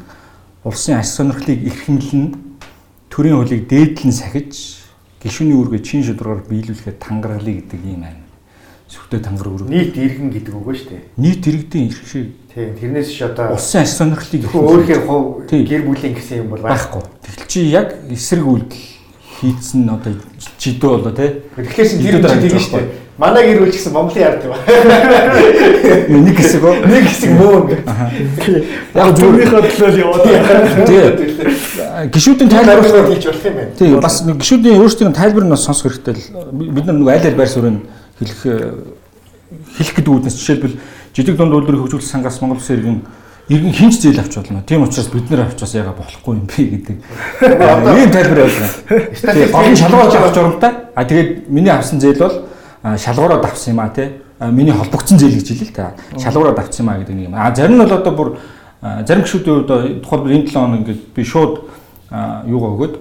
улсын 0.67 0.99
аж 0.99 1.07
сонирхлыг 1.07 1.63
эрхэмлэн 1.71 2.35
төрийн 3.07 3.39
хуулийг 3.39 3.71
дээдлэн 3.71 4.11
сахиж 4.11 4.83
гишүүний 5.23 5.55
үүргээ 5.55 5.87
чин 5.87 6.03
шударгаар 6.03 6.43
биелүүлэхэд 6.51 6.99
тангаргалыг 6.99 7.63
гэдэг 7.63 7.79
юм 7.79 8.03
байна. 8.03 8.27
Сүхтэй 8.91 9.23
тангар 9.23 9.55
өрөө. 9.55 9.71
Нийт 9.71 9.95
иргэн 9.95 10.35
гэдэг 10.35 10.51
үг 10.51 10.67
ба 10.67 10.75
шүү 10.75 10.89
дээ. 10.99 11.03
Нийт 11.23 11.47
иргэдийн 11.47 11.87
ирэх 11.95 12.11
шиг. 12.11 12.35
Тийм. 12.51 12.75
Тэрнээс 12.83 13.11
ш 13.15 13.23
одоо 13.31 13.55
улсын 13.55 13.87
аж 13.87 13.91
сонирхлыг 13.95 14.51
өөрийнхөө 14.51 15.47
гэр 15.47 15.87
бүлийн 15.87 16.19
гэсэн 16.19 16.43
юм 16.43 16.59
бол 16.59 16.67
байхгүй. 16.67 17.07
Тэгэл 17.23 17.47
чи 17.47 17.71
яг 17.71 18.03
эсрэг 18.11 18.43
үйлдэл 18.43 19.02
хийцэн 19.43 19.91
одоо 19.91 20.15
жидөө 20.59 20.91
болоо 21.03 21.13
тий. 21.13 21.43
Тэгэхээр 21.57 21.89
чин 21.91 21.99
тэр 22.03 22.17
үчиг 22.23 22.41
тийм 22.47 22.59
шүү 22.63 22.79
дээ. 22.79 23.03
Манай 23.19 23.43
гэр 23.45 23.59
бүл 23.61 23.75
гэсэн 23.75 23.93
Монголын 23.93 24.25
ард 24.25 24.43
юм. 24.47 24.55
Нэг 26.25 26.37
хэсэг 26.39 26.63
үү? 26.65 26.75
Нэг 26.89 27.05
хэсэг 27.11 27.31
мөн. 27.37 27.63
Яг 28.95 29.13
зөвхөнийхөө 29.19 29.63
төлөө 29.69 29.91
яваад. 30.01 30.23
Тийм. 30.89 32.09
Гişүүдийн 32.15 32.51
тайлбарлахаар 32.51 33.13
хийж 33.13 33.27
болох 33.29 33.45
юм 33.45 33.55
байна. 33.59 33.77
Тийм. 33.77 34.01
Бас 34.01 34.17
гişүүдийн 34.25 34.81
өөрсдийн 34.81 35.13
тайлбар 35.13 35.45
нь 35.45 35.57
сонсох 35.61 35.93
хэрэгтэй 35.93 36.15
л 36.17 36.73
бид 36.73 36.87
нар 36.89 36.97
нэг 36.97 37.09
аль 37.13 37.27
аль 37.29 37.37
байр 37.37 37.51
суурийг 37.53 37.85
хэлэх 38.17 38.41
хэлэх 39.77 39.95
гэдэг 40.01 40.13
үүднээс 40.13 40.37
жишээлбэл 40.41 40.81
жижиг 41.13 41.37
дунд 41.37 41.53
үйлдвэрийн 41.53 41.83
хөгжүүлэлт 41.85 42.09
сангаас 42.09 42.41
Монгол 42.41 42.59
Улсын 42.59 42.77
иргэн 42.81 42.99
иргэн 43.49 43.73
хинч 43.73 44.01
зээл 44.01 44.21
авч 44.21 44.37
болно. 44.37 44.63
Тийм 44.63 44.83
учраас 44.83 45.09
бид 45.09 45.31
нэр 45.31 45.47
авчаас 45.47 45.75
яга 45.75 45.95
болохгүй 45.97 46.37
юм 46.37 46.47
бэ 46.47 46.63
гэдэг. 46.63 46.97
Ийм 47.99 48.11
тайлбар 48.11 48.39
явуулна. 48.47 48.69
Тэгээ 48.89 49.51
гол 49.51 49.77
шалгуур 49.77 50.07
авч 50.07 50.37
оромтой. 50.37 50.71
А 50.95 51.05
тэгээд 51.05 51.49
миний 51.49 51.71
авсан 51.71 52.01
зээл 52.01 52.19
бол 52.19 52.37
шалгуураад 52.97 53.45
авсан 53.45 53.75
юм 53.75 53.81
а 53.81 53.89
тий. 53.89 54.23
Миний 54.41 54.73
холбогдсон 54.73 55.19
зээл 55.19 55.35
гэж 55.35 55.49
хэлээ 55.49 55.69
л 55.71 55.75
та. 55.75 55.95
Шалгуураад 56.19 56.59
авсан 56.59 56.87
юм 56.87 56.93
а 56.93 56.99
гэдэг 56.99 57.15
нэг 57.15 57.27
юм. 57.27 57.35
А 57.35 57.55
зарим 57.55 57.77
нь 57.77 57.83
бол 57.83 57.93
одоо 57.93 58.13
бүр 58.15 58.29
зарим 58.83 59.23
гişүүдийн 59.23 59.67
хувьд 59.67 60.03
тухайлбал 60.03 60.33
энэ 60.33 60.47
7 60.47 60.55
хоног 60.55 60.79
ингээд 60.83 61.03
би 61.15 61.25
шууд 61.25 61.55
юугаа 62.47 62.71
өгөөд 62.75 62.95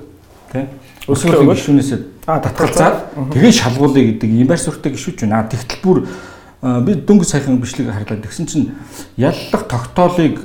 тий. 0.54 0.66
Өсвөр 1.10 1.42
гişүүнээс 1.50 1.92
татгалзаад 2.26 2.96
тэгээ 3.34 3.52
шалгуулъя 3.52 4.06
гэдэг 4.14 4.30
юм 4.30 4.48
байр 4.48 4.62
суурьтай 4.62 4.94
гişүүч 4.94 5.26
байна. 5.26 5.50
Тэгтэл 5.50 5.82
бүр 5.82 6.06
би 6.62 6.93
дөнгөж 6.93 7.28
саяхан 7.28 7.58
бичлэгийг 7.62 7.93
харлаа. 7.93 8.21
Тэгсэн 8.21 8.45
чинь 8.45 8.71
яллах 9.17 9.65
тогтоолыг 9.67 10.41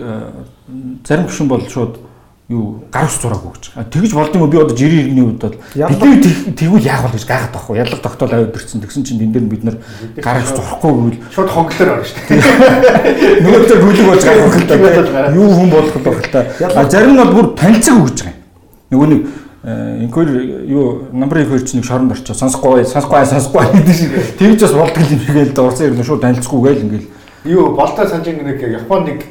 зарим 1.05 1.27
гишүүн 1.29 1.49
бол 1.49 1.65
шууд 1.69 2.01
юу 2.49 2.85
гар 2.93 3.05
ус 3.05 3.19
зураг 3.21 3.43
өгч. 3.43 3.75
Тэгэж 3.91 4.15
болдсон 4.15 4.43
юм 4.43 4.51
би 4.51 4.59
одоо 4.59 4.77
жирийн 4.77 5.11
иргэний 5.11 5.25
үед 5.27 5.43
бол 5.43 5.59
бидний 5.91 6.55
тэгвэл 6.55 6.87
яах 6.87 7.11
вэ 7.11 7.19
гэж 7.19 7.27
гайхаад 7.27 7.53
байхгүй. 7.53 7.77
Ялга 7.77 7.97
тогтоол 7.99 8.33
аваад 8.33 8.55
ирсэн. 8.55 8.81
Тэгсэн 8.81 9.03
чинь 9.03 9.21
энэ 9.21 9.35
дээр 9.35 9.47
бид 9.51 9.65
нар 9.65 9.77
гар 10.23 10.39
ус 10.41 10.55
зурахгүй 10.55 10.93
гэвэл 10.95 11.19
шууд 11.35 11.51
хонглоор 11.51 11.91
орно 11.91 12.07
шүү 12.07 12.23
дээ. 12.31 13.43
нөгөө 13.43 13.63
төр 13.67 13.81
гүйлэг 13.83 14.07
болж 14.07 14.25
юм 14.25 14.47
л 15.35 15.35
Юу 15.35 15.51
хүн 15.59 15.71
болох 15.75 15.95
вэ 15.99 16.13
хэл 16.23 16.31
та. 16.31 16.41
А 16.71 16.87
зарим 16.87 17.19
нь 17.19 17.21
бол 17.21 17.35
бүр 17.35 17.47
танилцаг 17.59 17.99
өгч 17.99 18.19
байгаа 18.23 18.39
юм. 18.39 18.95
Нөгөө 18.95 19.09
нэг 19.11 19.21
инквер 19.67 20.31
юу 20.63 21.09
номер 21.11 21.43
2 21.43 21.67
чинь 21.67 21.81
нэг 21.81 21.87
шоронд 21.87 22.13
орчоо. 22.15 22.39
Сонсохгүй 22.39 22.87
сонсохгүй 22.87 23.27
сонсохгүй 23.27 23.67
гэдэг 23.75 23.95
шиг. 23.99 24.13
Тэгж 24.39 24.63
бас 24.63 24.75
болдго 24.79 25.03
юм 25.03 25.21
шиг 25.27 25.59
л 25.59 25.65
урсан 25.67 25.87
ирнэ 25.91 26.05
шууд 26.07 26.23
танилцахгүй 26.23 26.63
гээл 26.71 26.85
ингээл. 26.87 27.09
Юу 27.51 27.75
болтой 27.75 28.07
санаж 28.07 28.31
нэг 28.31 28.63
Японд 28.63 29.07
нэг 29.11 29.27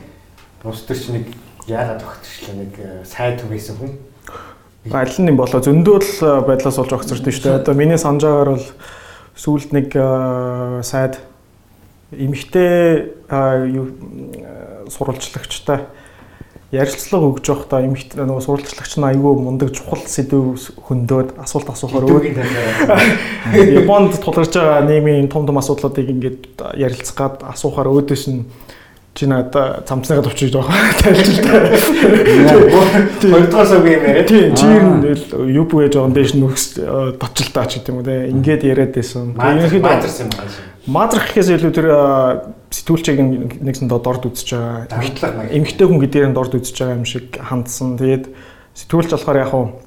улс 0.68 0.84
төр 0.84 1.00
чинь 1.00 1.24
нэг 1.24 1.26
яагаад 1.72 2.04
тогтчихлаа 2.04 2.56
нэг 2.60 2.74
сайд 3.08 3.40
түгээсэн 3.40 3.80
хүн. 3.80 3.96
Аль 4.92 5.16
нь 5.16 5.30
юм 5.32 5.40
болоо? 5.40 5.64
Зөндөөл 5.64 6.44
байдлаас 6.44 6.84
болж 6.84 6.92
огцордсон 6.92 7.32
шүү 7.32 7.44
дээ. 7.48 7.60
Одоо 7.64 7.74
миний 7.80 7.96
санджаагаар 7.96 8.60
бол 8.60 8.68
сүүлд 9.40 9.72
нэг 9.72 9.96
сайд 10.84 11.24
эмэгтэй 12.12 13.16
юу 13.72 13.88
сурвалжлагчтай 14.92 15.88
ярилцлага 16.74 17.30
өгж 17.30 17.46
явахдаа 17.46 17.86
эмэгтэй 17.86 18.26
нөгөө 18.26 18.42
сурвалжлагч 18.42 18.94
нь 18.98 19.06
айгүй 19.06 19.34
мундаг 19.38 19.70
чухал 19.76 20.02
сэдв 20.02 20.58
хөндөд 20.90 21.38
асуулт 21.38 21.70
асуухаар 21.70 22.10
өө 22.10 22.26
Японд 23.86 24.18
тулгарч 24.18 24.58
байгаа 24.58 24.82
нийгмийн 24.90 25.30
том 25.30 25.46
том 25.46 25.62
асуудлуудыг 25.62 26.10
ингээд 26.10 26.42
ярилцах 26.74 27.16
гад 27.16 27.36
асуухаар 27.46 27.94
өөдөөс 27.94 28.26
нь 28.34 28.50
чи 29.16 29.26
надаа 29.32 29.80
цамцныгаа 29.88 30.28
товчиж 30.28 30.52
байгаа 30.52 30.76
тайлбар. 31.00 31.64
Хоёрдугаар 33.24 33.68
сав 33.68 33.80
юм 33.80 33.88
яриа. 33.88 34.28
Тийм, 34.28 34.56
чи 34.60 34.68
юу 35.56 35.64
бүгэж 35.64 35.96
байгаа 35.96 36.12
дээш 36.12 36.36
нүхс 36.36 36.66
дочлтаа 37.16 37.64
ч 37.64 37.80
гэдэг 37.80 37.96
юм 37.96 38.04
уу 38.04 38.04
те. 38.04 38.28
Ингээд 38.28 38.68
яриад 38.68 38.92
байсан. 38.92 39.32
Ерөнхийдөө 39.40 39.88
мазарс 39.88 40.20
юм 40.20 40.30
байна. 40.36 40.52
Мазрах 40.86 41.32
гэхээс 41.32 41.48
илүү 41.48 41.72
тэр 41.72 41.88
сэтгүүлчийг 42.76 43.20
нэгсэн 43.64 43.88
дорд 43.88 44.28
үзэж 44.28 44.52
байгаа. 44.52 45.48
Эмгтэй 45.48 45.88
хүн 45.88 46.04
гэдгээр 46.04 46.30
нь 46.30 46.36
дорд 46.36 46.60
үзэж 46.60 46.76
байгаа 46.76 47.00
юм 47.00 47.08
шиг 47.08 47.40
хандсан. 47.40 47.96
Тэгээд 47.96 48.36
сэтгүүлч 48.76 49.16
болохоор 49.16 49.40
яг 49.40 49.50
хуу 49.56 49.80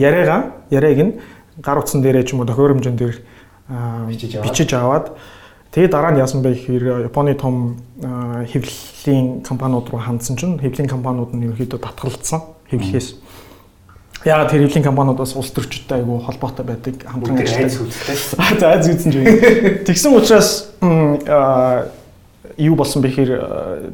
яриагаа, 0.00 0.64
яриаг 0.72 1.00
нь 1.04 1.12
гар 1.60 1.76
утсан 1.76 2.00
дээрээ 2.00 2.24
ч 2.24 2.32
юм 2.32 2.40
уу 2.40 2.48
тохиромжон 2.48 2.96
дээр 2.96 3.20
бичиж 4.08 4.72
аваад 4.72 5.12
Тэгээ 5.76 5.92
дараа 5.92 6.16
нь 6.16 6.24
яасан 6.24 6.40
бэ 6.40 6.56
гэхээр 6.56 7.04
Японы 7.12 7.36
том 7.36 7.76
хэвлэлийн 8.00 9.44
компаниуд 9.44 9.92
руу 9.92 10.00
хандсан 10.00 10.40
чинь 10.40 10.56
хэвлэлийн 10.56 10.88
компаниуд 10.88 11.36
нь 11.36 11.52
ерөөхдөө 11.52 11.84
татгалцсан 11.84 12.40
хэвлэхээс. 12.72 13.20
Яагаад 14.24 14.56
тэр 14.56 14.64
хэвлэлийн 14.64 14.88
компаниудаас 14.88 15.36
улс 15.36 15.52
төрчтэй 15.52 16.00
айгүй 16.00 16.16
холбоотой 16.24 16.64
байдаг 16.64 16.96
хамтран 17.04 17.44
ажилладаг. 17.44 18.56
За 18.56 18.72
айз 18.72 18.88
үзсэн 18.88 19.12
ч 19.12 19.14
үгүй. 19.20 19.36
Тэгсэн 19.84 20.16
учраас 20.16 20.72
юу 22.56 22.74
болсон 22.80 23.04
бэ 23.04 23.12
гэхээр 23.12 23.32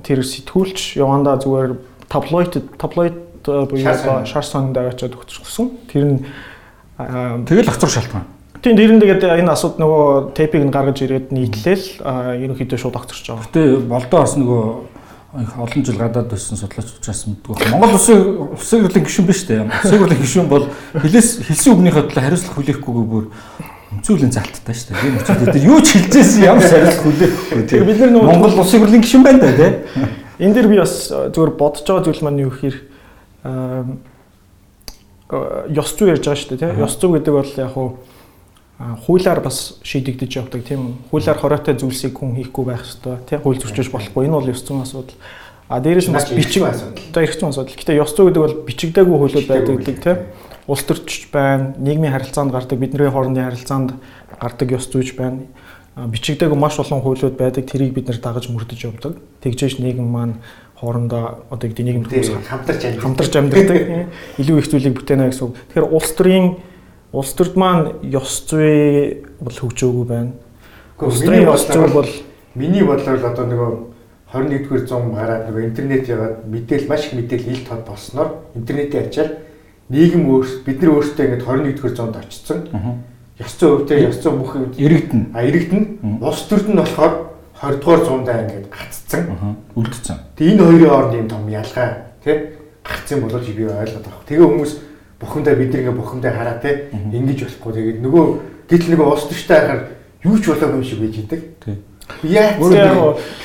тэр 0.07 0.23
сэтгүүлч 0.23 1.03
яванда 1.03 1.35
зүгээр 1.43 1.83
таблоид 2.07 2.63
таблоид 2.79 3.43
буюу 3.43 4.23
шарсан 4.23 4.71
дээр 4.71 4.95
очиод 4.95 5.19
өгчихсөн. 5.19 5.67
Тэр 5.91 6.05
нь 6.07 6.19
тэгэл 7.43 7.75
авцар 7.75 7.91
шалтгаан. 7.91 8.32
Тийм 8.63 8.79
дэрэн 8.79 9.03
тэгээд 9.03 9.27
энэ 9.43 9.51
асууд 9.51 9.83
нөгөө 9.83 10.39
тейпийг 10.39 10.63
нь 10.63 10.71
гаргаж 10.71 11.03
ирээд 11.03 11.35
нийтлээл 11.35 12.07
ерөнхийдөө 12.47 12.79
шууд 12.79 12.95
огцорч 12.95 13.27
байгаа. 13.27 13.43
Гэтэ 13.51 13.91
болдоо 13.91 14.23
бас 14.23 14.39
нөгөө 14.39 14.63
олон 15.33 15.83
жил 15.83 15.99
гадаад 15.99 16.31
байсан 16.31 16.55
судлаач 16.55 16.95
учраас 16.95 17.27
мэддэг 17.27 17.59
байна. 17.59 17.75
Монгол 17.75 17.99
улсын 17.99 18.55
улсын 18.55 18.87
хурлын 18.87 19.03
гишүүн 19.03 19.27
биш 19.27 19.43
үү? 19.51 19.67
Улсын 19.67 19.99
хурлын 19.99 20.23
гишүүн 20.23 20.47
бол 20.47 20.71
хэлээс 20.95 21.43
хэлсэн 21.43 21.73
үгнийхээ 21.75 22.07
төлөө 22.07 22.23
хариуцлага 22.23 22.55
хүлээхгүйгээр 22.55 23.09
бүр 23.11 23.25
өмцөөлөн 23.97 24.31
залттай 24.31 24.75
шүү 24.79 24.95
дээ. 24.95 25.01
Тийм 25.03 25.19
учраас 25.19 25.43
тэр 25.43 25.67
юу 25.67 25.81
ч 25.83 25.89
хэлжсэн 25.99 26.47
ямар 26.47 26.63
хариуцлага 26.63 27.03
хүлээхгүй. 27.03 27.67
Тэр 27.67 27.83
бид 27.89 27.99
нар 27.99 28.15
нөгөө 28.15 28.29
Монгол 28.31 28.63
улсын 28.63 28.79
хурлын 28.85 29.03
гишүүн 29.03 29.25
байна 29.27 29.41
да 29.43 29.59
тий. 29.59 29.73
Энэ 30.39 30.55
дэр 30.55 30.69
би 30.69 30.77
бас 30.79 30.95
зөвөр 31.11 31.57
бодож 31.57 31.83
байгаа 31.83 32.05
зүйл 32.07 32.23
маань 32.23 32.45
юу 32.45 32.53
гэхээр 32.53 32.77
ёс 35.73 35.89
зүй 35.97 36.13
ярьж 36.13 36.25
байгаа 36.29 36.39
шүү 36.39 36.61
дээ 36.61 36.77
тий. 36.77 36.77
Ёс 36.77 36.95
зүй 37.01 37.11
гэдэг 37.17 37.33
бол 37.33 37.53
яг 37.57 37.73
хуу 37.73 37.89
хуулиар 38.79 39.41
бас 39.41 39.79
шийдэгдэж 39.83 40.37
явдаг 40.37 40.65
тийм. 40.65 40.99
Хуулиар 41.11 41.39
хороотой 41.39 41.75
зүйлсийг 41.75 42.19
хүн 42.19 42.35
хийхгүй 42.37 42.65
байх 42.65 42.83
ёстой. 42.83 43.19
Тийм 43.29 43.41
хууль 43.41 43.61
зөрчиж 43.61 43.91
болохгүй. 43.91 44.27
Энэ 44.27 44.33
бол 44.33 44.51
ёс 44.51 44.63
зүйн 44.65 44.83
асуудал. 44.83 45.15
А 45.69 45.81
дээрээс 45.81 46.09
нь 46.09 46.17
бас 46.17 46.31
бичиг 46.33 46.63
асуудал. 46.65 46.99
За 47.15 47.23
эрх 47.23 47.39
зүйн 47.39 47.51
асуудал. 47.53 47.77
Гэтэ 47.79 48.01
ёс 48.01 48.11
зүй 48.17 48.27
гэдэг 48.27 48.43
бол 48.43 48.57
бичигдээгүй 48.67 49.17
хуулиуд 49.19 49.47
байдаг 49.47 49.77
гэдэг 49.79 49.97
тийм. 50.03 50.19
Улс 50.67 50.83
төрч 50.87 51.31
байна, 51.33 51.75
нийгмийн 51.79 52.13
харилцаанд 52.13 52.53
гардаг, 52.53 52.79
бидний 52.79 53.11
хоорондын 53.11 53.45
харилцаанд 53.51 53.95
гардаг 54.41 54.69
ёс 54.73 54.87
зүйч 54.91 55.15
байна. 55.15 55.47
Бичигдээгүй 55.97 56.59
маш 56.59 56.79
олон 56.79 57.03
хуулиуд 57.03 57.37
байдаг. 57.39 57.67
Тэрийг 57.67 57.95
бид 57.95 58.09
нэр 58.09 58.19
дагаж 58.19 58.51
мөрдөж 58.51 58.81
явдаг. 58.83 59.19
Тэгжээш 59.43 59.79
нийгэм 59.79 60.07
маань 60.07 60.35
хоорондоо 60.79 61.47
одоо 61.51 61.67
гэдэг 61.69 61.87
нийгэм 61.87 62.05
амьдардаг. 62.11 62.99
Хамтарч 62.99 63.37
амьдардаг. 63.37 63.79
Илүү 64.39 64.59
их 64.59 64.71
зүйлийг 64.71 64.99
бүтээнэ 64.99 65.31
гэсэн 65.31 65.47
үг. 65.47 65.57
Тэгэхээр 65.71 65.87
улс 65.91 66.11
төрийн 66.15 66.47
Улс 67.13 67.35
төрд 67.37 67.57
маань 67.61 68.01
ёс 68.09 68.41
зүй 68.49 69.21
бол 69.37 69.53
хөгжөөгүй 69.53 70.07
байна. 70.09 70.33
Улс 70.97 71.21
төрийн 71.21 71.45
ёс 71.45 71.67
зүй 71.69 71.89
бол 71.93 72.09
миний 72.57 72.85
бодлоор 72.89 73.21
л 73.21 73.29
одоо 73.29 73.45
нөгөө 73.53 73.71
21-р 74.33 74.87
зуун 74.89 75.13
гараад 75.13 75.45
нөгөө 75.51 75.65
интернет 75.67 76.09
яваад 76.09 76.47
мэдээл 76.49 76.89
маш 76.89 77.11
их 77.11 77.19
мэдээл 77.21 77.53
ил 77.53 77.67
тод 77.69 77.85
болсноор 77.85 78.31
интернетийн 78.57 79.05
ачаар 79.13 79.31
нийгэм 79.93 80.25
өөрс 80.25 80.65
бид 80.65 80.81
нар 80.81 80.95
өөрсдөө 80.97 81.27
ингэж 81.27 81.43
21-р 81.45 81.93
зуунд 81.93 82.17
очсон. 82.17 82.59
Ёс 83.37 83.53
зүй 83.61 83.69
өвдөө 83.77 83.99
ёс 84.09 84.17
зүй 84.17 84.33
бүх 84.33 84.57
иргэдэн. 84.81 85.37
А 85.37 85.45
иргэдэн 85.45 86.25
улс 86.25 86.49
төрд 86.49 86.73
нь 86.73 86.81
болохоор 86.81 87.29
20-р 87.61 88.01
зуундаа 88.09 88.41
ингэж 88.41 88.73
гаццсан. 88.73 89.29
Үлдсэн. 89.77 90.17
Тэгээ 90.41 90.53
энэ 90.57 90.65
хоёрын 90.65 90.89
хооронд 90.89 91.15
юм 91.21 91.29
том 91.29 91.45
ялгаа 91.53 92.09
тий 92.25 92.57
гарцсан 92.81 93.21
болооч 93.21 93.47
би 93.53 93.69
ойлгоод 93.69 94.01
байгаа. 94.01 94.25
Тэгээ 94.27 94.49
хүмүүс 94.49 94.73
бухимдаа 95.23 95.55
бид 95.55 95.75
ингээ 95.75 95.95
бухимдаа 95.95 96.33
хараа 96.35 96.59
те 96.59 96.91
ингэж 96.91 97.47
болохгүй 97.47 97.73
тэгээд 97.73 97.99
нөгөө 98.03 98.25
гэтэл 98.69 98.93
нөгөө 98.93 99.07
улс 99.07 99.25
төштэй 99.31 99.57
байхаар 99.57 99.83
юу 100.27 100.37
ч 100.39 100.45
болоогүй 100.51 100.79
юм 100.79 100.85
шиг 100.85 100.99
байж 100.99 101.17
идэг. 101.23 101.41
Яа 102.27 102.59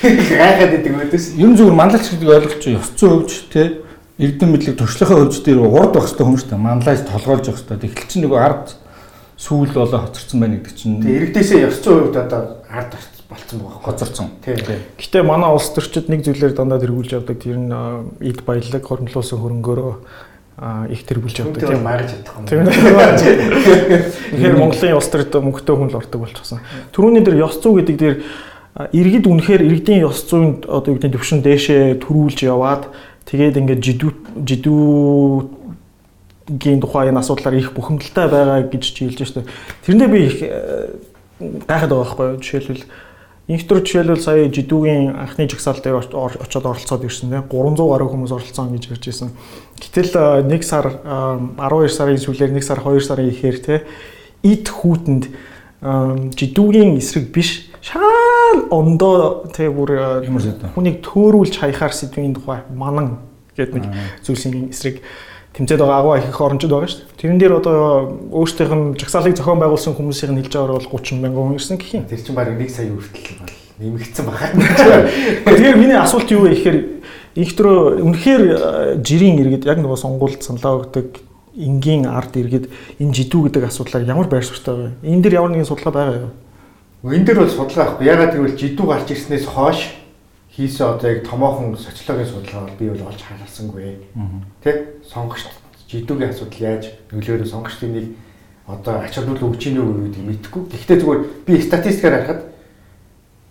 гайхаад 0.01 0.73
идэг 0.81 0.93
өөдөөс. 0.97 1.25
Юм 1.37 1.53
зүгээр 1.53 1.77
манлайч 1.77 2.05
гэдэг 2.09 2.29
ойлголт 2.29 2.61
чи 2.61 2.73
ёс 2.73 2.89
зүйн 2.97 3.13
хөвж 3.21 3.33
те 3.53 3.63
эрдэм 4.17 4.49
мэдлэг 4.53 4.77
туршлагын 4.77 5.29
хөвж 5.29 5.35
дээр 5.45 5.61
урд 5.61 5.93
байх 5.93 6.09
хэрэгтэй 6.09 6.25
хүмүүс 6.25 6.45
та 6.49 6.57
манлайч 6.57 7.01
толгойлж 7.05 7.45
явах 7.49 7.61
хэрэгтэй. 7.61 7.81
Тэгэхэл 7.85 8.09
чи 8.09 8.17
нөгөө 8.25 8.39
ард 8.41 8.67
сүүл 9.37 9.73
болоо 9.73 10.01
хоцорсон 10.09 10.39
байна 10.41 10.57
гэдэг 10.57 10.73
чинь. 10.73 11.01
Тэгээ 11.01 11.17
иргэдээсээ 11.21 11.65
ёс 11.69 11.77
зүйн 11.85 12.09
хөвд 12.09 12.17
одоо 12.17 12.41
ард 12.65 12.91
болцсон 13.29 13.59
байгаа. 13.61 13.81
Хоцорсон. 13.85 14.27
Гэтэ 14.41 15.23
манай 15.23 15.51
улс 15.53 15.69
төрчид 15.75 16.09
нэг 16.09 16.25
зүйлээр 16.25 16.53
дандаа 16.57 16.81
тэргүүлж 16.81 17.11
явдаг. 17.13 17.37
Тэр 17.37 17.59
нь 17.59 17.73
эд 18.23 18.41
баялаг, 18.47 18.83
хормлуулсан 18.87 19.37
хөрөнгөөрөө 19.37 19.93
их 20.57 21.05
тэргүүлж 21.05 21.37
явдаг 21.45 21.69
тийм 21.69 21.83
марж 21.85 22.09
чадах 22.17 22.41
юм. 22.49 22.65
Тэгэхээр 24.33 24.57
Монголын 24.57 24.97
улс 24.97 25.09
төрд 25.13 25.29
мөнгөтэй 25.37 25.75
хүн 25.77 25.93
л 25.93 26.01
ордог 26.01 26.17
болчихсон. 26.25 26.65
Төрөүний 26.97 27.21
дээр 27.21 27.45
ёс 27.45 27.61
зүй 27.61 27.77
гэдэг 27.77 27.97
дээр 28.01 28.25
иргэд 28.89 29.29
үнэхээр 29.29 29.61
иргэдийн 29.69 30.01
ёс 30.09 30.25
зүйн 30.25 30.65
одоо 30.65 30.97
юу 30.97 30.97
гэдэг 30.97 31.13
төвшин 31.13 31.45
дээшээ 31.45 32.01
төрүүлж 32.01 32.41
яваад 32.49 32.89
тэгээд 33.29 33.61
ингээд 33.61 33.85
жидүү 33.85 34.11
жидүүгийн 34.49 35.45
тухай 36.81 37.13
энэ 37.13 37.21
асуудлаар 37.21 37.53
их 37.61 37.77
бухимдалтай 37.77 38.25
байгаа 38.25 38.65
гэж 38.65 38.81
чи 38.81 39.13
хэлж 39.13 39.37
байна. 39.37 39.53
Тэрнээ 39.85 40.09
би 40.09 40.25
их 40.25 40.41
гайхаад 41.69 41.93
байгаа 41.93 42.01
байхгүй 42.01 42.33
юу? 42.33 42.41
Жишээлбэл 42.41 42.81
Инхтер 43.47 43.79
жишээлбэл 43.79 44.19
сая 44.19 44.49
жидүүгийн 44.51 45.15
анхны 45.15 45.47
жагсаал 45.47 45.79
дээр 45.79 46.03
очиод 46.03 46.67
оролцоод 46.67 47.07
ирсэн 47.07 47.31
тийм 47.31 47.47
300 47.47 47.79
гаруй 47.79 48.11
хүмүүс 48.11 48.35
оролцсон 48.35 48.75
гэж 48.75 48.91
ярьж 48.91 49.07
ирсэн. 49.07 49.31
Гэтэл 49.79 50.43
нэг 50.43 50.67
сар 50.67 50.99
12 51.55 51.87
сарын 51.87 52.19
сүүлээр 52.19 52.51
нэг 52.51 52.67
сар 52.67 52.83
2 52.83 52.99
сарын 53.07 53.31
ихээр 53.31 53.57
тийм 53.63 53.87
ид 54.43 54.67
хүүтэнд 54.67 55.31
жидүүгийн 55.79 56.99
эсрэг 56.99 57.31
биш 57.31 57.71
шаал 57.79 58.67
ондоо 58.67 59.47
тийм 59.55 59.79
бүр 59.79 59.95
хүнийг 60.75 60.99
төөрүүлж 61.07 61.55
хаяхаар 61.63 61.95
сэдвийн 61.95 62.35
тухай 62.35 62.67
манан 62.75 63.23
гэдэг 63.55 63.73
нэг 63.79 63.85
зүйлсийн 64.27 64.75
эсрэг 64.75 64.99
тэмцээд 65.57 65.81
байгаа 65.81 65.99
агуу 65.99 66.15
их 66.21 66.37
орончод 66.37 66.69
байгаа 66.69 66.87
шүү 66.87 67.01
дээ. 67.01 67.17
Тэрэн 67.17 67.39
дээр 67.41 67.53
одоо 67.57 67.77
өөрсдийнх 68.29 68.73
нь 68.77 68.93
жагсаалыг 69.01 69.33
зохион 69.33 69.57
байгуулсан 69.57 69.97
хүмүүсийн 69.97 70.37
хэлж 70.37 70.53
байгаагаар 70.53 70.77
бол 70.77 70.93
30 71.01 71.17
мянган 71.17 71.43
хүн 71.49 71.57
ирсэн 71.57 71.77
гэх 71.81 71.93
юм. 71.97 72.05
Тэр 72.05 72.21
чинь 72.21 72.37
баг 72.37 72.53
1 72.53 72.69
сая 72.69 72.93
хүртэл 72.93 73.41
бол 73.41 73.53
нэмэгдсэн 73.81 74.25
баха. 74.29 74.53
Тэгэхээр 74.53 75.77
миний 75.81 75.97
асуулт 75.97 76.29
юу 76.29 76.45
вэ 76.45 76.53
гэхээр 76.53 76.77
ихтрөө 77.41 78.05
үнэхээр 78.05 78.43
э, 78.45 78.57
жирийн 79.01 79.41
иргэд 79.41 79.65
яг 79.65 79.81
нөгөө 79.81 79.97
сонгуульд 79.97 80.45
саналаа 80.45 80.85
өгдөг 80.85 81.25
энгийн 81.57 82.05
ард 82.05 82.37
иргэд 82.37 82.69
энэ 83.01 83.13
жидүү 83.17 83.49
гэдэг 83.49 83.69
асуудлаар 83.69 84.05
ямар 84.05 84.29
байр 84.29 84.45
суурьтай 84.45 84.73
вэ? 84.77 84.87
Энэ 85.05 85.21
дэр 85.25 85.37
ямар 85.41 85.53
нэгэн 85.53 85.69
судалгаа 85.69 85.93
байгаа 85.93 86.17
юу? 86.21 86.33
Энэ 87.13 87.25
дэр 87.25 87.41
бол 87.41 87.49
судалгаа 87.49 87.97
авахгүй. 87.97 88.05
Ягаад 88.05 88.33
гэвэл 88.33 88.57
жидүү 88.57 88.85
гарч 88.85 89.07
ирснээс 89.13 89.45
хойш 89.49 89.79
хийсэн 90.57 90.89
одоо 90.89 91.09
яг 91.11 91.29
томоохон 91.29 91.77
социологийн 91.77 92.27
судалгаа 92.27 92.65
бол 92.65 92.77
би 92.79 92.89
бол 92.89 93.07
олж 93.13 93.21
хаалсангүй. 93.21 94.09
Тэ 94.63 94.97
сонгогч 95.05 95.45
жидүүгийн 95.85 96.33
асуудал 96.33 96.61
яаж 96.65 96.83
нөлөөлөө 97.13 97.45
сонгогчдын 97.45 97.93
нэг 97.93 98.05
одоо 98.65 99.05
ач 99.05 99.13
холбогдол 99.13 99.53
өгч 99.53 99.69
ийн 99.69 99.77
үү 99.77 100.09
гэдгийг 100.09 100.25
мэдэхгүй. 100.25 100.61
Гэхдээ 100.73 100.97
зүгээр 100.97 101.21
би 101.45 101.61
статистикаар 101.61 102.15
харахад 102.25 102.41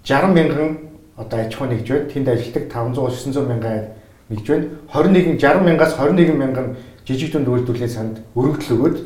60 0.02 0.34
мянган 0.34 0.70
одоо 1.14 1.38
аж 1.46 1.54
ахуй 1.54 1.68
нэгж 1.70 1.86
байна. 1.86 2.10
Тэнд 2.10 2.28
ажилладаг 2.28 2.64
500 2.74 3.22
900 3.22 3.48
мянган 3.54 3.86
нэгж 4.26 4.46
байна. 4.50 4.66
21 4.90 5.38
60 5.38 5.62
мянгаас 5.62 5.94
21 5.94 6.34
мянган 6.34 6.76
жижиг 7.06 7.30
дунд 7.32 7.46
үйлдвэрлэлийн 7.46 7.94
санд 7.94 8.16
өргөдөл 8.34 8.74
өгөөд 8.74 8.96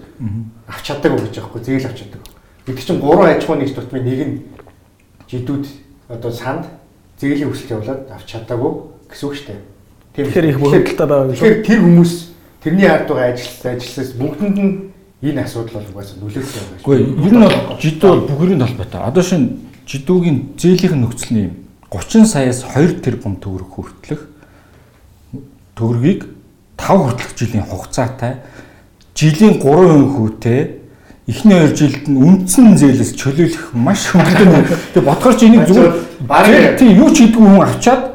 авч 0.73 0.85
чаддаг 0.89 1.21
гэж 1.21 1.37
байгаа 1.37 1.53
байхгүй 1.53 1.63
зээл 1.69 1.85
авч 1.85 1.99
чаддаг. 2.01 2.21
Гэвч 2.65 2.81
чинь 2.81 3.05
3 3.05 3.29
аж 3.29 3.45
ахуй 3.45 3.57
нэгж 3.61 3.77
тутмын 3.77 4.05
нэг 4.09 4.21
нь 4.25 4.37
жидүүд 5.29 5.65
одоо 6.09 6.33
санд 6.33 6.65
зээлийн 7.21 7.53
өсөлт 7.53 7.71
явуулаад 7.77 8.03
авч 8.17 8.27
чадаагүй 8.33 8.73
гэсэн 9.13 9.27
үг 9.29 9.35
шүү 9.37 9.47
дээ. 9.53 9.61
Тэгэхээр 10.17 10.51
их 10.51 10.59
бүрэлдэхтэй 10.59 11.07
байгаа 11.07 11.29
гэж. 11.29 11.39
Тэгэхээр 11.39 11.63
тэр 11.69 11.81
хүмүүс 11.85 12.13
тэрний 12.65 12.89
ард 12.89 13.09
байгаа 13.13 13.29
ажилтнаа 13.37 13.73
ажилласаас 13.77 14.11
бүгдэнд 14.17 14.59
нь 14.59 14.73
энэ 15.21 15.45
асуудал 15.45 15.77
бол 15.77 15.91
угаасаа 15.93 16.17
нөлөөлсөн 16.17 16.63
байгаа 16.65 16.79
шүү. 16.81 16.87
Үгүй 16.89 16.97
ер 17.29 17.35
нь 17.37 17.45
бол 17.45 17.79
жидүү 17.81 18.09
бол 18.09 18.25
бүгрийн 18.25 18.63
талбайтай. 18.65 19.01
Одоо 19.05 19.23
шинэ 19.23 19.47
жидүүгийн 19.85 20.39
зээлийн 20.57 21.01
нөхцөлний 21.05 21.49
30 21.93 22.25
саяас 22.25 22.65
2 22.65 23.05
тэрбум 23.05 23.37
төгрөг 23.37 23.69
хүртэлх 23.69 24.23
төгрөгийг 25.77 26.25
5 26.79 27.05
хүртэлх 27.05 27.33
жилийн 27.37 27.67
хугацаатай 27.67 28.41
жилийн 29.15 29.61
3% 29.61 30.15
хүүтэй 30.17 30.80
эхний 31.31 31.59
2 31.63 31.79
жилд 31.79 32.05
нь 32.11 32.19
үндсэн 32.19 32.75
зээлээс 32.77 33.13
чөлөөлөх 33.15 33.71
маш 33.73 34.11
хөнгөлөлт. 34.11 34.99
Тэгээ 34.99 35.09
бодгоор 35.09 35.35
чи 35.39 35.47
энийг 35.47 35.65
зүгээр 35.71 35.93
баг 36.27 36.47
тийм 36.77 36.91
юу 36.99 37.11
ч 37.15 37.31
хийдгүй 37.31 37.47
хүн 37.47 37.63
авчаад 37.63 38.11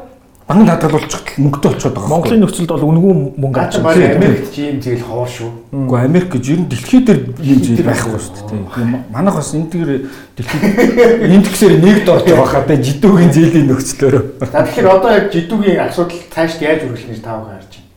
Банк 0.46 0.68
хадгалуулчих 0.70 1.38
мөнгөтэй 1.42 1.72
болчиход 1.72 1.94
байгаа. 1.96 2.10
Монголын 2.12 2.40
нөхцөлд 2.46 2.70
бол 2.70 2.84
үнэгүй 2.86 3.14
мөнгө 3.34 3.60
авч 3.66 3.78
байгаа. 3.82 4.14
Америкт 4.14 4.54
ч 4.54 4.62
ийм 4.62 4.78
зээл 4.78 5.02
ховор 5.02 5.26
шүү. 5.26 5.50
Үгүй 5.74 5.98
Америк 6.06 6.30
гэж 6.30 6.44
ер 6.54 6.60
нь 6.62 6.68
дэлхий 6.70 7.02
дээр 7.02 7.20
ийм 7.42 7.58
зээл 7.66 7.82
байхгүй 7.82 8.20
шүү 8.22 8.46
дээ. 8.46 9.02
Манайх 9.10 9.34
бас 9.34 9.50
энэ 9.58 9.70
тэр 9.74 9.90
дэлхий 10.38 10.62
индексээр 11.34 11.74
нэгд 11.82 12.06
орж 12.06 12.30
байгаа 12.30 12.62
хаа 12.62 12.78
жидүүгийн 12.78 13.34
зээлийн 13.34 13.66
нөхцлөөр. 13.74 14.16
За 14.38 14.62
тэгэхээр 14.62 14.86
одоо 14.86 15.10
яг 15.10 15.26
жидүүгийн 15.34 15.82
асуудал 15.82 16.22
цаашд 16.30 16.62
яаж 16.62 16.80
үргэлжлэх 16.86 17.10
гэж 17.10 17.22
таавах 17.26 17.50
харж 17.58 17.72
байна. 17.74 17.90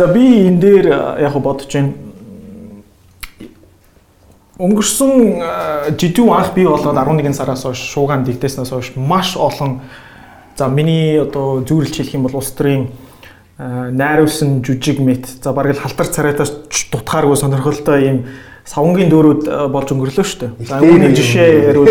За 0.00 0.04
би 0.08 0.24
энэ 0.48 0.60
дээр 0.64 0.86
яг 1.20 1.36
бодож 1.36 1.68
байна. 1.68 1.92
Өнгөрсөн 4.60 5.96
жидүү 5.96 6.28
анх 6.36 6.54
бий 6.54 6.68
болоод 6.68 6.96
11 6.96 7.32
сараас 7.34 7.64
хойш 7.64 7.80
шуугаан 7.94 8.24
дэгдээснээс 8.28 8.70
хойш 8.70 8.92
маш 8.96 9.36
олон 9.36 9.80
За 10.60 10.68
миний 10.68 11.16
одоо 11.16 11.64
зүйрлж 11.64 11.96
хэлэх 11.96 12.14
юм 12.20 12.26
бол 12.28 12.36
улс 12.36 12.52
төрийн 12.52 12.90
найруулсан 13.56 14.60
жүжиг 14.60 15.00
мэт 15.00 15.24
за 15.40 15.54
бараг 15.56 15.72
л 15.72 15.80
халтар 15.80 16.04
царайтаас 16.12 16.52
дутхааргүй 16.92 17.38
сонирхолтой 17.40 18.04
ийм 18.04 18.18
савнгийн 18.68 19.08
дөөрүүд 19.08 19.48
болж 19.72 19.88
өнгөрлөө 19.88 20.26
шүү 20.28 20.40
дээ. 20.42 20.68
За 20.68 20.82
үүний 20.84 21.16
жишээ 21.16 21.72
ярил 21.72 21.88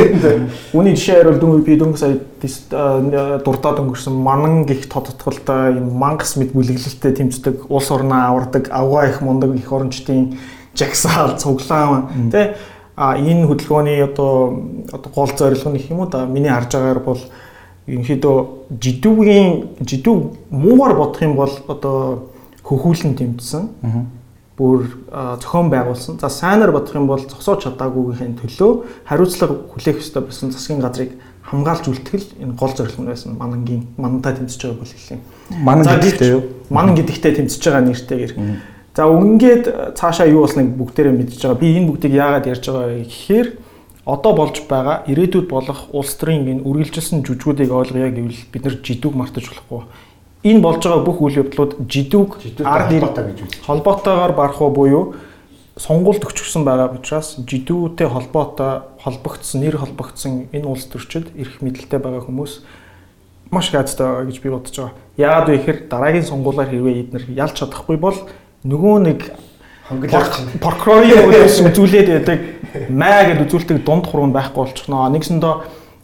үүний 0.77 0.93
жишээ 0.93 1.17
ярил 1.17 1.41
дүн 1.41 1.65
би 1.65 1.79
дөнгө 1.81 1.97
сая 1.97 3.41
дурдаад 3.41 3.81
өнгөрсөн 3.81 4.13
манан 4.13 4.69
гих 4.69 4.85
тодтголтой 4.85 5.81
ийм 5.81 5.89
мангас 5.97 6.37
мэд 6.37 6.53
бүлэглэлтэд 6.53 7.17
тэмцдэг 7.25 7.73
улс 7.73 7.89
орноо 7.89 8.21
авардаг 8.37 8.69
авгаа 8.69 9.09
их 9.09 9.25
мундаг 9.25 9.57
их 9.57 9.65
орончдын 9.65 10.37
жагсаал 10.79 11.37
цуглаан 11.37 12.31
тий 12.31 12.55
а 12.95 13.15
энэ 13.15 13.47
хөдөлгөөний 13.47 14.03
одоо 14.03 14.63
одоо 14.91 15.11
гол 15.15 15.31
зорилго 15.37 15.69
нь 15.71 15.83
юм 15.89 15.99
уу 15.99 16.09
да 16.11 16.25
миний 16.25 16.51
харж 16.51 16.75
байгаагаар 16.75 16.99
бол 16.99 17.21
ерөнхийдөө 17.87 18.37
жидүүгийн 18.75 19.47
жидүү 19.81 20.15
муугаар 20.51 20.95
бодох 20.99 21.21
юм 21.23 21.35
бол 21.39 21.53
одоо 21.67 22.29
хөхүүлэн 22.63 23.15
тэмцсэн. 23.17 23.69
Бүр 24.59 24.83
зохион 25.09 25.71
байгуулсан. 25.71 26.19
За 26.19 26.29
сайнаар 26.29 26.71
бодох 26.75 26.95
юм 26.95 27.07
бол 27.07 27.23
зогсоож 27.23 27.63
чадаагүйгийн 27.63 28.35
төлөө 28.37 29.07
хариуцлага 29.07 29.55
хүлээх 29.71 30.03
ёстой 30.03 30.27
байсан 30.27 30.51
засгийн 30.51 30.83
газрыг 30.83 31.15
хамгаалж 31.47 31.87
үлтгэл 31.87 32.27
энэ 32.43 32.53
гол 32.59 32.73
зорилго 32.75 33.01
нь 33.01 33.09
байсан 33.09 33.39
манангийн 33.39 33.87
манантай 33.97 34.35
тэмцэж 34.35 34.59
байгаа 34.59 34.83
бол 34.83 34.91
хэлээ. 34.91 35.19
Манан 35.63 35.85
гэдэгтэй 35.87 36.29
юу? 36.29 36.43
Манан 36.69 36.93
гэдэгтэй 36.99 37.31
тэмцэж 37.39 37.63
байгаа 37.63 37.83
нэртэйгэр. 37.87 38.33
За 38.99 39.07
ингээд 39.07 39.95
цаашаа 39.95 40.27
юу 40.27 40.43
болсныг 40.43 40.75
бүгдээрээ 40.75 41.15
мэдж 41.15 41.39
байгаа. 41.39 41.55
Би 41.55 41.71
энэ 41.71 41.87
бүгдийг 41.87 42.19
яагаад 42.19 42.51
ярьж 42.51 42.67
байгаа 42.67 42.99
гэхээр 42.99 43.47
одоо 44.03 44.33
болж 44.35 44.59
байгаа 44.67 45.07
ирээдүйд 45.07 45.47
болох 45.47 45.87
улс 45.95 46.19
төрийн 46.19 46.43
энэ 46.59 46.67
үргэлжилсэн 46.67 47.23
жүжгүүдийг 47.23 47.71
ойлгоё 47.71 48.11
гэвэл 48.11 48.43
бид 48.51 48.63
нар 48.67 48.75
жидүүг 48.83 49.15
мартаж 49.15 49.47
болохгүй. 49.47 49.87
Энэ 50.51 50.59
болж 50.59 50.83
байгаа 50.83 51.07
бүх 51.07 51.23
үйл 51.23 51.39
явдлууд 51.47 51.71
жидүүг 51.87 52.31
ард 52.67 52.91
холбоотой 52.91 53.23
гэж 53.23 53.39
үзэж 53.39 53.63
холбоотойгоор 53.71 54.33
барах 54.35 54.59
уу 54.59 54.71
буюу 54.75 55.03
сонгуульд 55.79 56.27
өчгсөн 56.27 56.67
байгаа 56.67 56.91
учраас 56.91 57.39
жидүүтэй 57.39 58.11
холбоотой 58.11 58.83
холбогдсон 58.99 59.63
нэр 59.63 59.79
холбогдсон 59.79 60.51
энэ 60.51 60.67
улс 60.67 60.91
төрчид 60.91 61.31
эрх 61.39 61.63
мэдэлтэй 61.63 62.03
байгаа 62.03 62.27
хүмүүс 62.27 62.67
маш 63.47 63.71
байгаа 63.71 64.27
гэж 64.27 64.43
би 64.43 64.51
бодож 64.51 64.75
байгаа. 64.75 64.99
Яагаад 65.15 65.47
вэ 65.47 65.55
гэхээр 65.55 65.79
дараагийн 65.87 66.27
сонгуулиар 66.27 66.67
хэрвээ 66.67 66.99
эдгээр 67.07 67.25
ялч 67.39 67.63
чадахгүй 67.63 67.95
бол 67.95 68.19
нөгөө 68.63 68.95
нэг 69.03 69.19
прокурорын 70.59 71.29
үеэс 71.29 71.61
үзүүлээд 71.67 72.07
байдаг 72.13 72.39
маа 72.89 73.25
гэд 73.25 73.43
үзүүлдэг 73.47 73.83
дунд 73.85 74.05
хуруунд 74.05 74.35
байхгүй 74.35 74.63
болчихноо. 74.67 75.09
Нэгсэндээ 75.09 75.55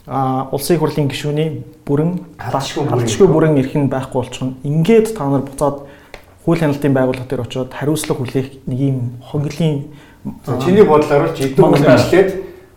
а 0.07 0.47
улсын 0.53 0.77
хурлын 0.77 1.09
гишүүний 1.09 1.65
бүрэн 1.85 2.21
халдшгүй 2.37 3.27
бүрэн 3.27 3.57
эрх 3.57 3.73
нь 3.73 3.89
байхгүй 3.89 4.21
болчихно. 4.21 4.53
Ингээд 4.63 5.17
та 5.17 5.29
нар 5.29 5.41
буцаад 5.41 5.85
хууль 6.45 6.61
хяналтын 6.61 6.93
байгууллага 6.93 7.29
дээр 7.29 7.45
очиод 7.45 7.73
хариуцлага 7.73 8.21
хүлээх 8.21 8.49
нэг 8.69 8.79
юм 8.79 8.99
хонглын 9.25 9.89
чиний 10.61 10.85
бодлоор 10.85 11.33
л 11.33 11.37
жидүүг 11.37 11.73
ажиллаад 11.81 12.31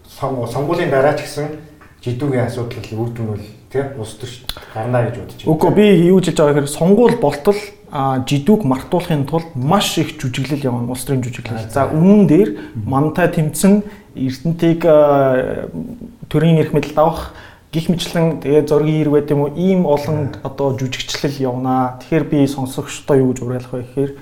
сонгуулийн 0.08 0.90
дараа 0.90 1.14
ч 1.16 1.28
гэсэн 1.28 1.52
жидүүгийн 2.00 2.48
асуудал 2.48 2.80
бол 2.96 3.44
тий 3.68 3.82
улс 4.00 4.16
төрч 4.16 4.48
гарна 4.72 5.04
гэж 5.04 5.20
бодож 5.20 5.36
байна. 5.36 5.52
Үгүй 5.52 5.70
би 5.76 5.86
юу 6.08 6.20
гэж 6.20 6.32
байгаа 6.32 6.64
гэхээр 6.64 6.72
сонгуул 6.72 7.16
болтол 7.20 7.60
жидүүг 7.92 8.64
мартуулахын 8.68 9.24
тулд 9.24 9.54
маш 9.54 9.96
их 9.98 10.18
жүжиглэл 10.20 10.64
явна 10.68 10.92
улс 10.92 11.04
төрийн 11.08 11.24
жүжиглэл. 11.24 11.70
За 11.72 11.88
өмнөн 11.88 12.26
дээр 12.28 12.50
мантай 12.84 13.28
тэмцэн 13.32 13.82
эрдэнтийг 14.14 14.84
төрийн 16.28 16.60
эрх 16.60 16.72
мэдэл 16.76 16.94
давах 16.94 17.32
гих 17.72 17.88
мэтлэн 17.88 18.40
тэгээ 18.40 18.68
зургийн 18.68 18.98
хэрэг 19.04 19.12
байт 19.12 19.30
юм 19.30 19.40
уу 19.44 19.52
ийм 19.56 19.84
олон 19.84 20.32
одоо 20.42 20.76
жүжигчлэл 20.76 21.36
явнаа. 21.40 22.00
Тэгэхээр 22.00 22.24
би 22.24 22.46
сонсогчтой 22.48 23.20
юу 23.20 23.32
гэж 23.32 23.44
уриалах 23.44 23.72
вэ 23.72 23.84
гэхээр 23.84 24.12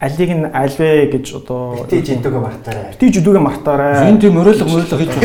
алиг 0.00 0.30
нь 0.36 0.44
альвэ 0.52 1.08
гэж 1.08 1.26
одоо 1.40 1.88
бити 1.88 2.12
жидүүгээ 2.12 2.42
мартаарай. 2.44 2.84
Бити 2.92 3.16
жидүүгээ 3.16 3.44
мартаарай. 3.48 4.08
Энд 4.12 4.20
тийм 4.20 4.36
уриалга 4.36 4.68
уриалга 4.68 4.96
хийж 5.00 5.12
юм. 5.16 5.24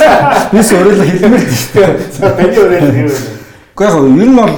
Бис 0.52 0.68
уриалга 0.76 1.04
хэлмээр 1.08 1.44
шүү 1.48 1.72
дээ. 1.72 1.92
За 2.16 2.32
таны 2.36 2.52
уриалга 2.52 3.00
юу 3.00 3.08
вэ? 3.08 3.44
Гэхдээ 3.74 3.88
яг 3.88 3.96
ер 4.04 4.28
нь 4.28 4.36
бол 4.36 4.54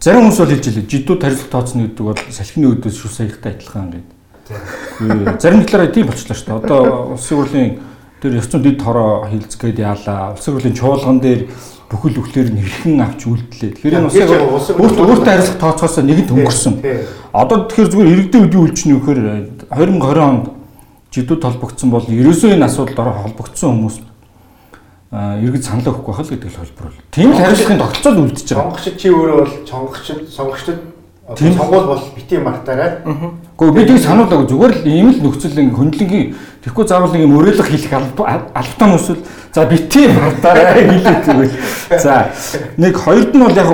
Зарим 0.00 0.24
хүмүүс 0.24 0.38
бол 0.40 0.48
хэлж 0.48 0.66
илээ 0.70 0.88
жидүүд 0.88 1.20
харилцаг 1.20 1.48
тооцно 1.52 1.84
гэдэг 1.84 2.04
бол 2.08 2.16
салхины 2.32 2.72
өдөөс 2.72 2.96
шүү 3.04 3.10
саяхтай 3.12 3.52
адилхан 3.52 3.92
гэдэг. 3.92 5.36
Зарим 5.36 5.64
талаараа 5.68 5.92
тийм 5.92 6.08
болчихлоо 6.08 6.36
шүү 6.40 6.46
дээ. 6.48 6.56
Одоо 6.56 6.80
улсын 7.12 7.36
хурлын 7.36 7.68
тэр 8.24 8.32
ёсцон 8.40 8.64
дэд 8.64 8.80
хороо 8.80 9.28
хилцгээд 9.28 9.76
яалаа. 9.76 10.32
Улсын 10.32 10.56
хурлын 10.56 10.72
чуулган 10.72 11.20
дээр 11.20 11.52
бүхэл 11.92 12.16
бүхлээр 12.16 12.48
нь 12.48 12.64
хэрхэн 12.64 12.96
авч 12.96 13.28
үлдлээ. 13.28 13.76
Тэгэхээр 13.76 13.96
энэ 14.00 14.08
улсын 14.08 14.80
өөртөө 14.80 15.04
өөртөө 15.04 15.32
харилцаг 15.36 15.56
тооцоосоо 15.60 16.04
нэгэнт 16.08 16.32
өнгөрсөн. 16.32 16.74
Одоо 17.36 17.68
тэгэхээр 17.68 17.92
зүгээр 17.92 18.12
иргэдийн 18.16 18.44
үдийн 18.48 18.64
үйлчлэн 18.64 18.96
өгөхөр 19.04 19.18
2020 19.68 20.16
онд 20.24 20.44
жидүүд 21.12 21.44
холбогдсон 21.44 21.92
бол 21.92 22.08
ерөөсөө 22.08 22.56
энэ 22.56 22.64
асуудалд 22.64 23.04
ороо 23.04 23.16
холбогдсон 23.28 23.68
хүмүүс 23.76 23.96
иргэд 25.10 25.64
санал 25.64 25.90
хэл 25.90 26.30
гэдэг 26.30 26.50
л 26.50 26.58
хэлбэр 26.62 26.86
бол. 26.86 27.02
Тийм 27.10 27.32
л 27.34 27.38
хариуцлагын 27.42 27.82
тогтолцоо 27.82 28.22
үлдчихэж 28.30 28.54
байгаа. 28.54 28.78
Сонгогчд 28.78 28.96
чи 29.00 29.08
өөрөө 29.10 29.36
бол 29.42 29.52
сонгогчд 29.66 30.30
сонгогчд 30.30 30.78
сонгуул 31.34 31.86
бол 31.90 32.02
бити 32.14 32.38
мартаарай. 32.38 33.02
Гэхдээ 33.58 33.74
би 33.74 33.86
тийг 33.90 33.98
сануулаагүй 34.06 34.46
зүгээр 34.46 34.74
л 34.78 34.86
ийм 34.86 35.10
л 35.10 35.18
нөхцөл 35.18 35.58
ингэ 35.58 35.74
хөндлөнгийн 35.74 36.26
тэгэхгүй 36.62 36.86
заавал 36.86 37.10
нэг 37.10 37.26
юм 37.26 37.34
өрөөлөх 37.42 37.68
хийх 37.74 37.90
албатай 37.90 38.86
нүсэл 38.86 39.18
за 39.50 39.66
бити 39.66 40.06
мартаарай 40.14 40.86
хэлээ 40.94 41.18
тэгвэл. 41.26 41.54
За 41.98 42.30
нэг 42.78 42.94
хоёрд 42.94 43.34
нь 43.34 43.42
бол 43.42 43.58
яг 43.58 43.70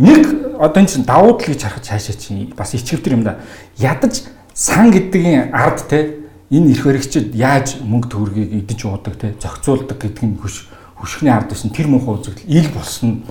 нэг 0.00 0.22
одоо 0.56 0.80
энэ 0.80 0.88
чинь 0.88 1.04
давуу 1.04 1.36
тал 1.36 1.52
гэж 1.52 1.60
харах 1.60 1.84
цаашаа 1.84 2.16
чинь 2.16 2.52
бас 2.56 2.72
ичгэвтер 2.72 3.20
юм 3.20 3.24
да. 3.24 3.36
Ядаж 3.76 4.24
сан 4.56 4.88
гэдгийн 4.88 5.52
ард 5.52 5.84
те 5.92 6.23
энэ 6.50 6.72
эрх 6.72 6.84
баригчид 6.84 7.34
яаж 7.34 7.80
мөнгө 7.80 8.08
төгрөгийг 8.08 8.52
идэж 8.64 8.80
уудаг 8.84 9.14
те 9.16 9.34
зохицуулдаг 9.40 9.98
гэдг 10.00 10.22
нь 10.24 10.36
хөш 10.40 10.68
хөшгөний 11.00 11.32
ард 11.32 11.48
байсан. 11.48 11.70
Тэр 11.70 11.88
муухай 11.88 12.14
үзэгдэл 12.20 12.48
ил 12.48 12.68
болсон 12.74 13.22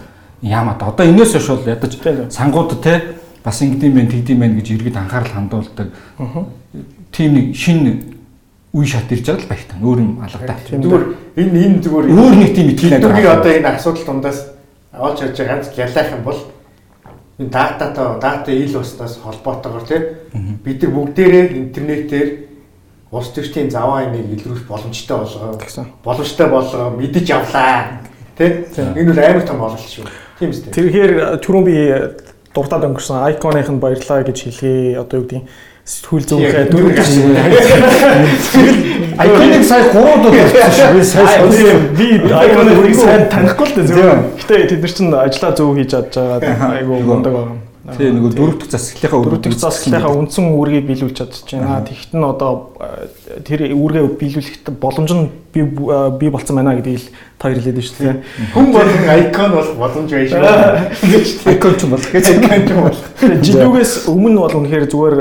яамаад 0.41 0.81
одоо 0.81 1.05
энэс 1.05 1.33
хойш 1.33 1.47
бол 1.47 1.67
ядаж 1.67 1.93
сангууд 2.33 2.81
те 2.81 3.15
бас 3.43 3.61
ингэдэм 3.61 3.93
байх 3.93 4.09
тэгдэм 4.11 4.39
байх 4.39 4.53
гэж 4.57 4.67
иргэд 4.71 4.97
анхаарал 4.97 5.33
хандуулдаг. 5.33 5.87
Тийм 7.11 7.33
нэг 7.33 7.55
шинэ 7.55 8.13
үе 8.73 8.85
шат 8.89 9.11
ирж 9.11 9.25
байгаа 9.29 9.45
л 9.45 9.49
байх 9.53 9.63
тань 9.69 9.85
өөр 9.85 9.99
юм 10.01 10.11
алгадаа 10.17 10.57
зүгээр 10.65 11.05
энэ 11.37 11.57
энэ 11.61 11.81
зүгээр 11.85 12.05
өөр 12.09 12.35
нэг 12.41 12.51
тийм 12.57 12.67
итгэл 12.73 12.89
найдвар 12.97 13.37
одоо 13.37 13.51
энэ 13.53 13.69
асуудал 13.69 14.05
дундаас 14.09 14.39
олж 14.97 15.17
харж 15.21 15.37
байгаа 15.37 15.53
ганц 15.61 15.67
ялаах 15.77 16.09
юм 16.17 16.23
бол 16.25 16.39
энэ 17.37 17.49
дататай 17.53 18.07
дата 18.17 18.49
ил 18.49 18.73
баснаас 18.73 19.13
холбоотойгоор 19.21 19.85
тийм 19.85 20.03
бид 20.65 20.81
нар 20.81 20.91
бүгдээрээ 20.91 21.45
интернетээр 21.53 22.29
улс 23.13 23.29
төрчдийн 23.29 23.69
заваа 23.69 24.09
имийг 24.09 24.41
илрүүлэх 24.41 24.65
боломжтой 24.65 25.17
болгоо. 25.21 25.53
Боломжтой 26.03 26.47
болгоо 26.49 26.89
мэдэж 26.97 27.29
авлаа. 27.29 28.01
Тэ? 28.37 28.65
Энэ 28.73 29.13
бол 29.13 29.21
амар 29.21 29.45
том 29.45 29.61
ололт 29.61 29.85
шүү. 29.85 30.09
Тийм 30.39 30.49
үстэй. 30.49 30.73
Тэгэхээр 30.73 31.37
түрүүн 31.45 31.65
би 31.69 31.77
дуртад 32.57 32.89
өнгөрсөн 32.89 33.21
айконых 33.21 33.69
нь 33.69 33.77
баярлаа 33.77 34.25
гэж 34.25 34.37
хэлье. 34.49 34.97
Одоо 34.97 35.21
юу 35.21 35.29
гэдэг 35.29 35.45
сэтгүүл 35.85 36.25
зөвхөн 36.25 36.73
дөрөв 36.73 36.89
гэж. 36.97 37.11
Айконик 39.21 39.61
сая 39.61 39.93
3 39.93 40.01
удаа 40.09 40.31
болсон 40.33 40.73
шүү. 40.73 40.89
Би 40.97 41.01
сая. 41.05 41.45
Би 41.93 42.07
айконик 42.33 42.97
сайн 42.97 43.29
танихгүй 43.29 43.67
л 43.69 43.75
дээ 43.77 43.85
зөв. 43.93 43.99
Гэтэ 44.41 44.73
тэд 44.73 44.81
нар 44.81 44.93
чинь 44.97 45.13
ажиллаа 45.13 45.53
зөв 45.53 45.77
хийж 45.77 45.93
чадж 45.93 46.17
байгаа. 46.17 46.81
Айгуу 46.81 46.97
мундаг 46.97 47.33
байгаа. 47.37 47.62
Тэгээ 47.83 48.15
нөгөө 48.15 48.31
дөрөв 48.31 48.57
дэх 48.63 48.71
засаглалынхаа 48.71 49.23
дөрөв 49.27 49.41
дэх 49.43 49.59
засаглалынхаа 49.59 50.15
үндсэн 50.15 50.45
үүргийг 50.55 50.87
биелүүлж 50.87 51.15
чадчихжээ. 51.19 51.83
Тэгэхэд 51.83 52.11
нь 52.15 52.23
одоо 52.23 52.51
тэр 53.43 53.59
үүргээ 53.75 54.03
биелүүлэхэд 54.23 54.65
боломж 54.79 55.11
нь 55.11 55.27
би 55.53 55.61
би 56.19 56.29
болцсон 56.33 56.57
байна 56.57 56.73
гэдгийг 56.75 56.97
л 56.97 57.09
та 57.37 57.49
хэлээд 57.53 57.77
байна 57.77 57.85
шүү 57.85 57.97
дээ. 58.01 58.15
Хүн 58.53 58.67
болгон 58.73 59.09
айкон 59.13 59.51
бол 59.53 59.69
боломж 59.77 60.11
байж 60.11 60.33
шүү. 60.33 61.51
Айкон 61.51 61.75
ч 61.77 61.85
болох 61.85 62.09
гэж 62.09 62.25
айкон 62.33 62.65
ч 62.65 62.71
болох. 62.73 63.03
Жилүүгээс 63.21 63.93
өмнө 64.09 64.39
бол 64.41 64.57
үнэхээр 64.57 64.85
зүгээр 64.89 65.15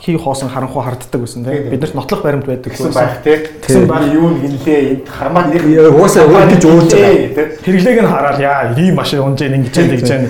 хий 0.00 0.16
хоосон 0.16 0.48
харанхуй 0.48 0.82
харддаг 0.84 1.20
байсан 1.20 1.44
тийм. 1.44 1.68
Бид 1.68 1.84
нарт 1.84 1.94
нотлох 1.94 2.22
баримт 2.24 2.46
байдаг 2.48 2.72
байсан. 2.72 2.92
Байх 2.96 3.20
тийм. 3.20 3.44
Тэгсэн 3.60 3.86
баг 3.86 4.08
юу 4.08 4.32
нэлээ 4.32 4.80
энд 4.96 5.08
хамаа 5.08 5.44
нэг 5.52 5.62
уусаа 5.92 6.24
уурж 6.24 6.64
ууж 6.64 6.88
байгаа. 6.88 7.52
Хэрэглээг 7.60 8.00
нь 8.00 8.08
хараад 8.08 8.40
яа 8.40 8.72
ийм 8.72 8.96
машин 8.96 9.20
унжээ 9.20 9.52
ингэж 9.52 9.76
ингэж 9.76 10.00
гэж 10.00 10.10
энэ 10.10 10.28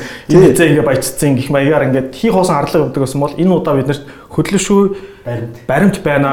хязээ 0.51 0.69
ингэ 0.75 0.83
баяцсан 0.83 1.39
гэх 1.39 1.51
маягаар 1.55 1.87
ингээд 1.95 2.11
хий 2.11 2.31
хоосон 2.35 2.59
харлага 2.59 2.91
өгдөг 2.91 3.03
байсан 3.07 3.21
бол 3.23 3.35
энэ 3.39 3.55
удаа 3.55 3.75
бид 3.79 3.89
нарт 3.91 4.05
хөдлөшгүй 4.35 4.83
баримт 5.25 5.55
баримт 5.67 5.97
байна 6.03 6.31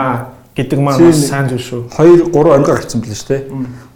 гэдэг 0.56 0.80
маань 0.80 1.06
бас 1.08 1.22
сайн 1.28 1.48
зүйл 1.50 1.64
шүү. 1.64 1.82
2 1.96 2.32
3 2.32 2.56
онгоо 2.58 2.76
гарсан 2.76 3.02
билээ 3.02 3.20
шүү 3.20 3.30
дээ. 3.32 3.42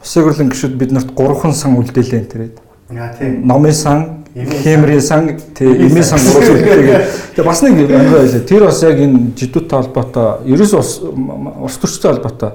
Усын 0.04 0.24
хурлын 0.24 0.52
гишүүд 0.52 0.76
бид 0.80 0.92
нарт 0.96 1.12
3хан 1.12 1.54
сан 1.54 1.76
үлдээлээ 1.76 2.20
энэ 2.20 2.32
тэрээд. 2.32 2.56
Яа 2.96 3.10
тийм. 3.18 3.44
Номын 3.44 3.76
сан, 3.76 4.24
хэмрийн 4.36 5.02
сан, 5.02 5.36
эмийн 5.60 6.04
сан 6.04 6.20
гурван 6.24 6.56
үлдээлээ. 6.56 7.02
Тэгээ 7.36 7.50
бас 7.50 7.62
нэг 7.62 7.76
онгоо 7.92 8.20
байлаа. 8.24 8.48
Тэр 8.48 8.64
бас 8.64 8.80
яг 8.88 9.00
энэ 9.04 9.36
жидүүтэй 9.36 9.76
холбоотой, 9.76 10.28
ерөөс 10.48 10.74
ус 10.80 10.92
ус 11.04 11.76
төрчтэй 11.84 12.12
холбоотой. 12.16 12.52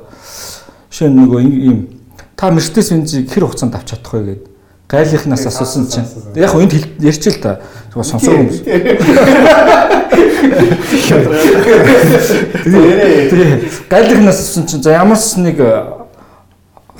Жишээ 0.88 1.08
нь 1.12 1.18
нөгөө 1.20 1.40
ийм 1.44 1.78
та 2.40 2.48
Мерседес 2.50 2.88
бензийг 2.88 3.28
хэр 3.28 3.44
хугацаанд 3.44 3.76
авч 3.76 3.92
чадах 3.92 4.16
вэ 4.16 4.20
гэдэг 4.24 4.50
гайлынхнаас 4.90 5.46
асуусан 5.46 5.86
чинь 5.86 6.08
яг 6.34 6.54
энд 6.56 6.74
ярьч 6.98 7.26
л 7.30 7.38
та 7.38 7.60
сонсоогүй 7.94 8.48
юм. 8.48 8.48
Тэгээ 12.64 13.60
гайлынхнаас 13.90 14.40
асуусан 14.40 14.66
чинь 14.66 14.82
за 14.82 14.92
ямарс 14.96 15.36
нэг 15.36 15.56
2 15.60 16.00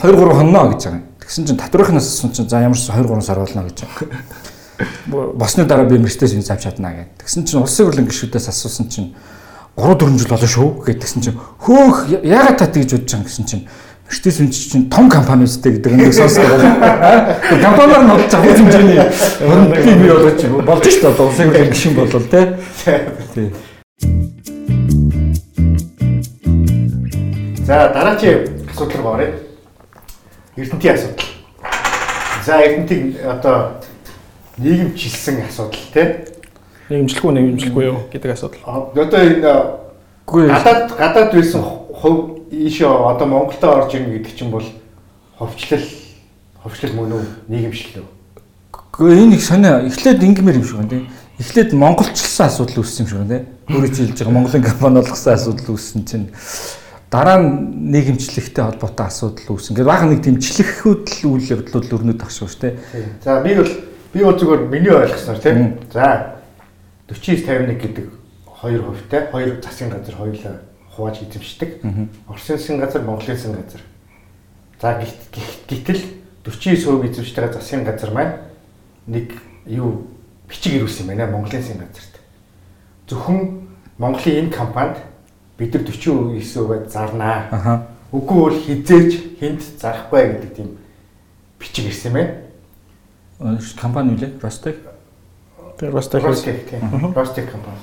3 0.03 0.17
хоноо 0.37 0.71
гэж 0.73 0.85
байгаа. 0.85 1.03
Тэгсэн 1.21 1.47
чинь 1.47 1.57
татварынхнаас 1.57 2.07
асуусан 2.07 2.33
чинь 2.37 2.49
за 2.49 2.61
ямарс 2.61 2.89
2 2.89 3.05
3 3.05 3.23
сар 3.25 3.39
болно 3.41 3.65
гэж 3.65 3.85
байгаа. 3.85 4.09
Босны 5.35 5.65
дараа 5.65 5.89
би 5.89 5.99
мэрэгчдээс 5.99 6.33
энэ 6.37 6.45
авч 6.53 6.63
чадна 6.69 6.93
гэдэг. 6.93 7.25
Тэгсэн 7.25 7.45
чинь 7.45 7.61
улсын 7.61 7.87
хурлын 7.89 8.09
гишүүдээс 8.09 8.49
асуусан 8.53 8.89
чинь 8.89 9.15
3 9.77 9.97
4 9.97 10.19
жил 10.19 10.29
болоо 10.29 10.49
шүү 10.49 10.85
гэдгсэн 10.85 11.23
чинь 11.25 11.39
хөөх 11.65 12.13
яагаад 12.21 12.59
та 12.61 12.67
тэгж 12.69 12.93
бодож 12.93 13.13
байгаа 13.13 13.25
гэсэн 13.25 13.45
чинь 13.49 13.65
Эртээс 14.11 14.41
үн 14.43 14.51
чинь 14.51 14.91
том 14.91 15.07
компани 15.07 15.47
үстэй 15.47 15.79
гэдэг 15.79 15.95
нэг 15.95 16.11
сонсдог 16.11 16.43
байна. 16.43 17.39
Компаниар 17.63 18.03
нь 18.03 18.11
бодож 18.11 18.35
авах 18.35 18.59
хэмжээний 18.59 18.99
өрнөдний 19.39 19.95
бий 20.03 20.11
болооч 20.11 20.43
болж 20.67 20.85
ш 20.91 20.99
та 20.99 21.15
улсын 21.15 21.55
хурлын 21.55 21.71
гишүүн 21.71 21.95
болол 21.95 22.27
те. 22.27 22.59
Тий. 23.39 23.55
За 27.63 27.95
дараагийн 27.95 28.67
асуудал 28.67 28.99
руу 28.99 29.15
оръё. 29.15 29.31
Эрдэнтийн 30.59 30.95
асуудал. 30.99 31.31
За 32.43 32.59
эрдэнтийн 32.67 33.15
одоо 33.31 33.79
нийгэмчилсэн 34.59 35.47
асуудал 35.47 35.87
тий. 35.95 36.27
Нийгэмчлэхгүй 36.91 37.31
нийгэмчлэхгүй 37.31 37.85
юу 37.87 38.11
гэдэг 38.11 38.35
асуудал. 38.35 38.91
Одоо 38.91 39.23
энэ 39.23 39.39
гадаад 40.27 40.99
гадаад 40.99 41.31
байсан 41.31 41.63
хувь 41.63 42.40
ийшээ 42.51 42.89
одоо 42.89 43.27
Монголд 43.27 43.63
орж 43.65 43.95
ирнэ 43.95 44.19
гэдэг 44.19 44.35
чинь 44.35 44.51
бол 44.51 44.67
ховчлол 45.39 45.87
ховчлол 46.63 46.93
мөн 46.99 47.13
үү 47.15 47.25
нийгэмшил 47.49 48.03
үү? 48.03 48.09
Энэ 48.99 49.39
их 49.39 49.45
сонио 49.45 49.87
эхлээд 49.87 50.23
ингэмэр 50.23 50.59
юм 50.59 50.65
шиг 50.67 50.77
байна 50.77 50.91
тийм. 50.91 51.09
Эхлээд 51.39 51.73
монголчлсан 51.73 52.51
асуудал 52.51 52.83
үүссэн 52.83 53.07
юм 53.07 53.09
шиг 53.09 53.19
байна 53.23 53.31
тийм. 53.39 53.47
Өөрөө 53.71 53.91
чи 53.95 54.03
хэлж 54.03 54.19
байгаа 54.19 54.35
Монголын 54.35 54.67
компани 54.67 54.95
болгосон 54.99 55.35
асуудал 55.35 55.69
үүссэн 55.71 56.03
чинь 56.05 56.27
дараа 57.11 57.39
нь 57.39 57.51
нийгэмчлэгтэй 57.95 58.65
холбоотой 58.67 59.07
асуудал 59.07 59.47
үүссэн. 59.55 59.73
Ингээд 59.79 59.89
бага 59.89 60.05
нэг 60.11 60.21
дэмжлэхүүд 60.27 61.05
л 61.07 61.23
үйл 61.31 61.53
явдлууд 61.55 61.95
өрнөд 61.95 62.21
ах 62.21 62.35
шүү 62.35 62.51
дээ. 62.61 62.75
За 63.23 63.41
би 63.41 63.55
бол 63.55 63.73
би 64.13 64.21
бол 64.27 64.37
зүгээр 64.37 64.63
миний 64.69 64.91
ойлгосноор 64.91 65.39
тийм. 65.39 65.79
За 65.95 66.43
49 67.09 67.47
51 67.47 67.79
гэдэг 67.79 68.07
хоёр 68.45 68.83
хувьтай 68.91 69.31
хоёр 69.31 69.63
засгийн 69.63 69.91
газар 69.95 70.19
хоёулаа 70.19 70.70
хувааж 70.97 71.23
эзэмшдэг. 71.23 71.85
Оросын 72.29 72.59
засгийн 72.59 72.81
газар, 72.81 73.03
Монголын 73.03 73.37
засгийн 73.37 73.57
газар. 73.57 73.81
За 74.81 74.97
гэтэл 74.97 76.01
49% 76.45 77.11
эзэмшдэг 77.11 77.45
байгаа 77.45 77.61
засгийн 77.61 77.85
газар 77.85 78.11
маань 78.11 78.35
нэг 79.07 79.33
юу 79.67 80.07
бичиг 80.49 80.75
ирүүлсэн 80.75 81.05
юм 81.05 81.09
байна 81.09 81.31
Монголын 81.31 81.63
засгийн 81.63 81.85
газарт. 81.85 82.15
Зөвхөн 83.09 83.69
Монголын 83.99 84.39
энэ 84.47 84.51
компанид 84.51 84.97
бид 85.59 85.75
нар 85.75 85.85
49% 85.85 86.89
зарнаа. 86.89 87.87
Үгүй 88.13 88.39
бол 88.41 88.57
хизээж 88.57 89.39
хүнд 89.39 89.61
зарахгүй 89.79 90.23
гэдэг 90.27 90.55
тийм 90.57 90.79
бичиг 91.59 91.87
ирсэн 91.87 92.13
байна. 92.13 92.35
Компани 93.81 94.17
үлээ 94.17 94.41
Ростек. 94.43 94.77
Тэр 95.79 95.93
Ростек. 95.93 96.25
Ростек 96.25 97.53
компани. 97.53 97.79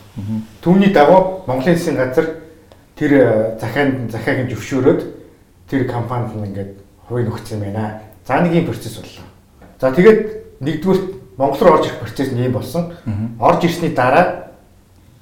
Түүний 0.62 0.91
дагуу 0.91 1.46
Монголын 1.48 1.78
засгийн 1.78 1.96
газар 1.96 2.46
тэр 2.97 3.12
э, 3.13 3.57
захианд 3.62 4.12
захиагийн 4.12 4.49
зөвшөөрөөд 4.49 5.01
тэр 5.69 5.88
компанид 5.88 6.33
нь 6.36 6.45
ингээд 6.49 6.73
хувийн 7.07 7.29
нөхцөл 7.29 7.57
юм 7.57 7.63
байна. 7.69 8.01
За 8.25 8.41
нэг 8.41 8.53
юм 8.53 8.65
процесс 8.65 8.97
боллоо. 8.97 9.25
За 9.79 9.91
тэгээд 9.93 10.19
нэгдүгээр 10.60 11.01
Монгол 11.38 11.62
руу 11.62 11.73
орж 11.77 11.86
ирэх 11.86 12.01
процесс 12.01 12.31
нь 12.33 12.41
ийм 12.41 12.53
болсон. 12.57 12.93
Орж 13.39 13.63
ирсний 13.63 13.93
дараа 13.93 14.51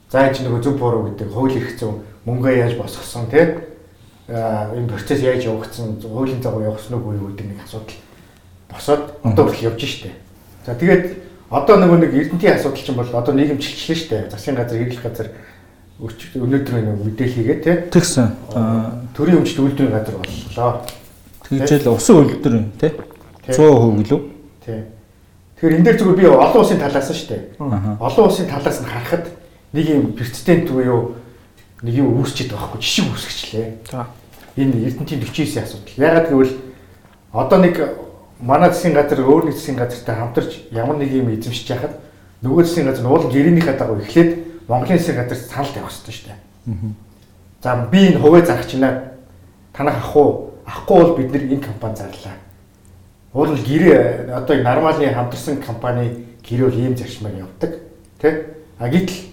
за 0.09 0.23
энэ 0.23 0.33
чинь 0.33 0.47
нөгөө 0.47 0.63
зөв 0.63 0.79
буруу 0.79 1.11
гэдэг 1.11 1.27
хууль 1.27 1.59
эрх 1.59 1.75
зүйн 1.75 1.99
мөнгөө 2.23 2.55
яаж 2.55 2.79
босгосон 2.79 3.27
тий 3.27 3.59
энэ 4.27 4.89
процесс 4.89 5.21
яаж 5.21 5.45
явагдсан 5.45 6.01
хуулийн 6.01 6.41
дагуу 6.41 6.63
явагдсан 6.63 6.97
уу 6.97 7.13
үгүй 7.13 7.35
гэдэг 7.37 7.45
нэг 7.45 7.59
асуудал 7.61 7.99
босоод 8.71 9.03
одоо 9.21 9.45
хүртэл 9.45 9.69
явж 9.69 9.81
штэ. 9.85 10.09
За 10.65 10.73
тэгээд 10.73 11.05
одоо 11.49 11.77
нөгөө 11.77 11.99
нэг 12.01 12.11
эрдэнтийн 12.15 12.57
асуудал 12.57 12.81
чинь 12.81 12.97
бол 12.97 13.11
одоо 13.13 13.33
нийгэмчлэлчлээ 13.37 13.97
штэ. 13.97 14.29
Засгийн 14.33 14.57
газар, 14.57 14.81
эргэлт 14.81 15.03
газар 15.05 15.27
өнөөдөр 15.99 16.75
нэг 16.75 16.99
мэдээлэл 17.07 17.35
хийгээ 17.39 17.59
тий. 17.63 17.75
Тэгсэн. 17.87 18.27
Төрийн 19.15 19.39
өмчт 19.39 19.55
үйлдвэрийн 19.55 19.95
газар 19.95 20.15
боллоо. 20.19 20.83
Тэгжэл 21.47 21.87
усан 21.95 22.15
үйлдвэр 22.19 22.55
юм 22.59 22.67
тий. 22.75 22.91
100% 23.47 24.03
гэлөө. 24.03 24.21
Тий. 24.65 24.79
Тэгэхээр 25.55 25.75
энэ 25.79 25.85
дээр 25.87 25.99
зүгээр 26.03 26.19
би 26.19 26.25
олон 26.27 26.59
улсын 26.59 26.83
талаас 26.83 27.07
нь 27.07 27.15
шүү 27.15 27.29
дээ. 27.31 27.43
Олон 28.03 28.25
улсын 28.27 28.51
талаас 28.51 28.79
нь 28.83 28.91
харахад 28.91 29.25
нэг 29.71 29.85
юм 29.87 30.11
прецедент 30.19 30.67
буюу 30.67 31.15
нэг 31.79 31.95
юм 31.95 32.19
үүсчихэд 32.19 32.51
байгаа 32.51 32.75
хгүй 32.75 32.81
жишг 32.83 33.07
үүсгэчлээ. 33.15 33.67
За. 33.87 34.11
Энэ 34.59 34.91
Эрдэнтийн 34.91 35.23
49-ийн 35.23 35.63
асуудал. 35.63 35.95
Ягаад 35.95 36.27
гэвэл 36.27 36.53
одоо 37.31 37.59
нэг 37.63 37.75
манай 38.43 38.69
засгийн 38.71 38.99
газар 38.99 39.23
өөр 39.23 39.47
нэг 39.47 39.55
засгийн 39.55 39.79
газартай 39.79 40.15
хамтарч 40.15 40.51
ямар 40.75 40.99
нэг 40.99 41.11
юм 41.11 41.31
эзэмшиж 41.31 41.71
яхад 41.71 42.03
нөгөө 42.43 42.63
засгийн 42.67 42.87
газар 42.91 43.07
уулын 43.07 43.31
гэрэнийхээ 43.31 43.79
дагуу 43.79 44.03
эхлээд 44.03 44.31
Монголын 44.67 44.97
засгийн 44.99 45.17
газар 45.17 45.37
санал 45.37 45.71
тавих 45.73 45.91
хэрэгтэй 45.91 46.13
шүү 46.13 46.27
дээ. 46.29 46.93
За 47.61 47.87
би 47.91 47.99
энэ 48.09 48.19
хувиа 48.19 48.45
зарах 48.45 48.67
чинаа 48.67 49.13
танах 49.73 49.97
ах 49.97 50.15
уу? 50.15 50.51
Ахгүй 50.65 51.01
бол 51.01 51.15
бид 51.17 51.31
нэр 51.31 51.43
энэ 51.53 51.65
компани 51.65 51.95
зарлаа. 51.95 52.37
Уул 53.33 53.53
гэрээ 53.53 54.33
одоо 54.33 54.55
нормалны 54.61 55.13
хамтарсан 55.13 55.61
компани 55.61 56.25
гэрээ 56.41 56.69
бол 56.69 56.79
ийм 56.79 56.97
зарчмаар 56.97 57.35
явдаг. 57.35 57.79
Тэ? 58.19 58.45
А 58.79 58.89
гэтэл 58.89 59.29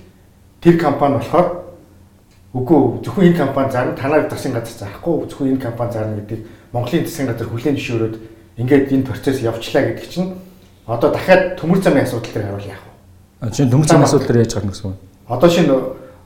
тэр 0.60 0.78
компани 0.78 1.16
болохоор 1.16 1.62
үгүй 2.52 3.00
зөвхөн 3.04 3.32
энэ 3.32 3.38
компани 3.40 3.72
зарна 3.72 3.96
танаа 3.96 4.28
засгийн 4.28 4.52
газар 4.52 4.76
зарахгүй 4.76 5.28
зөвхөн 5.28 5.56
энэ 5.56 5.64
компани 5.64 5.92
зарна 5.92 6.16
гэдэг 6.20 6.40
Монголын 6.72 7.06
засгийн 7.08 7.28
газар 7.32 7.48
хүлээн 7.48 7.76
зөвшөөрөөд 7.76 8.16
ингээд 8.60 8.92
энэ 8.92 9.08
процесс 9.08 9.40
явчлаа 9.40 9.82
гэдэг 9.88 10.08
чинь 10.12 10.36
одоо 10.86 11.10
дахиад 11.10 11.56
төмөр 11.56 11.80
замын 11.80 12.04
асуудал 12.04 12.32
дээр 12.32 12.44
харуул 12.44 12.68
яах 12.68 12.84
вэ? 13.40 13.50
Чинь 13.56 13.70
төмөр 13.72 13.88
замын 13.88 14.04
асуудал 14.04 14.28
дээр 14.28 14.44
яаж 14.44 14.54
гарна 14.54 14.72
гэсэн 14.76 14.90
үг? 14.92 15.00
Одоо 15.28 15.50
шинэ 15.50 15.74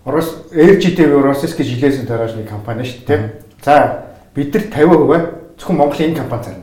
Рос 0.04 0.46
RGTV 0.52 1.20
Российский 1.22 1.64
железный 1.64 2.06
дорожный 2.06 2.44
компани 2.44 2.82
шүү 2.82 3.06
дээ. 3.06 3.42
За 3.64 4.06
бид 4.34 4.54
нар 4.54 4.62
50% 4.62 5.58
зөвхөн 5.58 5.76
Монголын 5.76 6.10
энэ 6.10 6.16
компани 6.16 6.44
зарна. 6.44 6.62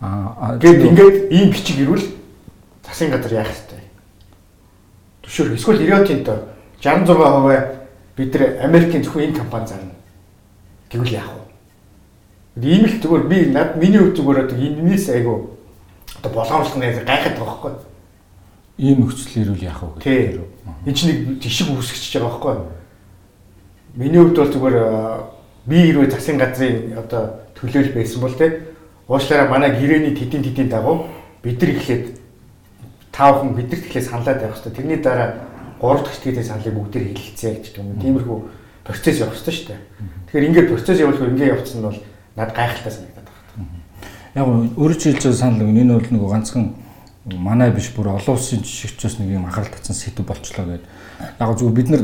Аа 0.00 0.56
гээд 0.58 0.84
ингээд 0.86 1.32
ийм 1.32 1.50
бичиг 1.50 1.78
ирвэл 1.78 2.06
засгийн 2.86 3.10
газар 3.10 3.32
яах 3.32 3.50
ёстой. 3.50 3.82
Түшөр 5.22 5.54
эсвэл 5.54 5.82
Риотинт 5.82 6.28
66% 6.80 7.66
бид 8.16 8.34
нар 8.34 8.64
Америкийн 8.64 9.02
зөвхөн 9.02 9.24
энэ 9.24 9.36
компани 9.36 9.66
зарна. 9.66 9.90
Тэгвэл 10.88 11.12
яах 11.12 11.30
вэ? 12.56 12.62
Ийм 12.62 12.84
л 12.86 13.00
зүгээр 13.00 13.26
би 13.26 13.46
над 13.50 13.76
миний 13.76 13.98
үр 13.98 14.14
зүгээр 14.14 14.44
одоо 14.46 14.58
энэс 14.58 15.08
айгу 15.08 15.50
одоо 16.22 16.32
болгоомжлох 16.32 16.76
нь 16.76 16.86
гайхаад 17.04 17.38
байгаа 17.38 17.58
байхгүй. 17.58 17.72
Ийм 18.78 19.04
нөхцөл 19.04 19.42
ирүүл 19.42 19.62
яах 19.62 19.82
вэ 19.82 20.00
гэдэг. 20.00 20.40
Энэ 20.86 20.96
чинь 20.96 21.10
нэг 21.12 21.40
тишиг 21.42 21.68
үүсгэж 21.68 22.16
байгаа 22.16 22.28
байхгүй. 22.28 22.56
Миний 23.94 24.20
хувьд 24.20 24.36
бол 24.36 24.52
зүгээр 24.52 24.76
би 25.66 25.76
хэрвээ 25.92 26.10
засгийн 26.10 26.38
газрын 26.40 26.96
одоо 26.96 27.44
төлөөл 27.52 27.92
байсан 27.92 28.20
бол 28.20 28.34
те 28.34 28.72
уушлаараа 29.08 29.50
манай 29.52 29.70
гэрээний 29.76 30.16
тэдийн 30.16 30.42
тэдийн 30.42 30.68
дагуу 30.72 31.06
бид 31.42 31.60
нар 31.60 31.70
ихлээд 31.70 32.16
таавхан 33.12 33.54
бидэрт 33.54 33.86
ихлээ 33.86 34.02
саналаад 34.02 34.42
явах 34.42 34.56
хэрэгтэй. 34.56 34.72
Тэрний 34.72 34.98
дараа 35.04 35.36
3 35.78 36.02
дахь 36.02 36.16
сэтгэлийн 36.16 36.48
саналыг 36.48 36.74
бүгдээр 36.74 37.04
хэлэлцээ 37.12 37.52
гэж 37.60 37.76
юм. 37.78 38.00
Тиймэрхүү 38.00 38.38
процесс 38.88 39.20
явах 39.20 39.36
хэрэгтэй 39.36 39.54
шүү 39.54 39.68
дээ. 39.68 39.80
Тэгэхээр 40.32 40.46
ингээд 40.48 40.70
процесс 40.72 40.98
явуулах 40.98 41.28
ингээд 41.28 41.52
явуулсан 41.52 41.78
нь 41.78 41.86
бол 41.86 42.00
над 42.36 42.50
гайхалтай 42.56 42.92
санагдаад 42.92 43.28
байна. 43.28 43.68
Яг 44.32 44.46
өөрөө 44.80 44.98
чи 44.98 45.12
хэлж 45.12 45.24
санал 45.36 45.68
энэ 45.68 45.92
бол 45.92 46.08
нэг 46.08 46.22
ганцхан 46.24 46.64
манай 47.24 47.70
биш 47.70 47.92
бүр 47.94 48.14
олон 48.16 48.36
улсын 48.36 48.64
жишгчээс 48.66 49.18
нэг 49.18 49.30
юм 49.30 49.46
анхаарал 49.46 49.70
татсан 49.70 49.96
сэдв 49.96 50.26
болчлоо 50.26 50.66
гэдэг. 50.66 50.88
Яг 51.38 51.58
зөв 51.58 51.70
бид 51.70 51.88
нар 51.90 52.02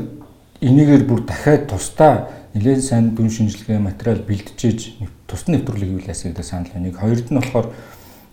энийгээр 0.60 1.04
бүр 1.06 1.26
дахиад 1.26 1.66
тусдаа 1.66 2.30
нэлээд 2.54 2.82
сайн 2.82 3.14
дүн 3.14 3.30
шинжилгээ 3.30 3.78
материал 3.78 4.22
бэлтжиж 4.22 4.94
тусад 5.26 5.48
нэвтрүүлэг 5.54 6.06
хийлээсэй 6.06 6.32
гэдэг 6.32 6.46
санал 6.46 6.70
байна. 6.70 6.86
Нэг 6.86 6.96
хоёрд 6.98 7.28
нь 7.30 7.38
болохоор 7.38 7.66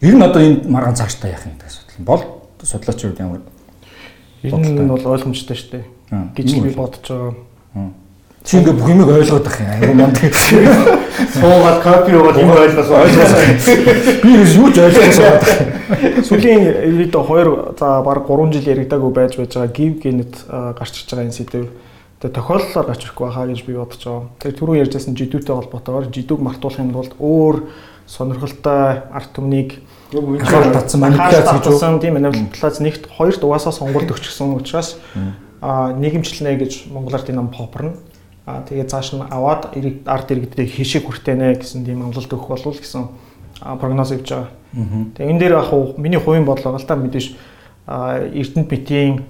ер 0.02 0.16
нь 0.16 0.26
одоо 0.26 0.42
энэ 0.42 0.70
маргаан 0.70 0.96
цаашдаа 0.96 1.34
яах 1.34 1.46
юм 1.50 1.58
гэдэг 1.58 1.70
асуудал. 1.74 2.06
Бол 2.06 2.24
судлаачид 2.62 3.20
ямар 3.20 3.42
Энэ 4.44 4.86
нь 4.86 4.90
бол 4.90 5.02
ойлгомжтой 5.02 5.58
шүү 5.58 5.72
дээ. 5.74 5.86
гэж 6.38 6.50
би 6.62 6.70
бодож 6.70 7.02
байгаа. 7.10 7.34
Чи 8.46 8.62
ингээ 8.62 8.78
бүх 8.78 8.90
юмыг 8.94 9.10
ойлгоод 9.10 9.42
байх 9.42 9.58
юм. 9.58 9.70
Айгу 9.74 9.94
манд. 9.98 10.18
Суугаад 11.34 11.82
копи 11.82 12.14
яваад 12.14 12.38
юм 12.38 12.52
ойлгосон 12.54 13.02
ойлгосон. 13.02 13.42
Би 14.24 14.30
юу 14.38 14.70
ч 14.70 14.78
ойлгосон. 14.86 16.22
Сүүлийн 16.30 16.62
үед 17.02 17.16
хоёр 17.18 17.74
за 17.74 18.06
баг 18.06 18.30
3 18.30 18.54
жил 18.54 18.70
яригдаагүй 18.70 19.12
байж 19.12 19.34
байж 19.42 19.58
байгаа 19.58 19.74
give 19.74 19.98
гэнэт 19.98 20.46
гарч 20.78 20.94
ирж 20.94 21.10
байгаа 21.10 21.26
энэ 21.26 21.34
сэдв. 21.34 21.66
Тэгээ 22.22 22.38
тохиоллолоор 22.38 22.86
гарч 22.86 23.02
ирэхгүй 23.02 23.30
хаа 23.34 23.46
гэж 23.50 23.60
би 23.66 23.74
бодож 23.74 24.02
байгаа. 24.06 24.30
Тэгээ 24.38 24.58
түрүү 24.62 24.76
ярьжсэн 24.86 25.18
жидүүтэй 25.18 25.56
холбоотойгоор 25.58 26.06
жидүүг 26.14 26.42
мартуулахын 26.46 26.94
тулд 26.94 27.14
өөр 27.18 27.56
сонирхолтой 28.06 29.02
арт 29.10 29.34
түмнийг 29.34 29.82
анхаарал 30.14 30.74
татсан 30.78 31.02
манипуляц 31.02 31.50
гэж 31.50 31.66
үү? 31.66 32.00
Тийм 32.00 32.22
манипуляц 32.22 32.78
нэгт 32.78 33.10
хоёрт 33.10 33.42
угаасаа 33.42 33.74
сонгуульд 33.74 34.14
өгчихсөн 34.14 34.54
учраас 34.54 34.96
а 35.62 35.92
нийгэмчлэнэ 35.98 36.62
гэж 36.62 36.94
монголоор 36.94 37.26
тийм 37.26 37.42
ном 37.42 37.50
попорно. 37.50 37.98
А 38.46 38.62
тэгээ 38.62 38.86
цааш 38.86 39.18
нь 39.18 39.26
аваад 39.26 39.74
арт 40.06 40.30
иргэдэд 40.30 40.70
хишиг 40.70 41.10
хүртэнэ 41.10 41.58
гэсэн 41.58 41.82
тийм 41.82 42.06
амлалт 42.06 42.30
өгөх 42.30 42.46
болов 42.54 42.78
гэсэн 42.78 43.10
прогноз 43.82 44.14
явж 44.14 44.30
байгаа. 44.30 44.50
Тэгээ 45.18 45.30
энэ 45.34 45.40
дээр 45.42 45.54
яг 45.58 45.98
миний 45.98 46.22
хувийн 46.22 46.46
бодлого 46.46 46.78
л 46.78 46.86
та 46.86 46.94
мэдээж 46.94 47.34
Эрдэнэт 47.90 48.70
битийн 48.70 49.26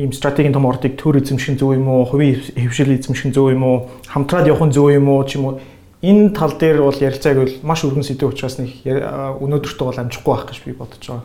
ийм 0.00 0.12
стратегийн 0.16 0.56
том 0.56 0.64
ордыг 0.64 0.96
төр 0.96 1.20
эзэмших 1.20 1.60
зөв 1.60 1.76
юм 1.76 1.88
уу, 1.92 2.08
хувийн 2.08 2.40
хөвшил 2.56 2.96
эзэмших 2.96 3.36
зөв 3.36 3.52
юм 3.52 3.64
уу, 3.68 3.76
хамтраад 4.08 4.48
явах 4.48 4.64
нь 4.64 4.72
зөв 4.72 4.88
юм 4.88 5.12
уу 5.12 5.24
ч 5.28 5.36
юм 5.36 5.44
уу 5.44 5.60
энэ 6.00 6.32
тал 6.32 6.56
дээр 6.56 6.80
бол 6.80 6.96
ярилцааг 6.96 7.36
бол 7.36 7.54
маш 7.62 7.84
өргөн 7.84 8.04
сэдв 8.04 8.32
учраас 8.32 8.56
нэг 8.56 8.80
өнөөдөртөө 9.44 9.86
бол 9.92 10.00
амжихгүй 10.00 10.32
байх 10.32 10.48
гэж 10.48 10.58
би 10.64 10.72
бодож 10.72 11.04
байгаа. 11.04 11.24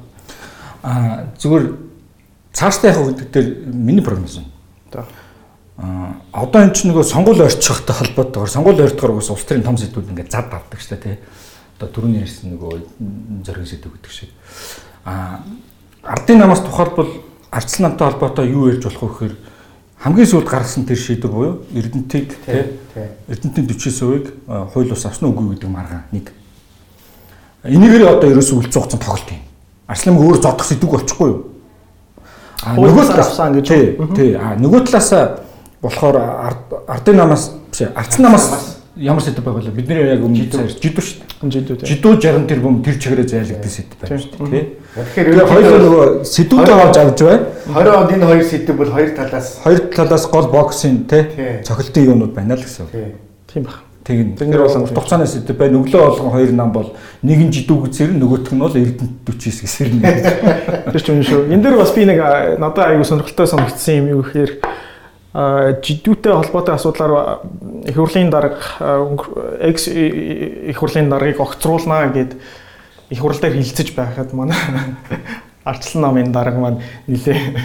Аа 0.84 1.32
зүгээр 1.40 1.66
цаашдаа 2.52 2.92
явах 2.92 3.16
гэдэг 3.16 3.28
дээр 3.32 3.48
миний 3.72 4.04
прогноз 4.04 4.40
байна. 4.40 4.52
Аа 5.08 5.29
одоо 5.80 6.62
эн 6.62 6.74
чинь 6.76 6.92
нөгөө 6.92 7.08
сонгуул 7.08 7.40
ойрчихтай 7.46 7.96
холбоотойгоор 7.96 8.52
сонгуул 8.52 8.82
ойртохоор 8.84 9.16
уус 9.16 9.30
улс 9.32 9.48
төрийн 9.48 9.64
том 9.64 9.78
сэдвүүд 9.80 10.12
ингээд 10.12 10.32
зад 10.32 10.52
авдаг 10.52 10.80
шүү 10.80 11.00
дээ 11.00 11.04
тий. 11.04 11.18
Одоо 11.80 11.88
түрүүний 11.96 12.20
ярьсан 12.20 12.52
нөгөө 12.52 12.74
зориг 13.48 13.68
сэдв 13.68 13.88
гэдэг 13.96 14.12
шиг. 14.12 14.30
Аа 15.08 15.40
ардын 16.04 16.44
намаас 16.44 16.66
тухайлбал 16.68 17.08
арчлан 17.52 17.92
намтай 17.92 18.12
холбоотой 18.12 18.52
юу 18.52 18.68
ярьж 18.68 18.84
болох 18.84 19.00
вэ 19.00 19.08
гэхээр 19.08 19.36
хамгийн 20.04 20.28
сүүлд 20.28 20.52
гаргасан 20.52 20.84
тэр 20.84 21.00
шийдвэр 21.00 21.32
буюу 21.32 21.64
Эрдэнтийг 21.72 22.36
тий 22.44 22.76
Эрдэнтийн 23.28 23.68
49%-ыг 23.68 24.26
хууль 24.76 24.92
ус 24.92 25.06
авсан 25.06 25.32
үгүй 25.32 25.56
гэдэг 25.56 25.70
маргаан 25.72 26.04
нэг. 26.12 26.32
Энийгээр 27.64 28.20
одоо 28.20 28.32
ерөөсөө 28.36 28.68
үлцэн 28.68 28.84
хугацаанд 28.84 29.04
тоглолт 29.04 29.32
юм. 29.32 29.44
Арслан 29.88 30.20
өөр 30.20 30.40
зодох 30.44 30.68
сэдвэг 30.68 30.92
болчихгүй 30.92 31.28
юу? 31.28 31.40
А 32.64 32.76
нөгөө 32.76 33.04
талаас 33.08 33.32
авсан 33.32 33.56
гэж. 33.60 33.68
Тий. 34.16 34.36
А 34.36 34.56
нөгөө 34.56 34.88
талаас 34.88 35.12
болохоор 35.82 36.20
ардын 36.88 37.16
намаас 37.16 37.52
биш 37.72 37.88
ардсан 37.96 38.26
намаас 38.26 38.80
ямар 39.00 39.24
сэдв 39.24 39.44
байгалаа 39.44 39.72
бидний 39.72 40.04
яг 40.04 40.24
өмнө 40.24 40.44
жидүү 40.44 41.04
шүү 41.04 41.28
дээ. 41.40 41.52
Жидүү 41.56 41.76
тий. 41.80 41.88
Жидүү 41.88 42.14
60 42.20 42.48
тэрбум 42.52 42.80
тэр 42.84 42.98
чигээрээ 43.00 43.28
зайлагдсан 43.32 43.72
сэдв 43.72 43.96
байна 44.02 44.18
шүү 44.20 44.50
дээ. 44.50 44.50
Тий. 44.52 44.64
Тэгэхээр 45.16 45.48
хоёул 45.48 45.84
нөгөө 45.86 46.08
сэдвүүдээ 46.28 46.82
авч 46.84 46.98
авч 47.00 47.22
байна. 47.24 47.46
20 47.72 47.96
онд 47.96 48.12
энэ 48.18 48.28
хоёр 48.28 48.44
сэдв 48.44 48.76
бол 48.76 48.92
хоёр 48.92 49.12
талаас 49.16 49.48
хоёр 49.64 49.80
талаас 49.96 50.26
гол 50.28 50.48
боксын 50.52 51.06
тий 51.08 51.24
цохилтын 51.64 52.10
юунууд 52.12 52.34
байна 52.36 52.60
л 52.60 52.64
гэсэн. 52.66 52.92
Тийм 53.48 53.64
баг. 53.64 53.88
Тэгнь. 54.04 54.36
Тэр 54.36 54.68
бол 54.68 54.84
урт 54.84 54.92
хугацааны 54.92 55.28
сэдв 55.32 55.56
байна. 55.56 55.80
Өглөө 55.80 56.02
болгон 56.04 56.32
хоёр 56.36 56.52
нам 56.52 56.72
бол 56.76 56.92
нэг 57.24 57.40
нь 57.40 57.54
жидүүг 57.56 57.94
зэрэг 57.94 58.20
нөгөөх 58.20 58.52
нь 58.52 58.60
бол 58.60 58.76
эрдэнэт 58.76 59.16
49 59.24 59.64
гэсэрнэ. 59.64 60.92
Тэр 60.92 61.00
ч 61.00 61.08
юм 61.08 61.24
шүү. 61.24 61.48
Энд 61.54 61.64
дээр 61.64 61.78
бас 61.80 61.94
би 61.96 62.04
нэг 62.04 62.20
надад 62.60 62.90
аягүй 62.90 63.06
сонирхолтой 63.06 63.48
санагдсан 63.48 64.02
юм 64.02 64.20
юу 64.20 64.24
гэхээр 64.26 64.60
жидүүтэй 65.34 66.34
холбоотой 66.34 66.76
асуудлаар 66.76 67.46
их 67.86 67.96
хурлын 67.96 68.32
дарга 68.34 68.58
X 69.62 69.88
их 69.94 70.78
хурлын 70.78 71.10
даргаыг 71.10 71.40
огцруулнаа 71.40 72.10
гэд 72.10 72.34
их 73.10 73.20
хурл 73.20 73.38
дээр 73.38 73.54
хилцэж 73.54 73.94
байхад 73.94 74.34
манай 74.34 74.58
арчлан 75.64 76.02
намын 76.02 76.32
дарга 76.32 76.60
маань 76.60 76.82
нилээ. 77.06 77.62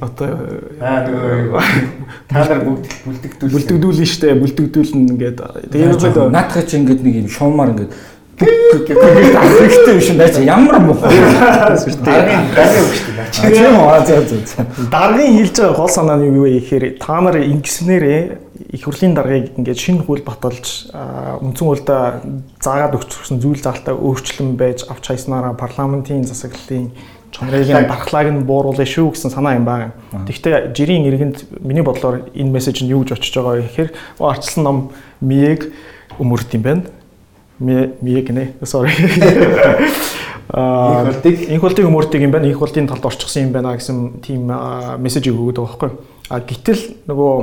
Одоо 0.00 0.34
аа 0.80 1.06
нөгөө 1.06 1.62
та 2.28 2.42
нар 2.42 2.62
бүгд 2.66 2.90
бүлдэгдүүл 3.06 3.52
бүлдэгдүүлнэ 3.54 4.06
штэ 4.06 4.34
бүлдэгдүүлнэ 4.42 5.10
ингээд 5.14 5.38
тэгээд 5.70 6.30
наадах 6.34 6.66
чи 6.66 6.78
ингээд 6.78 7.06
нэг 7.06 7.14
юм 7.22 7.28
шуумаар 7.30 7.70
ингээд 7.74 7.92
африктэй 8.38 9.94
биш 9.98 10.08
наа 10.14 10.28
чи 10.28 10.44
ямар 10.44 10.78
муухай. 10.78 11.10
Даргын 11.10 12.44
даргын 12.54 12.84
өгчтэй 12.86 13.14
наа 13.16 13.26
чи. 13.32 13.40
Тийм 13.42 13.74
үү 13.74 13.88
аа 13.88 14.02
зөө 14.06 14.22
зөө. 14.28 14.90
Даргын 14.92 15.36
хэлж 15.38 15.56
байгаа 15.58 15.76
гол 15.76 15.90
санаа 15.90 16.16
нь 16.16 16.30
юу 16.30 16.46
вэ 16.46 16.62
гэхээр 16.62 16.84
та 17.02 17.20
нар 17.20 17.36
ингэснээрээ 17.42 18.20
их 18.72 18.84
хурлын 18.84 19.14
даргаыг 19.14 19.58
ингээд 19.58 19.78
шинэ 19.78 20.04
хууль 20.06 20.22
баталж 20.22 20.92
үндсэн 20.94 21.66
хуульдаа 21.66 22.22
заагаад 22.62 22.94
өгчихсэн 22.94 23.42
зүйл 23.42 23.62
заалтаа 23.62 23.94
өөрчлөн 23.98 24.54
байж 24.54 24.86
авч 24.86 25.10
хайснараа 25.10 25.58
парламентын 25.58 26.22
засаглалын 26.22 26.92
чанарыг 27.32 27.66
нь 27.66 27.90
дархлааг 27.90 28.28
нь 28.30 28.46
бууруулъя 28.46 28.86
шүү 28.86 29.14
гэсэн 29.18 29.34
санаа 29.34 29.58
юм 29.58 29.66
байна. 29.66 29.92
Гэхдээ 30.12 30.72
жирийн 30.76 31.08
иргэнд 31.10 31.48
миний 31.60 31.82
бодлоор 31.82 32.30
энэ 32.34 32.52
мессеж 32.54 32.82
нь 32.84 32.92
юу 32.92 33.02
гэж 33.02 33.18
очиж 33.18 33.34
байгаа 33.34 33.58
вэ 33.58 33.66
гэхээр 33.66 33.90
арчилсан 34.20 34.62
ном 34.64 34.78
мийг 35.20 35.72
өмөрд 36.18 36.54
юм 36.54 36.62
байна 36.62 36.82
Мие 37.58 38.22
гинэ. 38.22 38.54
Sorry. 38.62 38.92
Аа 40.48 41.12
инх 41.24 41.60
болтыг 41.60 41.84
өмөрдөг 41.84 42.22
юм 42.22 42.32
байна. 42.32 42.48
Инх 42.48 42.60
болтын 42.60 42.86
талд 42.88 43.04
орчихсон 43.04 43.48
юм 43.48 43.52
байна 43.52 43.76
гэсэн 43.76 44.20
тийм 44.24 44.48
мессежийг 45.02 45.36
өгöd 45.36 45.60
байгаа 45.60 45.76
байхгүй. 45.76 45.90
А 46.30 46.40
гэтэл 46.40 46.82
нөгөө 47.04 47.34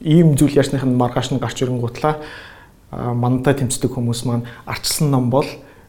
ийм 0.00 0.36
зүйл 0.36 0.56
ярьсных 0.56 0.84
нь 0.86 0.96
маргааш 0.96 1.32
нь 1.34 1.42
гарч 1.42 1.60
ирэнгуутлаа 1.60 2.22
мантай 2.92 3.54
тэмцдэг 3.58 3.92
хүмүүс 3.92 4.24
маань 4.24 4.46
арчилсан 4.64 5.10
ном 5.10 5.28
бол 5.28 5.46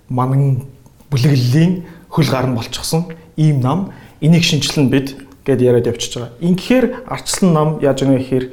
манан 0.10 0.66
бүлэглэлийн 1.12 1.86
хөл 2.10 2.28
гарн 2.28 2.56
болчихсон 2.56 3.14
ийм 3.38 3.62
ном 3.62 3.94
энийг 4.20 4.44
шинчлэн 4.44 4.90
бид 4.90 5.16
гэд 5.46 5.62
яриад 5.62 5.88
явчихж 5.88 6.18
байгаа. 6.18 6.34
Инхээр 6.42 6.86
арчилсан 7.08 7.54
ном 7.54 7.80
яаж 7.80 8.04
байгаа 8.04 8.20
гэхээр 8.20 8.46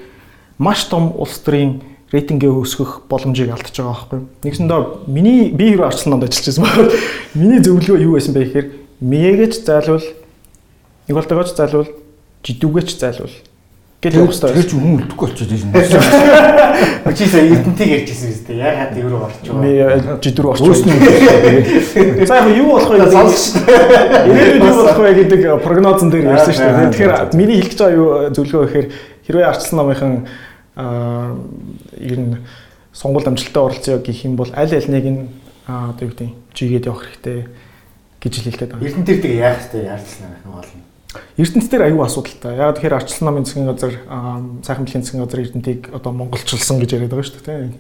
маш 0.59 0.85
том 0.87 1.11
улс 1.19 1.43
төрийн 1.43 1.83
рейтингээ 2.13 2.53
өсгөх 2.53 3.07
боломжийг 3.09 3.55
алдчихж 3.55 3.81
байгаа 3.81 3.95
байхгүй. 3.95 4.21
Нэгсэндээ 4.45 4.81
миний 5.09 5.51
би 5.51 5.73
хэрэг 5.73 5.89
арчлан 5.89 6.19
донд 6.19 6.29
ажиллаж 6.29 6.47
байсан 6.51 6.65
байна. 6.65 6.91
Миний 7.41 7.61
зөвлөгөө 7.65 8.05
юу 8.05 8.15
байсан 8.19 8.35
бэ 8.35 8.45
гэхээр 8.45 8.69
мээгэж 9.01 9.53
зайлвал 9.65 10.07
нэг 11.09 11.15
болтойгооч 11.17 11.51
зайлвал 11.57 11.89
жидүүгэж 12.45 12.89
зайлвал 13.01 13.35
гэж 14.05 14.15
явах 14.21 14.37
хэрэгтэй. 14.37 14.53
Тэр 14.53 14.69
ч 14.69 14.73
хүн 14.77 14.95
үлдэхгүй 15.01 15.29
болчиход 15.33 15.73
байна. 15.73 17.15
Чи 17.17 17.25
сая 17.33 17.49
эрдэнтийг 17.49 17.91
ярьжсэн 18.05 18.29
биз 18.29 18.41
дээ. 18.45 18.61
Яагаад 18.61 18.99
евро 19.01 19.17
орчих 19.25 19.53
вэ? 19.53 19.71
Э, 19.81 20.19
жидүр 20.21 20.47
орчих. 20.53 20.77
За 22.29 22.35
яг 22.37 22.49
юу 22.53 22.69
болох 22.77 22.91
вэ? 22.93 23.11
Сонсч. 23.11 23.57
Ирээдүйд 23.65 24.61
юу 24.61 24.77
болох 24.77 24.99
вэ 25.01 25.15
гэдэг 25.25 25.41
прогнозон 25.65 26.13
дээр 26.13 26.37
ярьсан 26.37 26.53
шүү 26.53 26.69
дээ. 26.69 26.93
Тэгэхээр 26.93 27.13
миний 27.33 27.61
хэлж 27.65 27.79
байгаа 27.81 27.97
юу 27.97 28.09
зөвлөгөө 28.37 28.67
гэхээр 28.69 28.89
хэрвээ 29.25 29.49
арчилсан 29.49 29.79
намынхан 29.81 30.13
аа 30.77 31.33
ер 31.99 32.19
нь 32.21 32.37
сонгуульд 32.93 33.29
амжилттай 33.29 33.63
оролцъё 33.63 33.99
гэх 33.99 34.25
юм 34.25 34.37
бол 34.37 34.51
аль 34.55 34.75
альнийг 34.75 35.07
нь 35.07 35.29
одоо 35.67 36.09
юу 36.09 36.13
гэдэг 36.15 36.31
жигээд 36.55 36.87
явах 36.87 37.05
хэрэгтэй 37.09 37.49
гэж 38.23 38.35
хэлээд 38.41 38.71
байгаа. 38.73 38.87
Эрдэнэ 38.87 39.07
тэр 39.07 39.19
тийг 39.21 39.35
яах 39.37 39.61
вэ? 39.73 39.85
Яарчсан 39.85 40.29
байх 40.31 40.45
нь 40.45 40.53
болно. 40.53 40.81
Эрдэнэт 41.37 41.71
дээр 41.71 41.85
аюу 41.89 42.03
асуудалтай. 42.05 42.57
Яг 42.57 42.75
тэгэхээр 42.79 42.99
арчлан 42.99 43.27
намын 43.29 43.45
засгийн 43.45 43.69
газар 43.71 43.95
сайхан 44.63 44.85
дэлхийн 44.85 45.05
засгийн 45.05 45.25
газар 45.25 45.41
Эрдэнтийг 45.41 45.83
одоо 45.95 46.13
монголчилсан 46.13 46.79
гэж 46.79 46.91
яриад 46.95 47.13
байгаа 47.13 47.29
шүү 47.29 47.45
дээ. 47.45 47.73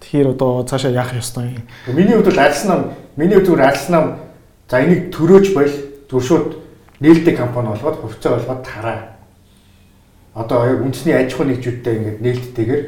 Тэгэхээр 0.00 0.28
одоо 0.34 0.64
цаашаа 0.64 0.90
яах 0.90 1.14
ёстой 1.14 1.54
юм? 1.54 1.64
Миний 1.92 2.14
хувьд 2.14 2.30
бол 2.32 2.40
арчлан 2.40 2.68
нам, 2.70 2.82
миний 3.16 3.38
зүгээр 3.38 3.62
арчлан 3.62 3.92
нам 3.92 4.06
за 4.70 4.80
энийг 4.80 5.12
төрөөж 5.14 5.46
бойл 5.54 5.74
туршууд 6.08 6.56
нээлттэй 7.00 7.36
компани 7.36 7.68
болгоод 7.68 8.00
хувьцаа 8.00 8.38
болгоод 8.38 8.62
тараа. 8.64 8.98
Одоо 10.34 10.66
яг 10.66 10.80
үндэсний 10.80 11.14
аж 11.14 11.34
ахуй 11.34 11.46
нэгжүүдтэй 11.52 11.94
ингээд 11.96 12.18
нээлттэйгээр 12.22 12.82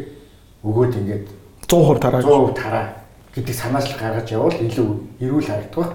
өгөөд 0.63 0.95
ингээд 0.99 1.27
100% 1.69 1.99
тараа. 1.99 2.21
100% 2.23 2.55
тараа 2.55 2.87
гэдэг 3.35 3.55
санаачлал 3.55 4.01
гаргаж 4.01 4.29
явбал 4.31 4.61
илүү 4.61 4.89
эрүүл 5.21 5.49
харагдах. 5.49 5.93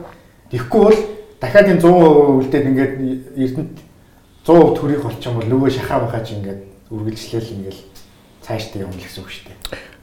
Тэгэхгүй 0.52 0.82
бол 0.84 1.00
дахиад 1.40 1.68
энэ 1.70 1.82
100% 1.82 2.40
үлдээд 2.42 2.66
ингээд 2.72 2.94
эрдэнэт 3.38 3.72
100% 4.48 4.80
төрийг 4.80 5.02
болчих 5.04 5.28
юм 5.28 5.36
бол 5.38 5.50
нөгөө 5.52 5.70
шахаа 5.76 6.00
бахаж 6.02 6.32
ингээд 6.34 6.62
үргэлжлээл 6.90 7.54
ингээд 7.62 7.80
цаашдаа 8.42 8.82
явна 8.88 8.98
гэсэн 8.98 9.22
үг 9.22 9.30
шүү 9.30 9.46
дээ. 9.48 9.58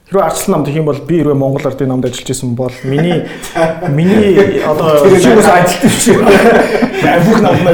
Хэрвээ 0.05 0.25
арчлан 0.25 0.51
намд 0.53 0.67
гэх 0.69 0.79
юм 0.79 0.85
бол 0.85 1.01
би 1.01 1.15
хэрвээ 1.17 1.33
Монгол 1.33 1.65
Ардын 1.65 1.89
намд 1.89 2.05
ажиллаж 2.05 2.29
исэн 2.29 2.53
бол 2.55 2.75
миний 2.85 3.25
миний 3.97 4.61
одоо 4.61 5.01
чимээс 5.17 5.49
ажилтдаг 5.49 5.93
шүү. 5.97 6.21
бүх 7.25 7.39
намнаа 7.41 7.73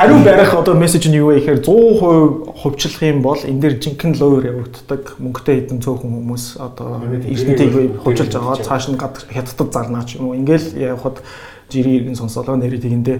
хариу 0.00 0.24
барих 0.24 0.54
одоо 0.54 0.74
мессеж 0.74 1.08
нь 1.08 1.16
юу 1.20 1.28
вэ 1.28 1.44
гэхээр 1.44 1.60
100% 1.60 2.56
хувьчлах 2.56 3.02
юм 3.04 3.20
бол 3.20 3.36
энэ 3.36 3.60
дээр 3.60 3.74
жинхэнэ 3.84 4.16
лоер 4.16 4.44
явагддаг. 4.48 5.20
Мөнгөтэй 5.20 5.68
хэдэн 5.68 5.84
цөөхөн 5.84 6.08
хүмүүс 6.16 6.56
одоо 6.56 7.04
эрдэнтийг 7.04 8.00
хувьчилж 8.00 8.32
байгаа. 8.32 8.64
цааш 8.64 8.88
нь 8.88 8.96
хятадд 8.96 9.68
зарнаа 9.68 10.04
ч 10.08 10.16
юм 10.16 10.32
уу. 10.32 10.40
Ингээл 10.40 10.96
явхад 10.96 11.20
жирийн 11.68 12.00
иргэн 12.00 12.16
сонсолоо 12.16 12.56
нэрээ 12.56 12.80
тэгэндээ 12.80 13.18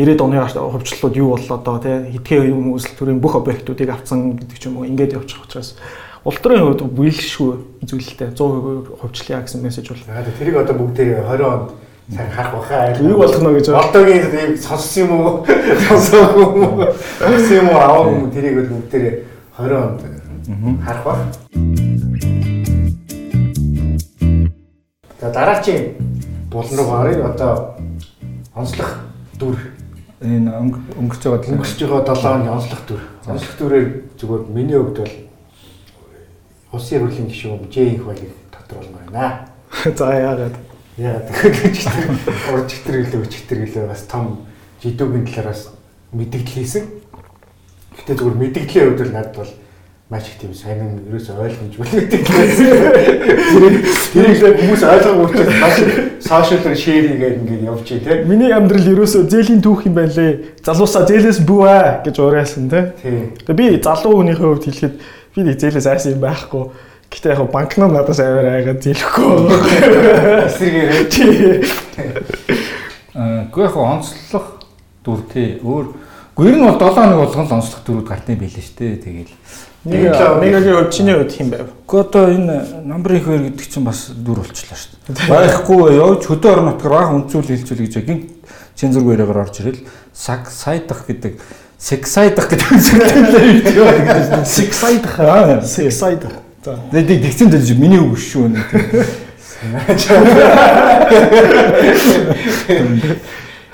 90-ад 0.00 0.24
оны 0.24 0.40
хувьчлалууд 0.40 1.16
юу 1.20 1.36
боллоо 1.36 1.56
одоо 1.60 1.76
тий 1.84 2.16
хитгэн 2.16 2.48
хүмүүс 2.48 2.96
төрийн 2.96 3.20
бүх 3.20 3.36
объектуудыг 3.36 3.92
авцсан 3.92 4.40
гэдэг 4.40 4.56
ч 4.56 4.72
юм 4.72 4.80
уу. 4.80 4.88
Ингээд 4.88 5.20
явчих 5.20 5.44
учраас. 5.44 5.76
Улс 6.24 6.40
төрийн 6.40 6.64
хувьд 6.64 6.88
бүэлшгүй 6.96 7.84
зүйлтэй 7.84 8.32
100% 8.32 9.04
хувьчлаа 9.04 9.44
гэсэн 9.44 9.60
мессеж 9.60 9.92
бол. 9.92 10.00
Тэрийг 10.40 10.56
одоо 10.56 10.80
бүгдээ 10.80 11.28
20 11.28 11.44
онд 11.44 11.68
сайн 12.14 12.30
харах 12.30 12.52
баха. 12.54 12.96
Юу 13.00 13.16
болох 13.16 13.40
нь 13.40 13.54
гэж 13.56 13.66
байна. 13.68 13.88
Одоогийн 13.88 14.24
ийм 14.36 14.56
сонссон 14.56 15.02
юм 15.02 15.12
уу? 15.12 15.46
Сонсоогүй 15.88 16.44
юм 16.44 16.62
уу? 16.62 16.92
Сонссон 17.18 17.56
юм 17.56 17.68
уу? 17.68 17.78
Аваагүй 17.80 18.14
юм? 18.20 18.30
Тэрийг 18.30 18.54
бол 18.56 18.68
бүгдээ 18.76 19.24
20 19.56 19.76
онд 19.80 20.00
харах 20.84 21.04
бах. 21.04 21.20
За 25.20 25.30
дараачийн 25.32 25.96
булан 26.50 26.76
руу 26.76 26.90
гарыг 26.90 27.24
одоо 27.24 27.76
онцлох 28.54 28.92
дүр 29.40 29.56
энэ 30.20 30.52
өнгөрч 31.00 31.22
байгаа 31.24 31.48
өнгөрч 31.48 31.80
байгаа 31.80 32.14
7 32.14 32.28
оны 32.28 32.50
онцлох 32.52 32.82
дүр. 32.88 33.00
Онцлох 33.26 33.56
дүрээр 33.56 33.88
зүгээр 34.20 34.42
миний 34.52 34.76
хувьд 34.76 34.98
бол 35.00 35.14
Улсын 36.72 37.00
хурлын 37.00 37.28
гишүүн 37.28 37.68
Ж 37.72 37.76
их 37.96 38.04
байлыг 38.04 38.32
тодруулмаар 38.52 39.08
байна. 39.12 39.48
За 39.96 40.12
яагаад? 40.12 40.71
Яагаад 41.02 41.26
тэгэхээр 41.34 41.74
читэр 41.74 42.04
урд 42.54 42.66
читэр 42.70 42.94
гэлөө 43.02 43.26
читэр 43.26 43.58
гэлөө 43.66 43.86
бас 43.90 44.02
том 44.06 44.46
жидүүгийн 44.86 45.26
талаар 45.26 45.50
бас 45.50 45.62
мэдээлэл 46.14 46.54
хийсэн. 46.54 46.84
Гэтэ 47.98 48.14
зүгээр 48.22 48.38
мэдээллийн 48.38 48.86
хувьд 48.86 49.02
л 49.02 49.14
надад 49.14 49.34
бол 49.34 49.52
маш 50.12 50.28
их 50.28 50.36
тийм 50.38 50.54
сайн 50.54 51.02
ерөөсөй 51.08 51.34
ойлгомж 51.40 51.74
үлдээдэг. 51.80 52.22
Тэрийг 54.12 54.38
л 54.44 54.60
хүмүүс 54.60 54.82
ойлгоогүй 54.84 55.24
учраас 55.26 55.56
маш 55.56 55.76
сошиалэр 56.20 56.76
шеэр 56.76 57.04
хийгээд 57.16 57.38
ингээд 57.40 57.62
явж 57.64 57.82
чи 57.88 57.96
тээ. 57.98 58.28
Миний 58.28 58.52
амьдрал 58.52 58.92
ерөөсөй 58.92 59.24
зээлийн 59.26 59.64
түүх 59.64 59.88
юм 59.88 59.96
байлээ. 59.96 60.60
Залуусаа 60.60 61.08
зээлээс 61.08 61.40
бүүвэ 61.48 62.04
гэж 62.04 62.16
уриалсан 62.20 62.68
тээ. 62.68 62.84
Тэгээ 63.48 63.56
би 63.56 63.66
залуу 63.80 64.20
хүнийхээ 64.20 64.48
хувьд 64.52 64.66
хэлэхэд 64.68 64.94
би 65.32 65.40
нэг 65.48 65.56
зээлээс 65.56 65.88
айсан 65.88 66.12
юм 66.14 66.22
байхгүй. 66.28 66.91
Гэтэ 67.12 67.36
яг 67.36 67.44
банкнаа 67.52 67.92
надаас 67.92 68.20
аваар 68.24 68.56
айгаад 68.56 68.80
зээлэхгүй. 68.80 69.28
Эсэргээрээ. 70.48 71.60
Аа, 73.14 73.44
гоо 73.52 73.62
яг 73.68 73.76
онцлох 73.76 74.64
дүр 75.04 75.20
тий. 75.28 75.60
Өөр 75.60 75.92
Гэр 76.32 76.56
нь 76.56 76.64
бол 76.64 76.80
7 76.80 76.96
хоног 76.96 77.28
болгон 77.28 77.44
л 77.44 77.54
онцлох 77.60 77.84
дөрүүд 77.84 78.08
гартын 78.08 78.40
байлээ 78.40 78.64
шүү 78.64 78.76
дээ. 78.80 79.04
Тэгэл. 79.04 79.36
Нэг 79.84 80.16
хувьд 80.16 80.88
чиний 80.88 81.12
хувьд 81.12 81.28
хэм 81.28 81.48
байв? 81.52 81.68
Гэхдээ 81.84 82.00
одоо 82.08 82.24
энэ 82.32 82.56
номерын 82.88 83.20
хэр 83.20 83.42
гэдэг 83.52 83.68
чинь 83.68 83.84
бас 83.84 84.08
дүр 84.16 84.40
болчлаа 84.40 84.78
шүү 84.80 85.12
дээ. 85.12 85.28
Байхгүй 85.28 85.92
явж 85.92 86.24
хөдөө 86.24 86.50
орон 86.56 86.66
нутгаар 86.72 86.94
баг 86.96 87.12
үнцүүл 87.20 87.52
хэлцүүл 87.52 87.84
гэж 87.84 87.94
гин 88.00 88.20
чин 88.72 88.96
зург 88.96 89.12
яриагаар 89.12 89.44
орж 89.44 89.60
ирэл 89.60 89.84
саг 90.16 90.48
сайдах 90.48 91.04
гэдэг 91.04 91.36
сексайдах 91.76 92.48
гэдэг 92.48 92.68
үгтэй. 92.72 94.44
Сексайдах 94.48 95.20
аа 95.20 95.60
сексайдах. 95.60 96.41
За. 96.62 96.78
Тэгээд 96.92 97.26
тэгсэн 97.26 97.50
дээр 97.50 97.74
миний 97.74 97.98
үг 97.98 98.14
шүү 98.14 98.54
нэг. 98.54 98.70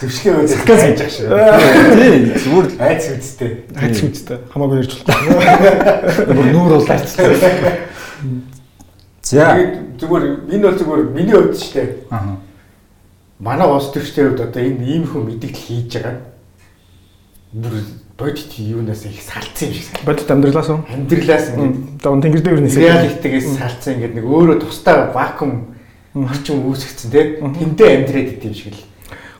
Төвшгөө 0.01 0.41
үзэх 0.41 0.63
гэж 0.65 0.81
хайж 0.81 1.01
ах 1.05 1.13
шүү. 1.13 1.29
Тий, 2.01 2.33
зүгээр 2.49 2.65
л 2.65 2.81
айц 2.81 3.05
үзтэй. 3.13 3.53
Айц 3.77 4.01
үзтэй. 4.09 4.41
Хамаагүй 4.55 4.81
ярьж 4.81 5.05
байна. 5.05 6.33
Бүр 6.33 6.49
нүүр 6.49 6.73
бол 6.79 6.89
айцтай. 6.89 7.29
За. 9.21 9.53
Зүгээр 10.01 10.49
энэ 10.49 10.65
бол 10.65 10.79
зүгээр 10.81 11.03
миний 11.13 11.37
хувьд 11.37 11.61
шүү 11.61 11.77
дээ. 11.77 12.09
Аа. 12.09 12.41
Манай 13.37 13.69
улс 13.69 13.93
төрчтэй 13.93 14.33
хувьд 14.33 14.49
одоо 14.49 14.65
энэ 14.65 14.87
ийм 14.97 15.05
хүн 15.05 15.29
мэдээлэл 15.29 15.61
хийж 15.61 15.93
байгаа. 15.93 16.25
Бүр 17.53 17.85
бодит 18.19 18.53
юунаас 18.59 19.05
их 19.07 19.23
салцсан 19.23 19.69
юм 19.69 19.75
шиг 19.75 19.85
санагдав. 19.85 20.07
Бодит 20.07 20.31
амьдралаас 20.31 20.69
уу? 20.69 20.81
Амьдралаас 20.91 21.47
ингээд 21.55 22.03
одоо 22.03 22.21
тэнгэр 22.21 22.43
дээр 22.43 22.61
нээсээ 22.67 22.83
реалитигээс 22.83 23.49
салцсан 23.55 23.95
ингээд 23.95 24.15
нэг 24.19 24.27
өөрөө 24.27 24.59
тусдаа 24.59 25.15
вакуум 25.15 25.79
орчин 26.19 26.67
үүсгэсэн 26.67 27.15
тийм 27.15 27.55
тэнтэй 27.55 28.03
амьдраад 28.03 28.35
идэв 28.35 28.55
шиг 28.59 28.75
л 28.75 28.83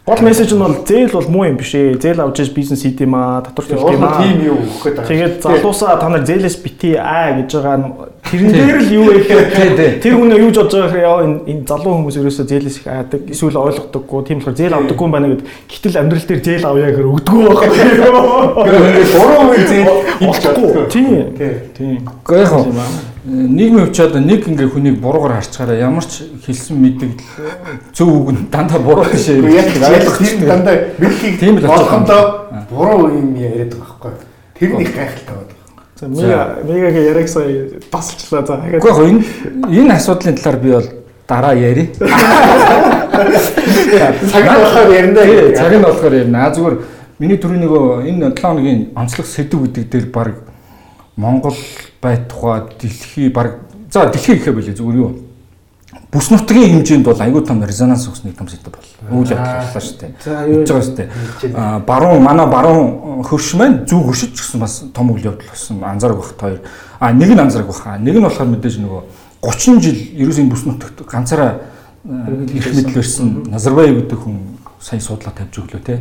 Гол 0.09 0.25
мессеж 0.25 0.55
нь 0.55 0.63
бол 0.63 0.73
зээл 0.89 1.13
бол 1.13 1.29
муу 1.29 1.45
юм 1.45 1.61
биш 1.61 1.77
ээ. 1.77 2.01
Зээл 2.01 2.25
авч 2.25 2.41
иж 2.41 2.55
бизнес 2.57 2.81
хийх 2.81 2.97
юм 3.05 3.13
аа, 3.13 3.45
татвар 3.45 3.69
төлөх 3.69 3.93
юм 3.93 4.05
аа. 4.09 4.25
Тийм 4.25 4.41
юу 4.41 4.57
өгөх 4.65 4.97
гэдэг. 4.97 5.05
Тэгээд 5.05 5.35
залуусаа 5.45 6.01
та 6.01 6.09
нар 6.09 6.25
зээлээс 6.25 6.57
бити 6.65 6.97
аа 6.97 7.37
гэж 7.37 7.53
байгаа 7.53 7.77
тэрэн 8.31 8.53
дээр 8.53 8.81
л 8.81 8.93
юу 8.93 9.05
вэ 9.09 9.15
гэхээр 9.25 10.01
тэр 10.05 10.15
хүн 10.15 10.33
юу 10.37 10.53
ч 10.53 10.57
бодож 10.61 10.81
байгаа 10.85 11.03
яа 11.03 11.25
энэ 11.25 11.65
залуу 11.65 11.95
хүмүүс 11.99 12.17
ерөөсөө 12.21 12.47
зээлээс 12.47 12.79
их 12.79 12.87
аадаг, 12.87 13.23
эсвэл 13.33 13.57
ойлгодоггүй, 13.59 14.21
тийм 14.29 14.39
болохоор 14.39 14.59
зээл 14.61 14.79
авдаггүй 14.79 15.07
юм 15.09 15.15
байна 15.17 15.29
гэд. 15.33 15.45
Гэтэл 15.69 16.01
амьдрал 16.01 16.27
дээр 16.29 16.43
зээл 16.45 16.69
авъя 16.69 16.89
гэхээр 16.93 17.13
өгдөггүй 17.13 17.45
байх. 17.49 17.75
Буруу 19.17 19.43
үе 19.51 19.63
зээл 19.65 19.91
олохгүй. 20.29 20.71
Тийм. 20.93 21.33
Тийм. 21.73 21.99
Гэхдээ 22.05 22.45
яг 22.45 22.53
нийгмийн 23.29 23.93
хувьд 23.93 24.17
нэг 24.25 24.49
ингээ 24.49 24.69
хүнийг 24.73 24.97
буруугаар 25.05 25.37
харцгаараа 25.37 25.77
ямар 25.77 26.05
ч 26.07 26.25
хэлсэн 26.47 26.81
мэддэг 26.81 27.13
зөв 27.93 28.09
үг 28.09 28.33
нь 28.33 28.49
дандаа 28.49 28.81
буруу 28.81 29.05
гэж 29.05 29.37
яг 29.37 29.69
ойлгох 29.69 30.17
дандаа 30.49 30.77
мэдлийг 30.97 31.61
болохондоо 31.67 32.23
буруу 32.71 33.13
юм 33.13 33.37
яриад 33.37 33.77
байгаа 33.77 34.17
байхгүй. 34.17 34.25
Тэр 34.57 34.71
нь 34.73 34.81
их 34.81 34.97
гайхалтай 34.97 35.35
байна. 35.37 35.58
За 36.01 36.07
мега 36.07 36.59
мегагийн 36.65 37.05
яриаг 37.11 37.29
сая 37.29 37.71
тасалчлаа 37.91 38.47
за. 38.47 38.57
Гэхдээ 38.57 38.87
яг 38.87 38.99
энэ 39.11 39.25
энэ 39.67 39.95
асуудлын 39.95 40.37
талаар 40.37 40.59
би 40.63 40.71
бол 40.71 40.89
дараа 41.27 41.55
яри. 41.55 41.91
Цаг 44.31 44.45
нь 44.45 44.59
болохоор 44.63 44.91
ярина. 44.95 45.21
Цаг 45.59 45.73
нь 45.75 45.83
болохоор 45.83 46.15
ярина. 46.15 46.51
Зүгээр 46.55 46.77
миний 47.19 47.39
түрүү 47.43 47.59
нөгөө 47.59 48.07
энэ 48.07 48.31
7 48.31 48.41
хоногийн 48.41 48.81
онцлог 48.95 49.27
сэдв 49.27 49.59
гэдэг 49.59 49.91
дээр 49.91 50.07
баг 50.15 50.35
Монгол 51.17 51.59
байт 52.01 52.29
тухай 52.31 52.63
дэлхий 52.79 53.29
баг 53.29 53.59
за 53.91 54.07
дэлхий 54.07 54.39
гэхэ 54.39 54.53
байлээ 54.55 54.79
зүгээр 54.79 54.99
юу 55.03 55.28
бүс 56.13 56.31
нутгийн 56.33 56.81
хэмжээнд 56.81 57.05
бол 57.05 57.21
аюул 57.21 57.45
том 57.45 57.63
резонанс 57.65 58.09
өгснэг 58.09 58.37
том 58.37 58.49
сэдв 58.49 58.73
бол 58.73 59.21
үйл 59.21 59.29
явдал 59.29 59.61
боллоо 59.61 59.83
шүү 59.85 59.99
дээ. 60.01 60.13
Гэж 60.25 60.69
байгаа 60.73 60.87
шүү 60.89 60.97
дээ. 60.97 61.09
А 61.53 61.79
баруун 61.85 62.23
манай 62.25 62.47
баруун 62.49 63.23
хөрш 63.29 63.53
маань 63.61 63.85
зүг 63.85 64.09
хөршиж 64.09 64.33
гэсэн 64.33 64.61
бас 64.61 64.85
том 64.95 65.13
үйл 65.13 65.37
явдал 65.37 65.53
болсон 65.53 65.85
анзаарах 65.85 66.25
бахт 66.25 66.41
хоёр. 66.41 66.61
А 66.99 67.13
нэг 67.13 67.29
нь 67.29 67.41
анзаарах 67.41 67.69
баха. 67.69 67.99
Нэг 68.01 68.17
нь 68.17 68.25
болохоор 68.25 68.49
мэдээж 68.57 68.81
нөгөө 68.81 69.03
30 69.45 69.85
жил 69.85 69.99
ерөөс 70.17 70.39
энэ 70.41 70.49
бүс 70.49 70.65
нутагт 70.65 71.05
ганцаараа 71.05 71.61
их 72.57 72.67
мэдл 72.73 72.95
барьсан 72.95 73.45
Назарбаев 73.53 74.01
гэдэг 74.01 74.19
хүн 74.19 74.59
сайн 74.81 75.01
судлаа 75.03 75.35
тавьж 75.35 75.61
өглөө 75.61 75.83
те. 75.85 76.01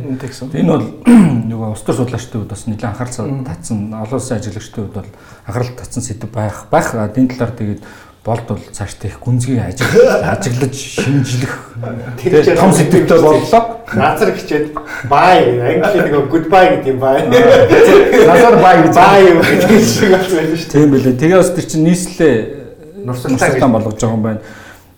Энэ 0.56 0.72
бол 0.72 0.84
нөгөө 1.50 1.68
улс 1.74 1.82
төр 1.82 1.98
судлаачдын 1.98 2.40
хувьд 2.40 2.52
бас 2.54 2.64
нэлээд 2.64 2.86
анхаарал 2.86 3.44
татсан 3.44 3.78
олон 3.92 4.16
улсын 4.16 4.38
ажиллагчдын 4.38 4.84
хувьд 4.86 4.94
бол 4.94 5.10
анхаарал 5.46 5.74
татсан 5.74 6.02
сэдв 6.02 6.30
байх. 6.30 6.66
Байх 6.70 6.94
энэ 6.94 7.28
талаар 7.34 7.52
тэгээд 7.58 7.80
болд 8.28 8.44
бол 8.48 8.60
цаашдаа 8.72 9.08
их 9.08 9.18
гүнзгий 9.24 9.56
ажиглаж 10.32 10.76
шинжлэх 10.76 11.54
том 12.60 12.72
сэдвтэй 12.76 13.20
боллоо. 13.20 13.80
Назар 13.96 14.34
хичээд 14.36 14.76
бай 15.08 15.56
англи 15.56 16.02
нэг 16.04 16.28
goodbye 16.28 16.76
гэдэг 16.76 16.92
юм 16.92 16.98
бай. 17.00 17.24
Назар 18.28 18.60
бай 18.60 18.82
гэж 18.84 18.94
бай 18.94 19.24
гэдэг 19.32 19.80
шиг 19.80 20.12
болсон 20.12 20.44
шүү 20.52 20.68
дээ. 20.68 20.72
Тийм 20.76 20.90
билээ. 20.92 21.16
Тэгээ 21.16 21.40
бас 21.40 21.50
тэр 21.56 21.66
чинь 21.72 21.88
нийслэлээ 21.88 22.36
нурсалтаа 23.08 23.68
болгож 23.72 23.96
байгаа 23.96 24.12
юм 24.12 24.22
байна. 24.22 24.40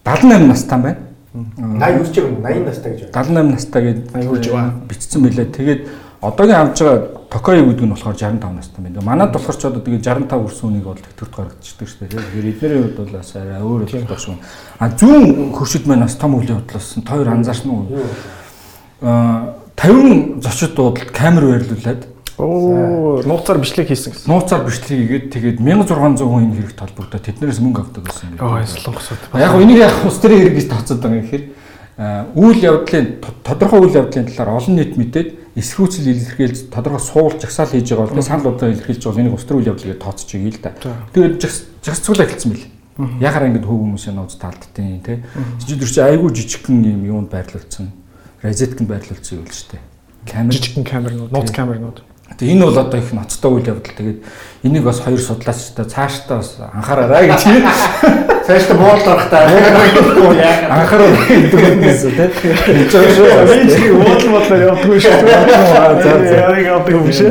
78 0.05 0.51
настай 0.51 0.79
байна. 0.83 0.99
80 1.31 2.03
үрж 2.03 2.15
байгаа 2.19 2.31
юм 2.31 2.43
80 2.43 2.67
настай 2.67 2.91
гэж 2.93 3.01
байна. 3.07 3.15
78 3.15 3.55
настай 3.55 3.83
байгаа. 3.87 4.75
бичсэн 4.91 5.23
билээ. 5.23 5.49
Тэгээд 5.55 5.81
одоогийн 6.21 6.59
авж 6.59 6.83
байгаа 6.83 7.20
Токио 7.31 7.63
гэдэг 7.63 7.87
нь 7.87 7.95
болохоор 7.95 8.17
65 8.19 8.43
настай 8.59 8.83
байна. 8.83 9.01
Манад 9.07 9.31
болохоор 9.31 9.57
ч 9.57 9.63
одоо 9.71 9.81
тэгээд 9.81 10.03
65 10.03 10.35
хүрсэн 10.35 10.67
үнийг 10.67 10.85
бол 10.85 10.99
төвтөрд 10.99 11.35
гаргацдаг 11.39 11.87
шүү 11.87 11.99
дээ. 12.03 12.11
Тэгэхээр 12.11 12.51
эднэрийн 12.51 12.83
хувьд 12.91 12.99
бол 12.99 13.13
бас 13.15 13.31
арай 13.39 13.63
өөр 13.63 13.83
болдог 13.87 14.19
шүү. 14.19 14.37
А 14.83 14.85
зүүн 14.91 15.55
хөршид 15.55 15.87
маань 15.87 16.03
бас 16.03 16.19
том 16.19 16.35
үлийн 16.35 16.59
бодлоосон. 16.59 17.07
Тойр 17.07 17.29
анзаарсан 17.31 17.71
уу? 17.71 17.87
Аа 19.01 19.55
50 19.79 20.43
зочид 20.43 20.75
дуудалд 20.75 21.11
камер 21.15 21.47
байрлуулад 21.47 22.05
Оо, 22.41 23.21
нууцаар 23.25 23.59
бичлэг 23.61 23.89
хийсэн 23.89 24.13
гэсэн. 24.13 24.29
нууцаар 24.33 24.65
бичлэг 24.65 24.89
хийгээд 24.89 25.27
тэгээд 25.33 25.59
1600 25.61 26.25
хүн 26.25 26.53
хэрэгт 26.57 26.81
холбогдоод 26.81 27.25
тэднээс 27.25 27.61
мөнгө 27.61 27.81
авдаг 27.85 28.05
гэсэн. 28.09 28.41
Аа, 28.41 28.65
солонгосод. 28.65 29.21
Яг 29.37 29.53
энийг 29.61 29.79
яг 29.85 29.93
ус 30.09 30.17
төрийн 30.21 30.49
хэрэг 30.49 30.57
гэж 30.57 30.67
тооцоод 30.73 31.01
байгаа 31.05 31.21
юм 31.21 31.25
гэхээр 31.29 31.45
үйл 32.01 32.61
явдлын 32.65 33.21
то- 33.21 33.35
тодорхой 33.45 33.81
үйл 33.85 33.99
явдлын 34.01 34.25
талаар 34.33 34.57
олон 34.57 34.77
нийт 34.77 34.97
мэдээд 34.97 35.29
эсрүүцэл 35.61 36.09
илэрхийлж 36.09 36.73
тодорхой 36.73 37.01
суулж 37.01 37.45
жагсаал 37.45 37.69
хийж 37.69 37.93
байгаа 37.93 38.09
бол 38.09 38.23
санал 38.25 38.45
бодлоо 38.49 38.73
илэрхийлж 38.73 39.05
байгаа 39.05 39.21
энийг 39.21 39.37
төрийн 39.37 39.61
үйл 39.61 39.71
явдал 39.77 39.89
гэж 39.93 40.01
тооцож 40.01 40.31
байгаа 40.33 40.49
л 40.49 40.65
да. 40.65 40.73
Тэгээд 41.13 41.35
жагс 41.45 41.59
жагсцуулаа 41.85 42.25
эхэлсэн 42.25 42.51
бэл. 42.57 42.67
Ягаар 43.21 43.49
ингэж 43.53 43.65
хөв 43.69 43.79
хүмүүсийн 43.85 44.17
нууц 44.17 44.35
таалдтیں۔ 44.41 45.01
Тэ. 45.05 45.25
Жижиг 45.61 45.85
чи 45.85 46.01
айгүй 46.01 46.31
жижигхэн 46.33 46.85
юм 46.89 47.05
юунд 47.05 47.31
байрлуулсан. 47.33 47.93
Розетканд 48.41 48.89
байрлуулсан 48.89 49.39
юм 49.41 49.45
л 49.45 49.53
шүү 49.53 49.69
дээ. 49.77 49.83
Камер 50.25 50.53
Жижигхэн 50.53 50.85
камернууд, 50.85 51.33
нууц 51.33 51.51
камернууд. 51.53 51.99
Тэгээ 52.39 52.55
энэ 52.55 52.65
бол 52.65 52.79
одоо 52.79 53.01
их 53.01 53.13
ноцтой 53.13 53.51
үйл 53.51 53.67
явдал. 53.75 53.97
Тэгээд 53.97 54.21
энийг 54.63 54.85
бас 54.85 55.01
хоёр 55.01 55.21
судлаачтай 55.21 55.85
цаашдаа 55.85 56.39
бас 56.39 56.57
анхаараарай 56.73 57.29
гэж 57.33 57.43
Цааш 58.51 58.65
та 58.65 58.75
боол 58.75 58.99
орохтаа 58.99 59.47
яагаад 59.47 59.95
анхаарал 60.71 61.15
өгдөгнээс 61.15 62.03
тий. 62.03 62.29
Хийж 62.41 62.93
байгаа 62.95 63.13
шүү. 63.15 63.29
Би 63.47 63.57
чи 63.71 63.91
боол 63.95 64.25
бодлоо 64.35 64.59
явдгүй 64.59 64.99
шүү. 65.01 65.13
Яг 66.35 66.59
явдаг 66.65 66.95
юм 66.95 67.13
шиг. 67.13 67.31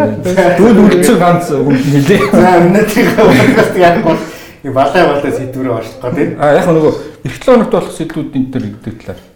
Дүүл 0.60 0.80
үлдсэн 0.86 1.18
ганц 1.20 1.52
үг 1.52 1.76
хэлээ. 1.76 2.22
За 2.32 2.54
өнөөдрийн 2.64 3.10
подкаст 3.18 3.76
яг 3.82 4.00
бол 4.06 4.20
балай 4.64 5.04
балай 5.10 5.32
сэдвэрээ 5.34 5.76
оршлох 5.76 6.14
гэдэг. 6.14 6.38
А 6.40 6.54
яг 6.56 6.70
нөгөө 6.70 6.94
7 7.26 7.44
хоногт 7.48 7.74
болох 7.74 7.94
сэдвүүд 7.98 8.36
энэ 8.40 8.52
төр 8.54 8.64
гэдэг 8.70 8.96
талаар. 9.04 9.29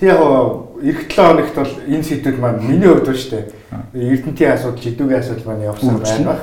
Тэг 0.00 0.08
яг 0.08 0.20
эх 0.80 1.12
7 1.12 1.12
хоногт 1.12 1.54
бол 1.54 1.72
энэ 1.84 2.02
сэдвүүд 2.02 2.38
маань 2.40 2.64
миний 2.64 2.88
хувьд 2.88 3.12
шүү 3.12 3.30
дээ. 3.36 3.52
Эрдэнтийн 3.92 4.52
асуудал, 4.56 4.80
жидүүгийн 4.80 5.20
асуудал 5.20 5.44
маань 5.44 5.68
явсан 5.68 6.00
байна 6.00 6.24
баг. 6.24 6.40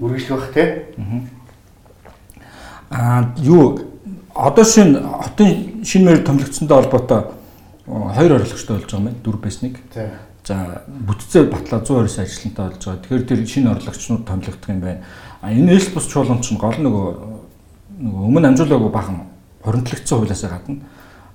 Үргэлжлэх 0.00 0.40
бах 0.40 0.52
тий. 0.56 0.68
А 2.88 3.28
юу 3.44 3.78
одоо 4.32 4.64
шинэ 4.64 5.04
хотын 5.04 5.84
шинэ 5.84 6.04
мөр 6.10 6.24
томилогдсонтой 6.24 6.76
холбоотой 6.80 7.20
хоёр 7.84 8.40
орлогчтой 8.40 8.76
болж 8.80 8.88
байгаа 8.88 8.96
юм 8.96 9.04
байна. 9.04 9.20
Дөрв 9.20 9.40
байсныг. 9.44 9.76
За. 9.92 10.08
За 10.48 10.82
бүтцээ 10.88 11.44
батлаа 11.52 11.84
129 11.84 12.24
ажилтнтай 12.24 12.66
болж 12.72 12.84
байгаа. 12.84 13.02
Тэгэхээр 13.04 13.28
тэр 13.28 13.40
шинэ 13.44 13.68
орлогчнууд 13.68 14.24
томилогдох 14.24 14.70
юм 14.72 14.80
байна. 14.80 15.04
А 15.44 15.52
энэ 15.52 15.76
эс 15.76 15.92
бус 15.92 16.08
чуулган 16.08 16.40
чинь 16.40 16.56
гол 16.56 16.72
нөгөө 16.72 17.06
нөгөө 18.00 18.22
өмнө 18.32 18.48
амжуулаагүй 18.48 18.90
бахан 18.90 19.28
хоригдлогдсон 19.60 20.18
хуулиасаа 20.24 20.50
гадна 20.56 20.80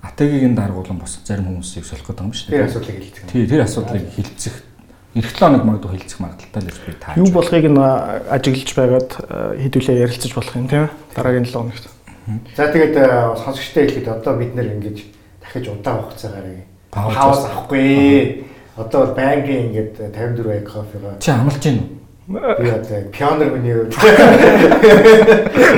АТГ-ийн 0.00 0.54
даргуулан 0.56 0.98
бос 0.98 1.20
зарим 1.24 1.46
хүмүүсийг 1.52 1.84
солих 1.84 2.06
гэдэг 2.08 2.24
юм 2.24 2.32
шүү 2.32 2.48
Тэр 2.48 2.56
дээ. 2.56 2.68
асуудлыг 2.72 2.96
хэлдэг. 2.96 3.22
Тий, 3.28 3.46
тэр 3.46 3.62
асуудлыг 3.68 4.04
хилцэх 4.16 4.54
эх 5.14 5.28
7 5.28 5.38
хоног 5.38 5.62
магадгүй 5.68 5.90
хилцэх 6.00 6.18
магадлалтай 6.24 6.60
л 6.62 6.68
гэж 6.70 6.78
би 6.86 6.92
тааж. 6.96 7.16
Юу 7.20 7.28
болохыг 7.34 7.66
нь 7.68 7.80
ажиглаж 7.80 8.70
байгаад 8.78 9.10
э, 9.12 9.68
хэдүүлээ 9.68 10.02
ярилцаж 10.08 10.32
болох 10.32 10.54
юм 10.56 10.68
тийм 10.70 10.82
ээ. 10.88 10.94
Дараагийн 11.14 11.44
7 11.44 11.52
хоногт. 11.52 11.84
За 12.56 12.64
тэгээд 12.72 12.96
э, 12.96 13.06
сонсогчтой 13.44 13.82
хэлэхэд 13.90 14.08
одоо 14.08 14.32
бид 14.40 14.54
нэр 14.56 14.68
ингэж 14.80 14.98
дахиж 15.44 15.66
удаан 15.68 16.00
хугацаагаар 16.06 16.48
пауз 16.94 17.44
авахгүй. 17.44 18.46
Одоо 18.80 18.98
бол 19.04 19.14
байнгын 19.18 19.68
ингэж 19.68 19.90
54 20.16 20.48
аяг 20.48 20.64
кофегаа 20.64 21.14
Чи 21.20 21.30
амлаж 21.34 21.58
гин 21.60 21.76
үү? 21.82 21.99
Би 22.30 22.68
одоо 22.70 23.02
пионер 23.10 23.50
хувьд 23.50 23.64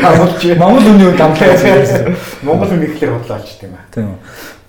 хамуулж 0.02 0.44
байна. 0.44 0.60
Монгол 0.60 0.86
үний 0.92 1.06
үед 1.08 1.20
амлаж 1.20 1.62
байсан. 1.62 2.16
Монгол 2.42 2.68
хүн 2.68 2.84
ихлээр 2.84 3.12
бодлоо 3.16 3.38
очт 3.38 3.62
юм 3.62 3.72
аа. 3.72 3.86
Тийм. 3.94 4.18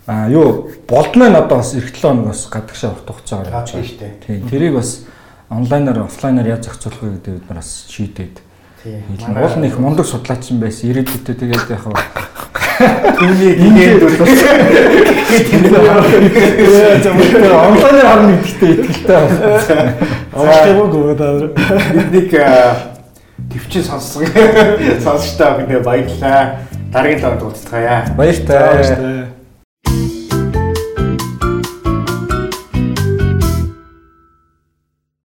А 0.08 0.30
юу 0.30 0.72
болдмын 0.88 1.36
одоо 1.36 1.58
бас 1.58 1.74
эх 1.76 1.92
7 1.92 2.00
хоног 2.02 2.28
бас 2.28 2.48
гадагшаа 2.48 2.92
урт 2.92 3.08
хугацаагаар 3.08 3.48
Аа, 3.52 3.60
явж 3.60 3.72
тийм 3.72 3.84
шүү 3.84 4.00
дээ. 4.00 4.14
Тийм. 4.28 4.48
Тэрийг 4.48 4.74
бас 4.80 5.04
онлайнаар 5.50 6.00
офлайнаар 6.08 6.48
яаж 6.48 6.66
зохицуулах 6.66 7.04
вэ 7.04 7.10
гэдэг 7.20 7.34
бид 7.34 7.50
нар 7.50 7.60
бас 7.60 7.86
шийдээд. 7.92 8.40
Уул 8.84 9.56
нь 9.60 9.66
их 9.68 9.80
мундаг 9.80 10.06
судлаач 10.06 10.52
юм 10.52 10.60
байсан. 10.60 10.92
Ирээдүйдээ 10.92 11.36
тэгээд 11.40 11.72
яг 11.72 11.82
хаа 11.88 11.96
Түүний 12.74 13.54
гинээр 13.56 14.00
дүр. 14.02 14.14
онлайнаар 17.70 18.08
харна 18.08 18.34
гэдэгтээ 18.42 18.72
итгэлтэй 18.74 19.18
байна. 19.78 19.94
Авахгүй 20.34 20.88
гоо 20.92 21.14
Биднийг 21.94 22.32
төвчин 23.54 23.84
сонссон. 23.84 24.26
Сонсогчтой 25.06 25.64
бид 25.64 25.84
баярлалаа. 25.86 26.60
Дараагийн 26.92 27.24
лавд 27.24 27.42
уулзцгаая. 27.44 28.06
Баяр 28.18 28.38
таа. 28.48 28.84
таа. 28.84 29.33